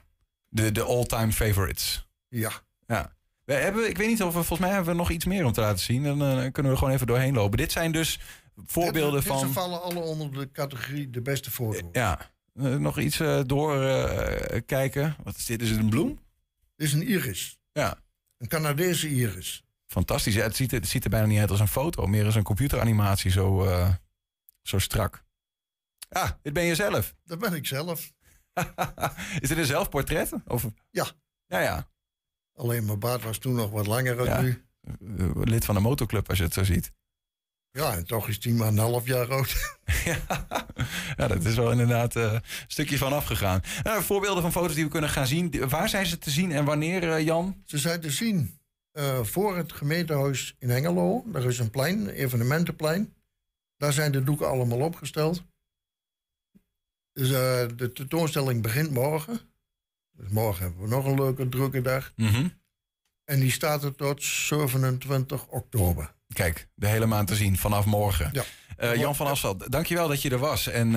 De, 0.48 0.72
de 0.72 0.82
all-time 0.82 1.32
favorites. 1.32 2.08
Ja. 2.28 2.50
Ja. 2.86 3.16
We 3.44 3.52
hebben, 3.54 3.88
ik 3.88 3.96
weet 3.96 4.08
niet 4.08 4.22
of 4.22 4.26
we, 4.26 4.32
volgens 4.32 4.58
mij 4.58 4.70
hebben 4.70 4.90
we 4.92 4.98
nog 4.98 5.10
iets 5.10 5.24
meer 5.24 5.44
om 5.44 5.52
te 5.52 5.60
laten 5.60 5.78
zien. 5.84 6.02
Dan 6.02 6.22
eh, 6.22 6.52
kunnen 6.52 6.72
we 6.72 6.78
gewoon 6.78 6.94
even 6.94 7.06
doorheen 7.06 7.34
lopen. 7.34 7.58
Dit 7.58 7.72
zijn 7.72 7.92
dus 7.92 8.20
voorbeelden 8.66 9.20
Dit- 9.20 9.22
dit 9.22 9.32
van... 9.38 9.46
Ze 9.46 9.52
vallen 9.52 9.82
alle 9.82 10.00
onder 10.00 10.32
de 10.32 10.50
categorie 10.52 11.10
de 11.10 11.20
beste 11.20 11.50
foto's. 11.50 11.82
Ja, 11.92 12.32
Eh, 12.54 12.76
nog 12.76 12.98
iets 12.98 13.20
eh 13.20 13.40
doorkijken. 13.46 15.16
Wat 15.24 15.36
is 15.36 15.46
dit? 15.46 15.62
Is 15.62 15.70
het 15.70 15.78
een 15.78 15.88
bloem? 15.90 16.18
Dit 16.76 16.86
is 16.86 16.92
een 16.92 17.02
iris. 17.06 17.58
Ja. 17.72 18.02
Een 18.38 18.48
Canadese 18.48 19.08
iris. 19.08 19.64
Fantastisch. 19.86 20.34
Ja, 20.34 20.42
het, 20.42 20.56
ziet, 20.56 20.72
er- 20.72 20.80
het 20.80 20.88
ziet 20.88 21.04
er 21.04 21.10
bijna 21.10 21.26
niet 21.26 21.38
uit 21.40 21.50
als 21.50 21.60
een 21.60 21.68
foto. 21.68 22.06
Meer 22.06 22.24
als 22.24 22.34
een 22.34 22.42
computeranimatie, 22.42 23.30
zo, 23.30 23.66
zo 24.62 24.78
strak. 24.78 25.22
Ah, 26.14 26.30
dit 26.42 26.52
ben 26.52 26.64
je 26.64 26.74
zelf. 26.74 27.14
Dat 27.24 27.38
ben 27.38 27.52
ik 27.54 27.66
zelf. 27.66 28.12
is 29.40 29.48
dit 29.48 29.58
een 29.58 29.64
zelfportret? 29.64 30.32
Of... 30.46 30.66
Ja. 30.90 31.06
Ja, 31.46 31.60
ja. 31.60 31.88
Alleen 32.54 32.84
mijn 32.84 32.98
baard 32.98 33.22
was 33.22 33.38
toen 33.38 33.54
nog 33.54 33.70
wat 33.70 33.86
langer 33.86 34.16
dan 34.16 34.26
Ja. 34.26 34.40
nu. 34.40 34.64
Eh, 34.82 35.30
Lid 35.34 35.64
van 35.64 35.74
de 35.74 35.80
motorclub, 35.80 36.28
als 36.28 36.38
je 36.38 36.44
het 36.44 36.52
zo 36.52 36.64
ziet. 36.64 36.92
Ja, 37.70 37.92
en 37.96 38.06
toch 38.06 38.28
is 38.28 38.40
die 38.40 38.54
maar 38.54 38.68
een 38.68 38.78
half 38.78 39.06
jaar 39.06 39.30
oud. 39.32 39.54
Ja, 41.16 41.28
dat 41.28 41.44
is 41.44 41.54
wel 41.54 41.70
inderdaad 41.70 42.16
eh, 42.16 42.32
een 42.32 42.42
stukje 42.66 42.98
van 42.98 43.12
afgegaan. 43.12 43.60
Nou, 43.82 44.02
voorbeelden 44.02 44.42
van 44.42 44.52
foto's 44.52 44.74
die 44.74 44.84
we 44.84 44.90
kunnen 44.90 45.10
gaan 45.10 45.26
zien. 45.26 45.68
Waar 45.68 45.88
zijn 45.88 46.06
ze 46.06 46.18
te 46.18 46.30
zien 46.30 46.52
en 46.52 46.64
wanneer, 46.64 47.12
eh, 47.12 47.24
Jan? 47.24 47.62
Ze 47.64 47.78
zijn 47.78 48.00
te 48.00 48.10
zien 48.10 48.58
voor 49.22 49.56
het 49.56 49.72
gemeentehuis 49.72 50.54
in 50.58 50.70
Hengelo. 50.70 51.24
Daar 51.26 51.44
is 51.44 51.58
een 51.58 51.70
plein, 51.70 51.98
een 52.00 52.08
evenementenplein. 52.08 53.14
Daar 53.76 53.92
zijn 53.92 54.12
de 54.12 54.22
doeken 54.24 54.48
allemaal 54.48 54.78
opgesteld. 54.80 55.42
Dus 57.14 57.30
eh, 57.30 57.66
de 57.76 57.92
tentoonstelling 57.92 58.62
begint 58.62 58.90
morgen. 58.90 59.40
Dus 60.16 60.28
morgen 60.28 60.62
hebben 60.62 60.82
we 60.82 60.88
nog 60.88 61.04
een 61.04 61.14
leuke, 61.14 61.48
drukke 61.48 61.80
dag. 61.80 62.12
Mhm. 62.16 62.48
En 63.24 63.40
die 63.40 63.50
staat 63.50 63.84
er 63.84 63.94
tot 63.94 64.22
27 64.22 65.46
oktober. 65.46 66.14
Kijk, 66.32 66.68
de 66.74 66.86
hele 66.86 67.06
maand 67.06 67.28
te 67.28 67.34
zien 67.34 67.58
vanaf 67.58 67.84
morgen. 67.84 68.30
Ja. 68.32 68.44
Eh, 68.76 68.96
Jan 68.96 69.16
van 69.16 69.26
Asveld, 69.26 69.70
dankjewel 69.72 70.08
dat 70.08 70.22
je 70.22 70.30
er 70.30 70.38
was. 70.38 70.68
En 70.68 70.86
eh, 70.86 70.92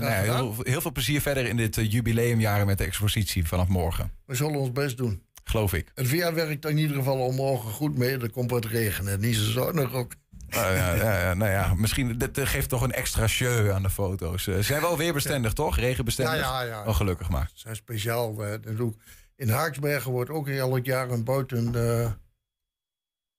nou 0.00 0.04
ja, 0.04 0.22
heel, 0.22 0.54
heel 0.62 0.80
veel 0.80 0.92
plezier 0.92 1.20
verder 1.20 1.46
in 1.46 1.56
dit 1.56 1.74
jubileumjaren 1.74 2.66
met 2.66 2.78
de 2.78 2.84
expositie 2.84 3.46
vanaf 3.46 3.68
morgen. 3.68 4.12
We 4.26 4.34
zullen 4.34 4.58
ons 4.58 4.72
best 4.72 4.96
doen. 4.96 5.22
Geloof 5.44 5.72
ik. 5.72 5.92
Het 5.94 6.08
weer 6.10 6.34
werkt 6.34 6.64
in 6.64 6.78
ieder 6.78 6.96
geval 6.96 7.22
al 7.22 7.32
morgen 7.32 7.70
goed 7.70 7.98
mee. 7.98 8.18
Er 8.18 8.30
komt 8.30 8.50
wat 8.50 8.64
regen 8.64 9.08
en 9.08 9.20
niet 9.20 9.36
zo 9.36 9.50
zonnig 9.50 9.92
ook. 9.92 10.12
Eh, 10.54 10.76
ja, 10.76 11.20
ja, 11.20 11.34
nou 11.34 11.50
ja, 11.50 11.74
misschien 11.74 12.18
dit 12.18 12.38
eh, 12.38 12.46
geeft 12.46 12.68
toch 12.68 12.82
een 12.82 12.92
extra 12.92 13.26
show 13.26 13.70
aan 13.70 13.82
de 13.82 13.90
foto's. 13.90 14.46
Eh, 14.46 14.54
ze 14.54 14.62
zijn 14.62 14.80
wel 14.80 14.96
weerbestendig, 14.96 15.52
toch? 15.52 15.76
Regenbestendig? 15.76 16.34
Ja, 16.40 16.62
ja, 16.62 16.66
ja. 16.68 16.84
Oh, 16.84 16.94
gelukkig 16.96 17.28
maar. 17.30 17.50
Ze 17.52 17.58
zijn 17.60 17.76
speciaal. 17.76 18.44
eh, 18.44 18.76
dat. 18.76 18.94
In 19.36 19.48
Haaksbergen 19.48 20.10
wordt 20.10 20.30
ook 20.30 20.48
elk 20.48 20.84
jaar 20.84 21.10
een 21.10 21.24
buiten 21.24 21.74
eh, 21.74 22.10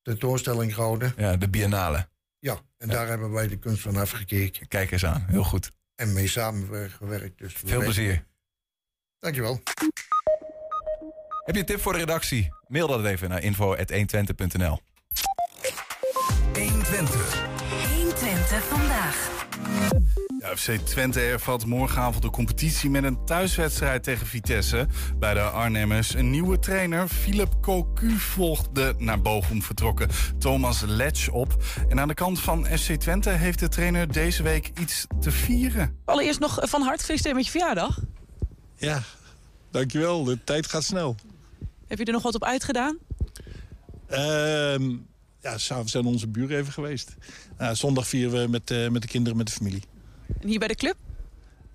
tentoonstelling 0.02 0.74
gehouden. 0.74 1.14
Ja, 1.18 1.36
de 1.38 1.50
biennale. 1.50 2.10
Ja, 2.40 2.60
en 2.78 2.88
daar 2.88 3.08
hebben 3.08 3.32
wij 3.32 3.48
de 3.48 3.58
kunst 3.60 3.82
van 3.82 3.96
afgekeken. 3.98 4.68
Kijk 4.68 4.92
eens 4.92 5.06
aan, 5.06 5.26
heel 5.28 5.44
goed. 5.44 5.72
En 5.96 6.14
mee 6.14 6.28
samengewerkt. 6.28 7.38
Dus 7.38 7.54
Veel 7.54 7.68
weten- 7.70 7.84
plezier. 7.84 8.26
Dankjewel. 9.20 9.62
Heb 11.46 11.56
je 11.56 11.60
een 11.60 11.66
tip 11.66 11.82
voor 11.82 11.94
de 11.94 12.00
redactie? 12.00 12.54
Mail 12.68 12.88
dat 12.88 13.06
even 13.06 13.30
naar 13.30 13.42
info.120.nl 13.44 14.80
120. 16.54 17.48
120 17.96 18.64
vandaag. 18.64 19.46
Ja, 20.40 20.56
FC 20.56 20.72
Twente 20.72 21.20
ervat 21.20 21.66
morgenavond 21.66 22.24
de 22.24 22.30
competitie 22.30 22.90
met 22.90 23.04
een 23.04 23.26
thuiswedstrijd 23.26 24.04
tegen 24.04 24.28
Vitesse. 24.28 24.88
Bij 25.20 25.34
de 25.34 25.42
Arnhemmers 25.42 26.14
een 26.14 26.30
nieuwe 26.30 26.60
trainer, 26.60 27.08
Philip 27.08 27.54
Cocu, 27.62 28.10
volgde 28.10 28.94
naar 28.98 29.22
Bochum 29.22 29.62
vertrokken 29.62 30.10
Thomas 30.40 30.82
Letch 30.82 31.30
op. 31.30 31.64
En 31.90 32.00
aan 32.00 32.08
de 32.08 32.14
kant 32.14 32.40
van 32.40 32.66
FC 32.66 32.92
Twente 32.94 33.30
heeft 33.30 33.60
de 33.60 33.70
trainer 33.70 34.12
deze 34.12 34.44
week 34.44 34.72
iets 34.80 35.06
te 35.20 35.32
vieren. 35.32 35.98
Allereerst 36.06 36.40
nog 36.40 36.60
van 36.62 36.82
harte 36.82 37.00
gefeliciteerd 37.00 37.36
met 37.36 37.46
je 37.46 37.52
verjaardag. 37.52 38.00
Ja, 38.76 39.02
dankjewel. 39.72 40.24
De 40.24 40.44
tijd 40.44 40.68
gaat 40.68 40.84
snel. 40.84 41.16
Heb 41.88 41.98
je 41.98 42.06
er 42.06 42.14
nog 42.14 42.24
wat 42.24 42.36
op 42.36 42.44
uitgedaan? 42.44 42.98
Ehm 44.08 45.10
ja, 45.42 45.58
s'avonds 45.58 45.92
zijn 45.92 46.06
onze 46.06 46.28
buren 46.28 46.58
even 46.58 46.74
geweest. 46.74 47.16
Nou, 47.58 47.76
zondag 47.76 48.08
vieren 48.08 48.42
we 48.42 48.48
met, 48.48 48.72
eh, 48.72 48.88
met 48.88 49.02
de 49.02 49.08
kinderen, 49.08 49.38
met 49.38 49.48
de 49.48 49.54
familie. 49.54 49.84
En 50.42 50.48
hier 50.48 50.60
bij 50.60 50.68
de 50.68 50.76
club? 50.76 50.96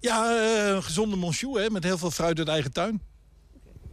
Ja, 0.01 0.39
eh, 0.39 0.75
een 0.75 0.83
gezonde 0.83 1.17
monsieur, 1.17 1.61
hè, 1.61 1.71
met 1.71 1.85
heel 1.85 1.99
veel 1.99 2.11
fruit 2.11 2.39
uit 2.39 2.49
eigen 2.49 2.73
tuin. 2.73 3.01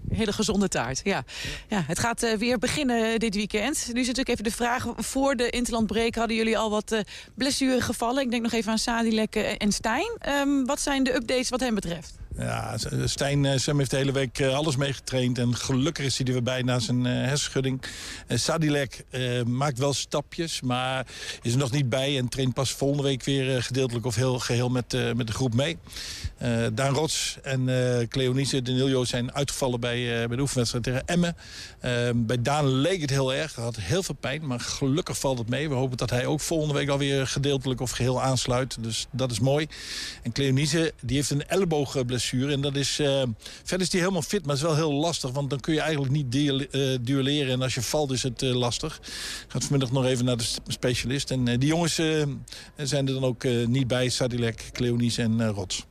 Een 0.10 0.16
hele 0.16 0.34
gezonde 0.34 0.68
taart, 0.68 1.02
ja. 1.04 1.24
ja 1.70 1.84
het 1.88 2.00
gaat 2.00 2.24
eh, 2.24 2.38
weer 2.38 2.58
beginnen 2.58 3.20
dit 3.20 3.36
weekend. 3.36 3.90
Nu 3.94 4.00
is 4.00 4.08
natuurlijk 4.08 4.30
even 4.30 4.44
de 4.44 4.52
vraag, 4.52 4.88
voor 4.96 5.36
de 5.36 5.50
interlandbreek 5.50 6.16
hadden 6.16 6.38
jullie 6.38 6.58
al 6.58 6.70
wat 6.70 6.92
eh 6.92 7.00
blessure 7.36 7.82
gevallen. 7.82 8.24
Ik 8.24 8.32
denk 8.32 8.44
nog 8.44 8.52
even 8.52 8.72
aan 8.72 8.78
Sadilek 8.78 9.36
en 9.36 9.72
Stijn. 9.72 10.16
Ehm, 10.18 10.64
wat 10.66 10.82
zijn 10.82 11.04
de 11.04 11.16
updates 11.16 11.50
wat 11.50 11.60
hen 11.60 11.76
betreft? 11.76 12.14
Ja, 12.38 12.76
Stijn 13.06 13.46
eh, 13.46 13.58
Sam 13.58 13.78
heeft 13.78 13.92
de 13.92 13.98
hele 13.98 14.12
week 14.12 14.40
eh, 14.40 14.56
alles 14.56 14.76
meegetraind. 14.76 15.38
En 15.38 15.56
gelukkig 15.56 16.06
is 16.06 16.18
hij 16.18 16.28
er 16.28 16.34
weer 16.34 16.44
bij 16.44 16.62
na 16.62 16.80
zijn 16.80 17.06
eh, 17.06 17.14
hersenschudding. 17.14 17.82
Eh, 18.28 18.38
Sadilek 18.38 19.06
eh, 19.10 19.44
maakt 19.44 19.78
wel 19.78 19.94
stapjes, 19.94 20.62
maar 20.62 21.06
is 21.42 21.52
er 21.52 21.58
nog 21.58 21.72
niet 21.72 21.90
bij. 21.90 22.18
En 22.18 22.30
traint 22.30 22.54
pas 22.54 22.72
volgende 22.72 23.04
week 23.04 23.24
weer 23.24 23.56
eh, 23.56 23.62
gedeeltelijk 23.64 24.06
of 24.06 24.16
heel 24.16 24.40
geheel 24.40 24.70
met, 24.70 24.94
eh, 24.94 25.12
met 25.14 25.28
de 25.28 25.34
groep 25.34 25.54
mee. 25.54 25.78
Eh, 26.38 26.66
Daan 26.74 26.94
Rots 26.94 27.38
en 27.44 27.70
eh 27.70 28.08
Cleonice 28.08 28.62
Danilio 28.62 29.04
zijn 29.04 29.34
uitgevallen 29.34 29.80
bij, 29.80 30.22
eh, 30.22 30.28
bij 30.28 30.36
de 30.36 30.42
oefenwedstrijd 30.42 30.84
tegen 30.86 31.06
Emmen. 31.06 31.36
Eh, 31.80 31.92
bij 32.16 32.42
Daan 32.42 32.68
leek 32.68 33.02
het 33.02 33.10
heel 33.10 33.34
erg. 33.34 33.56
Hij 33.56 33.64
had 33.64 33.76
heel 33.76 34.04
veel 34.04 34.16
pijn, 34.16 34.48
maar 34.48 34.60
gelukkig 34.60 35.20
valt 35.20 35.38
het 35.38 35.50
mee. 35.50 35.70
We 35.70 35.76
hopen 35.76 35.98
dat 35.98 36.10
hij 36.10 36.26
ook 36.26 36.40
volgende 36.40 36.74
week 36.74 36.90
alweer 36.90 37.28
gedeeltelijk 37.28 37.82
of 37.82 37.92
geheel 37.92 38.22
aansluit. 38.22 38.78
Dus 38.84 39.08
dat 39.12 39.32
is 39.32 39.40
mooi. 39.40 39.68
En 40.24 40.32
Cleonice 40.32 40.94
die 41.02 41.16
heeft 41.16 41.30
een 41.30 41.48
elleboogblessure. 41.48 42.22
En 42.32 42.62
dat 42.62 42.76
is, 42.76 43.00
eh, 43.00 43.24
verder 43.64 43.86
is 43.86 43.92
hij 43.92 44.02
helemaal 44.02 44.22
fit, 44.22 44.46
maar 44.46 44.56
het 44.56 44.64
is 44.64 44.70
wel 44.70 44.76
heel 44.76 44.94
lastig. 44.94 45.32
Want 45.32 45.50
dan 45.50 45.60
kun 45.60 45.74
je 45.74 45.80
eigenlijk 45.80 46.12
niet 46.12 46.36
eh, 46.36 46.82
duelleren. 47.02 47.52
En 47.52 47.62
als 47.62 47.74
je 47.74 47.82
valt 47.82 48.12
is 48.12 48.24
het 48.24 48.42
eh, 48.42 48.56
lastig. 48.56 49.02
Gaat 49.48 49.64
vanmiddag 49.64 49.92
nog 49.92 50.06
even 50.06 50.26
naar 50.26 50.38
de 50.38 50.48
specialist. 50.68 51.32
En 51.32 51.44
die 51.44 51.70
jongens 51.70 51.96
zijn 52.76 53.08
er 53.08 53.14
dan 53.14 53.24
ook 53.24 53.44
niet 53.68 53.88
bij. 53.88 54.10
Sadilek, 54.10 54.70
Cleonice 54.72 55.22
en 55.22 55.48
Rots. 55.48 55.86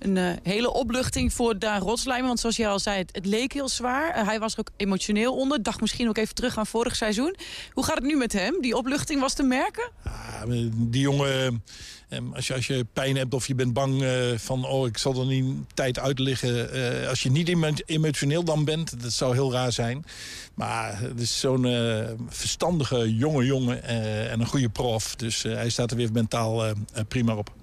Een 0.00 0.16
eh, 0.16 0.32
hele 0.42 0.72
opluchting 0.72 1.32
voor 1.32 1.58
Daan 1.58 1.80
Rotslijmen. 1.80 2.26
Want 2.26 2.40
zoals 2.40 2.56
jij 2.56 2.68
al 2.68 2.78
zei, 2.78 3.04
het, 3.12 3.26
leek 3.26 3.52
heel 3.52 3.68
zwaar. 3.68 4.14
Eh, 4.14 4.26
hij 4.26 4.38
was 4.38 4.52
er 4.52 4.58
ook 4.58 4.70
emotioneel 4.76 5.36
onder. 5.36 5.62
Dacht 5.62 5.80
misschien 5.80 6.08
ook 6.08 6.16
even 6.16 6.34
terug 6.34 6.58
aan 6.58 6.66
vorig 6.66 6.96
seizoen. 6.96 7.36
Hoe 7.72 7.84
gaat 7.84 7.94
het 7.94 8.04
nu 8.04 8.16
met 8.16 8.32
hem? 8.32 8.60
Die 8.60 8.76
opluchting 8.76 9.20
was 9.20 9.34
te 9.34 9.42
merken? 9.42 9.90
Ja, 10.04 10.44
die 10.72 11.00
jongen, 11.00 11.64
eh, 12.08 12.18
als 12.34 12.46
je, 12.46 12.54
als 12.54 12.66
je 12.66 12.86
pijn 12.92 13.16
hebt 13.16 13.34
of 13.34 13.46
je 13.46 13.54
bent 13.54 13.72
bang 13.72 14.04
van... 14.36 14.64
oh, 14.64 14.86
ik 14.86 14.98
zal 14.98 15.20
er 15.20 15.26
niet 15.26 15.56
tijd 15.74 15.98
uit 15.98 16.18
liggen. 16.18 16.68
als 17.08 17.22
je 17.22 17.30
niet 17.30 17.48
emo- 17.48 17.72
emotioneel 17.86 18.44
dan 18.44 18.64
bent, 18.64 19.02
dat 19.02 19.12
zou 19.12 19.34
heel 19.34 19.52
raar 19.52 19.72
zijn. 19.72 20.04
Maar 20.54 21.00
het 21.00 21.20
is 21.20 21.40
zo'n 21.40 21.66
verstandige 22.28 23.16
jonge 23.16 23.44
jongen 23.44 23.82
en 24.30 24.40
een 24.40 24.46
goede 24.46 24.68
prof. 24.68 25.16
Dus 25.16 25.42
hij 25.42 25.70
staat 25.70 25.90
er 25.90 25.96
weer 25.96 26.12
mentaal 26.12 26.74
prima 27.08 27.36
op. 27.36 27.58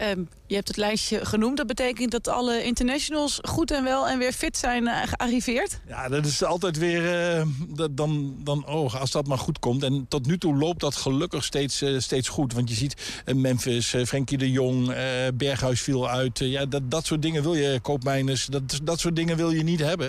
Ehm, 0.00 0.20
je 0.46 0.54
hebt 0.54 0.68
het 0.68 0.76
lijstje 0.76 1.26
genoemd. 1.26 1.56
Dat 1.56 1.66
betekent 1.66 2.10
dat 2.10 2.28
alle 2.28 2.64
internationals 2.64 3.38
goed 3.42 3.70
en 3.70 3.84
wel 3.84 4.08
en 4.08 4.18
weer 4.18 4.32
fit 4.32 4.56
zijn 4.56 4.86
eh, 4.86 5.02
gearriveerd. 5.04 5.80
Ja, 5.88 6.08
dat 6.08 6.26
is 6.26 6.44
altijd 6.44 6.78
weer 6.78 7.34
eh, 7.36 7.46
dat, 7.68 7.96
dan, 7.96 8.36
dan 8.44 8.66
oh, 8.66 8.94
als 8.94 9.10
dat 9.10 9.26
maar 9.26 9.38
goed 9.38 9.58
komt. 9.58 9.82
En 9.82 10.06
tot 10.08 10.26
nu 10.26 10.38
toe 10.38 10.56
loopt 10.56 10.80
dat 10.80 10.96
gelukkig 10.96 11.44
steeds, 11.44 11.82
eh, 11.82 11.98
steeds 11.98 12.28
goed. 12.28 12.52
Want 12.52 12.68
je 12.68 12.74
ziet 12.74 13.22
Memphis, 13.34 13.94
Frenkie 14.06 14.38
de 14.38 14.50
Jong, 14.50 14.94
Berghuis 15.34 15.80
viel 15.80 16.08
uit. 16.08 16.38
Ja, 16.38 16.66
dat, 16.66 16.90
dat 16.90 17.06
soort 17.06 17.22
dingen 17.22 17.42
wil 17.42 17.54
je, 17.54 17.80
koopmijners, 17.80 18.46
dat, 18.46 18.80
dat 18.82 19.00
soort 19.00 19.16
dingen 19.16 19.36
wil 19.36 19.50
je 19.50 19.62
niet 19.62 19.80
hebben. 19.80 20.06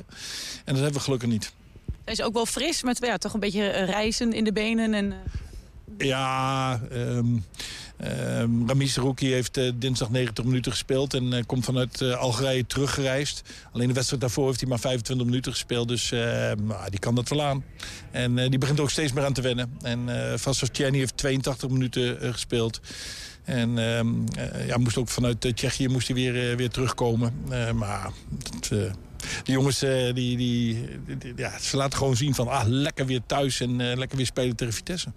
En 0.66 0.74
dat 0.74 0.76
hebben 0.76 0.94
we 0.94 1.00
gelukkig 1.00 1.30
niet. 1.30 1.54
Hij 2.04 2.14
is 2.14 2.22
ook 2.22 2.34
wel 2.34 2.46
fris 2.46 2.84
met 2.84 3.06
ja, 3.06 3.18
toch 3.18 3.34
een 3.34 3.40
beetje 3.40 3.70
reizen 3.70 4.34
in 4.34 4.44
de 4.44 4.54
benen. 4.54 4.94
En, 4.94 5.14
Ja, 5.98 6.82
ehm, 6.92 7.26
Uh, 8.04 8.08
Ramis 8.68 8.96
Rouki 8.96 9.32
heeft 9.32 9.58
uh, 9.58 9.72
dinsdag 9.76 10.10
90 10.10 10.46
minuten 10.46 10.72
gespeeld 10.72 11.14
en 11.14 11.34
uh, 11.34 11.40
komt 11.46 11.66
vanuit 11.66 12.02
Algerije 12.02 12.66
teruggereisd. 12.66 13.42
Alleen 13.72 13.88
de 13.88 13.94
wedstrijd 13.94 14.22
daarvoor 14.22 14.48
heeft 14.48 14.60
hij 14.60 14.70
maar 14.70 14.80
25 14.80 15.26
minuten 15.26 15.52
gespeeld, 15.52 15.88
dus 15.88 16.10
nou, 16.10 16.90
die 16.90 17.00
kan 17.00 17.16
dat 17.16 17.30
wel 17.30 17.42
aan. 17.42 17.64
En 18.12 18.36
die 18.36 18.58
begint 18.58 18.80
ook 18.80 18.90
steeds 18.90 19.14
meer 19.14 19.26
aan 19.26 19.34
te 19.34 19.42
wennen. 19.42 19.78
En 19.82 20.00
uh, 20.08 20.34
Vassov 20.36 20.70
heeft 20.78 21.18
82 21.18 21.70
minuten 21.70 22.34
gespeeld. 22.34 22.80
En 23.44 23.78
ehm, 23.78 24.08
ja, 24.68 24.78
moest 24.78 24.98
ook 24.98 25.10
vanuit 25.10 25.56
Tsjechië 25.56 25.88
moest 25.88 26.08
hij 26.08 26.16
weer, 26.16 26.58
weer 26.58 26.70
terugkomen. 26.70 27.34
maar 27.76 28.12
dat, 28.30 28.68
de 29.44 29.52
jongens 29.52 29.80
die, 29.80 30.14
die, 30.14 30.38
die, 30.38 31.34
ja, 31.36 31.60
ze 31.60 31.78
laten 31.78 31.98
gewoon 31.98 32.16
zien 32.16 32.36
van 32.36 32.48
ah, 32.48 32.64
lekker 32.68 33.06
weer 33.06 33.22
thuis 33.26 33.60
en 33.60 33.98
lekker 33.98 34.18
weer 34.18 34.26
spelen 34.26 34.56
tegen 34.56 34.74
Vitesse. 34.74 35.12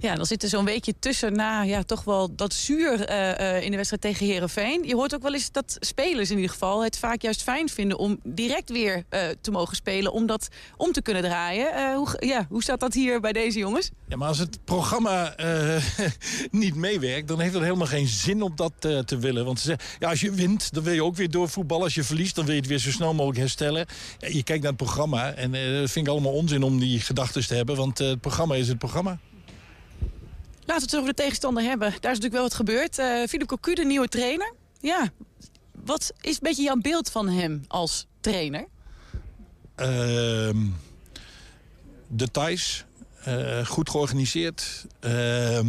Ja, 0.00 0.14
dan 0.14 0.26
zit 0.26 0.42
er 0.42 0.48
zo'n 0.48 0.64
weekje 0.64 0.94
tussen 0.98 1.32
na 1.32 1.62
ja, 1.62 1.82
toch 1.82 2.04
wel 2.04 2.34
dat 2.34 2.54
zuur 2.54 3.10
uh, 3.10 3.38
uh, 3.38 3.62
in 3.62 3.70
de 3.70 3.76
wedstrijd 3.76 4.02
tegen 4.02 4.26
Herenveen. 4.26 4.82
Je 4.86 4.94
hoort 4.94 5.14
ook 5.14 5.22
wel 5.22 5.34
eens 5.34 5.52
dat 5.52 5.76
spelers 5.80 6.30
in 6.30 6.36
ieder 6.36 6.50
geval 6.50 6.84
het 6.84 6.98
vaak 6.98 7.22
juist 7.22 7.42
fijn 7.42 7.68
vinden 7.68 7.98
om 7.98 8.20
direct 8.22 8.70
weer 8.70 8.96
uh, 8.96 9.20
te 9.40 9.50
mogen 9.50 9.76
spelen, 9.76 10.12
om 10.12 10.26
dat 10.26 10.48
om 10.76 10.92
te 10.92 11.02
kunnen 11.02 11.22
draaien. 11.22 11.94
hoe, 11.94 12.08
ja, 12.18 12.46
hoe 12.48 12.62
staat 12.62 12.80
dat 12.80 12.94
hier 12.94 13.20
bij 13.20 13.32
deze 13.32 13.58
jongens? 13.58 13.90
Ja, 14.08 14.16
maar 14.16 14.28
als 14.28 14.38
het 14.38 14.64
programma 14.64 15.34
niet 16.50 16.74
meewerkt, 16.74 17.28
dan 17.28 17.40
heeft 17.40 17.54
het 17.54 17.62
helemaal 17.62 17.86
geen 17.86 18.06
zin 18.06 18.42
om 18.42 18.52
dat 18.56 18.72
te 18.80 19.18
willen. 19.18 19.44
Want 19.44 19.60
ze 19.60 19.76
ja, 19.98 20.08
als 20.08 20.20
je 20.20 20.30
wint, 20.30 20.74
dan 20.74 20.82
wil 20.82 20.92
je 20.92 21.04
ook 21.04 21.16
weer 21.16 21.30
doorvoetballen. 21.30 21.84
Als 21.84 21.94
je 21.94 22.04
verliest, 22.04 22.34
dan 22.34 22.44
wil 22.44 22.54
je 22.54 22.60
het 22.60 22.68
weer 22.68 22.78
zo 22.78 22.90
snel 22.90 23.14
mogelijk 23.14 23.38
herstellen. 23.38 23.86
Je 24.18 24.42
kijkt 24.42 24.62
naar 24.62 24.72
het 24.72 24.82
programma 24.82 25.32
en 25.32 25.50
dat 25.52 25.90
vind 25.90 26.06
ik 26.06 26.12
allemaal 26.12 26.32
onzin 26.32 26.62
om 26.62 26.78
die 26.78 27.00
gedachten 27.00 27.46
te 27.46 27.54
hebben, 27.54 27.76
want 27.76 27.98
het 27.98 28.20
programma 28.20 28.54
is 28.54 28.68
het 28.68 28.78
programma. 28.78 29.18
Laten 30.68 30.88
we 30.88 30.90
het 30.90 31.00
over 31.00 31.14
de 31.16 31.22
tegenstander 31.22 31.62
hebben. 31.62 31.88
Daar 31.88 32.12
is 32.12 32.18
natuurlijk 32.18 32.32
wel 32.32 32.42
wat 32.42 32.54
gebeurd. 32.54 32.98
Uh, 32.98 33.06
Philippe 33.06 33.46
Cocu, 33.46 33.74
de 33.74 33.84
nieuwe 33.84 34.08
trainer. 34.08 34.54
Ja, 34.80 35.10
wat 35.84 36.12
is 36.20 36.32
een 36.32 36.38
beetje 36.42 36.62
jouw 36.62 36.76
beeld 36.76 37.10
van 37.10 37.28
hem 37.28 37.64
als 37.68 38.06
trainer? 38.20 38.66
Uh, 39.76 40.50
details. 42.06 42.84
Uh, 43.28 43.66
goed 43.66 43.90
georganiseerd. 43.90 44.86
Uh, 45.00 45.60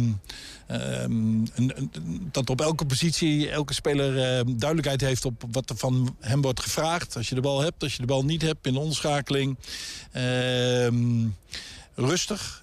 dat 2.32 2.50
op 2.50 2.60
elke 2.60 2.86
positie 2.86 3.50
elke 3.50 3.74
speler 3.74 4.36
ehm, 4.36 4.56
duidelijkheid 4.56 5.00
heeft 5.00 5.24
op 5.24 5.44
wat 5.50 5.70
er 5.70 5.76
van 5.76 6.16
hem 6.20 6.42
wordt 6.42 6.60
gevraagd. 6.60 7.16
Als 7.16 7.28
je 7.28 7.34
de 7.34 7.40
bal 7.40 7.60
hebt, 7.60 7.82
als 7.82 7.92
je 7.92 8.00
de 8.00 8.06
bal 8.06 8.24
niet 8.24 8.42
hebt 8.42 8.66
in 8.66 8.72
de 8.72 8.78
omschakeling. 8.78 9.56
rustig. 11.94 12.62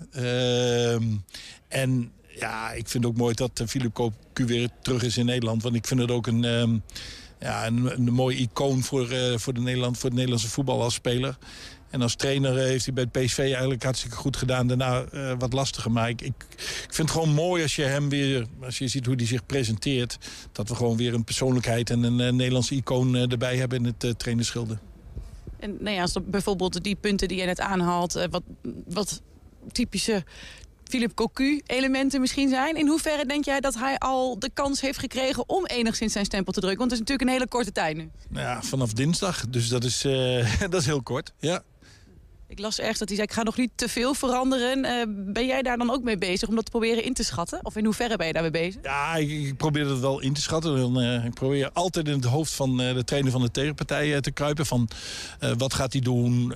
en 1.68 2.12
ja, 2.40 2.72
ik 2.72 2.88
vind 2.88 3.04
het 3.04 3.14
ook 3.14 3.20
mooi 3.20 3.34
dat 3.34 3.60
uh, 3.62 3.68
Philip 3.68 3.94
Cocu 3.94 4.46
weer 4.46 4.70
terug 4.82 5.04
is 5.04 5.18
in 5.18 5.26
Nederland. 5.26 5.64
Want 5.64 5.76
ik 5.76 5.88
vind 5.88 6.00
het 6.00 6.12
ook 6.12 6.28
een, 6.28 6.44
um, 6.44 6.84
ja, 7.40 7.68
een, 7.68 7.92
een 7.92 8.14
mooie 8.14 8.38
icoon 8.38 8.84
voor, 8.84 9.12
uh, 9.12 9.38
voor, 9.38 9.54
de 9.54 9.62
Nederland, 9.62 9.96
voor 9.96 10.06
het 10.06 10.14
Nederlandse 10.14 10.50
voetbal 10.50 10.82
als 10.82 10.94
speler. 10.94 11.38
En 11.90 12.02
als 12.02 12.16
trainer 12.16 12.56
heeft 12.58 12.86
hij 12.86 12.94
bij 12.94 13.08
het 13.12 13.26
PSV 13.26 13.38
eigenlijk 13.38 13.84
hartstikke 13.84 14.16
goed 14.16 14.38
gedaan. 14.38 14.68
Daarna 14.68 15.06
wat 15.38 15.54
lastiger. 15.54 15.92
Maar 15.92 16.10
ik, 16.10 16.22
ik, 16.22 16.34
ik, 16.50 16.94
vind 16.94 17.10
het 17.10 17.18
gewoon 17.18 17.34
mooi 17.34 17.64
als 17.64 17.76
je 17.76 17.84
hem 17.84 18.10
weer, 18.10 18.46
als 18.64 18.78
je 18.78 18.88
ziet 18.88 19.06
hoe 19.06 19.16
hij 19.16 19.26
zich 19.26 19.46
presenteert. 19.46 20.18
Dat 20.52 20.70
we 20.70 20.76
gewoon 20.76 20.98
weer 20.98 21.14
een 21.14 21.24
persoonlijkheid 21.24 21.90
en 21.90 22.04
een 22.04 22.36
Nederlandse 22.36 22.76
icoon 22.76 23.16
erbij 23.16 23.58
hebben 23.58 23.78
in 23.78 23.86
het 23.86 24.04
uh, 24.04 24.12
trainerschilde. 24.12 24.78
En 25.60 25.78
nou 25.80 25.96
ja, 25.96 26.02
als 26.02 26.16
bijvoorbeeld 26.26 26.84
die 26.84 26.96
punten 26.96 27.28
die 27.28 27.38
je 27.38 27.46
net 27.46 27.60
aanhaalt, 27.60 28.28
wat, 28.30 28.44
wat 28.88 29.22
typische 29.72 30.24
Philip 30.90 31.14
Cocu 31.14 31.62
elementen 31.66 32.22
misschien 32.22 32.50
zijn. 32.50 32.76
In 32.76 32.88
hoeverre 32.88 33.26
denk 33.26 33.46
jij 33.46 33.60
dat 33.60 33.76
hij 33.76 33.98
al 33.98 34.40
de 34.40 34.50
kans 34.54 34.82
heeft 34.82 35.00
gekregen 35.00 35.50
om 35.50 35.66
enigszins 35.66 36.14
zijn 36.14 36.26
stempel 36.26 36.54
te 36.54 36.60
drukken? 36.60 36.80
Want 36.80 36.92
het 36.92 37.02
is 37.02 37.08
natuurlijk 37.08 37.30
een 37.30 37.36
hele 37.36 37.50
korte 37.50 37.72
tijd 37.72 37.98
nu. 37.98 38.10
Ja, 38.32 38.62
vanaf 38.62 38.94
dinsdag. 38.94 39.50
Dus 39.50 39.68
dat 39.68 39.84
is, 39.84 40.06
uh, 40.06 40.60
dat 40.70 40.82
is 40.82 40.86
heel 40.86 41.04
kort, 41.04 41.34
ja. 41.40 41.64
Ik 42.50 42.60
las 42.60 42.80
ergens 42.80 43.00
dat 43.00 43.08
hij 43.08 43.18
zei, 43.18 43.30
ik 43.30 43.36
ga 43.36 43.44
nog 43.44 43.58
niet 43.58 43.72
te 43.76 43.90
veel 43.90 44.14
veranderen. 44.14 44.86
Uh, 44.86 45.34
ben 45.34 45.46
jij 45.46 45.62
daar 45.62 45.78
dan 45.78 45.92
ook 45.92 46.04
mee 46.04 46.18
bezig 46.18 46.50
om 46.50 46.56
dat 46.56 46.66
te 46.66 46.72
proberen 46.72 47.04
in 47.04 47.14
te 47.14 47.24
schatten? 47.24 47.60
Of 47.66 47.76
in 47.76 47.86
hoeverre 47.86 48.16
ben 48.16 48.28
je 48.28 48.34
daarmee 48.34 48.52
bezig? 48.52 48.82
Ja, 48.84 49.16
ik, 49.16 49.58
probeer 49.58 49.84
dat 49.84 50.00
wel 50.00 50.20
in 50.20 50.34
te 50.34 50.42
schatten. 50.42 50.96
Uh, 50.96 51.26
ik 51.26 51.34
probeer 51.34 51.70
altijd 51.74 52.08
in 52.08 52.14
het 52.14 52.26
hoofd 52.26 52.54
van 52.54 52.82
uh, 52.82 52.94
de 52.94 53.04
trainer 53.04 53.32
van 53.32 53.42
de 53.42 53.52
tegenpartij 53.52 54.22
te 54.22 54.32
kruipen. 54.32 54.66
Van 54.66 54.90
wat 55.58 55.74
gaat 55.74 55.94
hij 55.94 56.02
doen? 56.02 56.56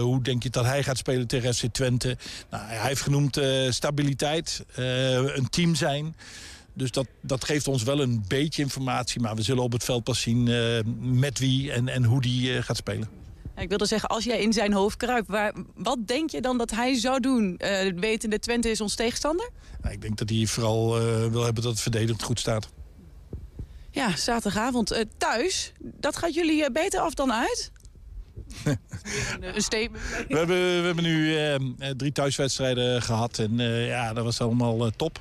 hoe 0.00 0.22
denk 0.22 0.42
je 0.42 0.50
dat 0.50 0.64
hij 0.64 0.82
gaat 0.82 0.98
spelen 0.98 1.26
tegen 1.26 1.54
FC 1.54 1.64
Twente? 1.72 2.16
Nou, 2.50 2.64
hij 2.64 2.88
heeft 2.88 3.00
genoemd 3.00 3.40
stabiliteit, 3.68 4.64
een 4.74 5.48
team 5.50 5.74
zijn. 5.74 6.16
Dus 6.72 6.90
dat, 6.90 7.06
dat 7.20 7.44
geeft 7.44 7.68
ons 7.68 7.82
wel 7.82 8.00
een 8.00 8.24
beetje 8.28 8.62
informatie. 8.62 9.20
Maar 9.20 9.34
we 9.34 9.42
zullen 9.42 9.62
op 9.62 9.72
het 9.72 9.84
veld 9.84 10.04
pas 10.04 10.20
zien 10.20 10.42
met 11.18 11.38
wie 11.38 11.72
en, 11.72 11.88
en 11.88 12.04
hoe 12.04 12.20
die 12.20 12.62
gaat 12.62 12.76
spelen. 12.76 13.23
Ik 13.56 13.68
wilde 13.68 13.86
zeggen, 13.86 14.08
als 14.08 14.24
jij 14.24 14.40
in 14.40 14.52
zijn 14.52 14.72
hoofd 14.72 14.96
kruipt, 14.96 15.28
waar, 15.28 15.52
wat 15.74 16.06
denk 16.06 16.30
je 16.30 16.40
dan 16.40 16.58
dat 16.58 16.70
hij 16.70 16.94
zou 16.94 17.20
doen? 17.20 17.60
Uh, 17.64 17.92
wetende 17.96 18.38
Twente 18.38 18.70
is 18.70 18.80
ons 18.80 18.94
tegenstander? 18.94 19.50
Nou, 19.80 19.94
ik 19.94 20.00
denk 20.00 20.16
dat 20.16 20.28
hij 20.28 20.46
vooral 20.46 21.00
uh, 21.00 21.26
wil 21.26 21.44
hebben 21.44 21.62
dat 21.62 21.72
het 21.72 21.80
verdedigend 21.80 22.22
goed 22.22 22.40
staat. 22.40 22.68
Ja, 23.90 24.16
zaterdagavond 24.16 24.92
uh, 24.92 25.00
thuis. 25.16 25.72
Dat 25.80 26.16
gaat 26.16 26.34
jullie 26.34 26.70
beter 26.70 27.00
af 27.00 27.14
dan 27.14 27.32
uit? 27.32 27.72
een, 28.64 28.78
een 29.54 29.62
statement. 29.62 30.04
We 30.28 30.36
hebben, 30.36 30.80
we 30.80 30.86
hebben 30.86 31.04
nu 31.04 31.36
drie 31.96 32.12
thuiswedstrijden 32.12 33.02
gehad 33.02 33.38
en 33.38 33.58
ja, 33.86 34.12
dat 34.12 34.24
was 34.24 34.40
allemaal 34.40 34.90
top. 34.90 35.20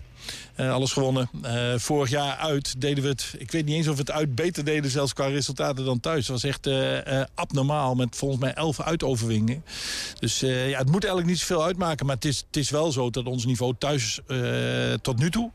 Uh, 0.60 0.74
alles 0.74 0.92
gewonnen. 0.92 1.30
Uh, 1.46 1.74
vorig 1.78 2.10
jaar 2.10 2.36
uit 2.36 2.82
deden 2.82 3.04
we 3.04 3.10
het... 3.10 3.36
Ik 3.38 3.52
weet 3.52 3.66
niet 3.66 3.76
eens 3.76 3.88
of 3.88 3.94
we 3.94 4.00
het 4.00 4.12
uit 4.12 4.36
beter 4.36 4.64
deden 4.64 4.92
zelfs 4.92 5.14
qua 5.14 5.26
resultaten 5.26 5.86
dan 5.86 6.00
thuis. 6.00 6.28
Het 6.28 6.28
was 6.28 6.44
echt 6.44 6.68
uh, 6.68 7.22
abnormaal 7.34 7.96
met 7.96 8.16
volgens 8.16 8.42
mij 8.42 8.54
elf 8.54 8.82
uitoverwingen. 8.82 9.64
Dus 10.20 10.40
ja, 10.40 10.78
het 10.78 10.90
moet 10.90 11.04
eigenlijk 11.04 11.28
niet 11.28 11.40
zoveel 11.40 11.64
uitmaken. 11.64 12.06
Maar 12.06 12.16
het 12.16 12.26
is, 12.26 12.44
het 12.48 12.58
is 12.58 12.70
wel 12.70 12.92
zo 12.92 13.10
dat 13.10 13.26
ons 13.26 13.46
niveau 13.46 13.74
thuis 13.78 14.20
tot 15.02 15.20
nu 15.20 15.32
toe 15.32 15.52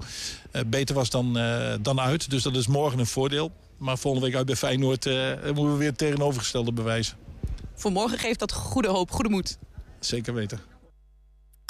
beter 0.66 0.94
was 0.94 1.10
dan, 1.10 1.38
dan 1.80 2.00
uit. 2.00 2.30
Dus 2.30 2.42
dat 2.42 2.56
is 2.56 2.66
morgen 2.66 2.98
een 2.98 3.06
voordeel. 3.06 3.52
Maar 3.76 3.98
volgende 3.98 4.26
week 4.26 4.36
uit 4.36 4.46
bij 4.46 4.56
Feyenoord 4.56 5.04
moeten 5.44 5.72
we 5.72 5.76
weer 5.76 5.88
het 5.88 5.98
tegenovergestelde 5.98 6.72
bewijzen. 6.72 7.16
Voor 7.74 7.92
morgen 7.92 8.18
geeft 8.18 8.38
dat 8.38 8.52
goede 8.52 8.88
hoop, 8.88 9.10
goede 9.10 9.30
moed. 9.30 9.58
Zeker 10.00 10.34
weten. 10.34 10.60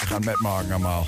Gaan 0.06 0.24
met 0.24 0.40
Mark 0.40 0.68
normaal. 0.68 1.06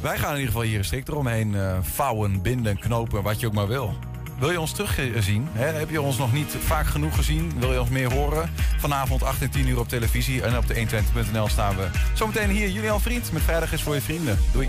Wij 0.00 0.18
gaan 0.18 0.30
in 0.30 0.36
ieder 0.36 0.52
geval 0.52 0.66
hier 0.66 0.84
strikt 0.84 1.08
eromheen 1.08 1.52
uh, 1.52 1.78
vouwen, 1.80 2.42
binden, 2.42 2.78
knopen, 2.78 3.22
wat 3.22 3.40
je 3.40 3.46
ook 3.46 3.52
maar 3.52 3.68
wil. 3.68 3.98
Wil 4.38 4.50
je 4.50 4.60
ons 4.60 4.72
terugzien? 4.72 5.48
Hè? 5.52 5.66
Heb 5.66 5.90
je 5.90 6.00
ons 6.00 6.18
nog 6.18 6.32
niet 6.32 6.56
vaak 6.58 6.86
genoeg 6.86 7.14
gezien? 7.14 7.52
Wil 7.58 7.72
je 7.72 7.80
ons 7.80 7.90
meer 7.90 8.12
horen? 8.12 8.50
Vanavond 8.78 9.22
8 9.22 9.42
en 9.42 9.50
10 9.50 9.68
uur 9.68 9.78
op 9.78 9.88
televisie 9.88 10.42
en 10.42 10.56
op 10.56 10.66
de 10.66 10.74
120.nl 10.74 11.48
staan 11.48 11.76
we. 11.76 11.88
Zometeen 12.14 12.50
hier 12.50 12.68
Julian 12.68 13.00
Vriend 13.00 13.32
met 13.32 13.42
Vrijdag 13.42 13.72
is 13.72 13.82
voor 13.82 13.94
je 13.94 14.00
vrienden. 14.00 14.38
Doei. 14.52 14.68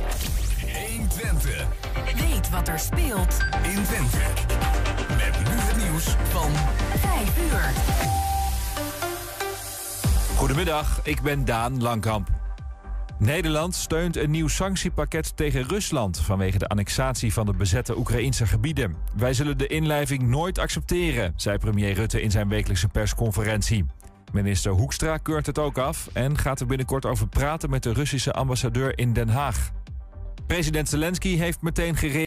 120. 0.87 1.67
Weet 2.15 2.49
wat 2.49 2.67
er 2.67 2.79
speelt 2.79 3.37
in 3.63 3.83
Twente. 3.83 4.17
Met 5.07 5.39
nu 5.39 5.55
het 5.55 5.77
nieuws 5.77 6.15
van 6.31 6.51
5 6.99 7.37
uur. 7.51 7.71
Goedemiddag, 10.35 10.99
ik 11.03 11.21
ben 11.21 11.45
Daan 11.45 11.81
Langkamp. 11.81 12.38
Nederland 13.19 13.75
steunt 13.75 14.17
een 14.17 14.31
nieuw 14.31 14.47
sanctiepakket 14.47 15.37
tegen 15.37 15.67
Rusland 15.67 16.19
vanwege 16.19 16.57
de 16.57 16.67
annexatie 16.67 17.33
van 17.33 17.45
de 17.45 17.53
bezette 17.53 17.97
Oekraïnse 17.97 18.45
gebieden. 18.45 18.95
Wij 19.15 19.33
zullen 19.33 19.57
de 19.57 19.67
inlijving 19.67 20.21
nooit 20.21 20.57
accepteren, 20.57 21.33
zei 21.35 21.57
premier 21.57 21.93
Rutte 21.93 22.21
in 22.21 22.31
zijn 22.31 22.49
wekelijkse 22.49 22.87
persconferentie. 22.87 23.85
Minister 24.31 24.71
Hoekstra 24.71 25.17
keurt 25.17 25.45
het 25.45 25.59
ook 25.59 25.77
af 25.77 26.09
en 26.13 26.37
gaat 26.37 26.59
er 26.59 26.65
binnenkort 26.65 27.05
over 27.05 27.27
praten 27.27 27.69
met 27.69 27.83
de 27.83 27.93
Russische 27.93 28.33
ambassadeur 28.33 28.97
in 28.97 29.13
Den 29.13 29.29
Haag. 29.29 29.71
President 30.47 30.89
Zelensky 30.89 31.37
heeft 31.37 31.61
meteen 31.61 31.95
gereageerd. 31.95 32.17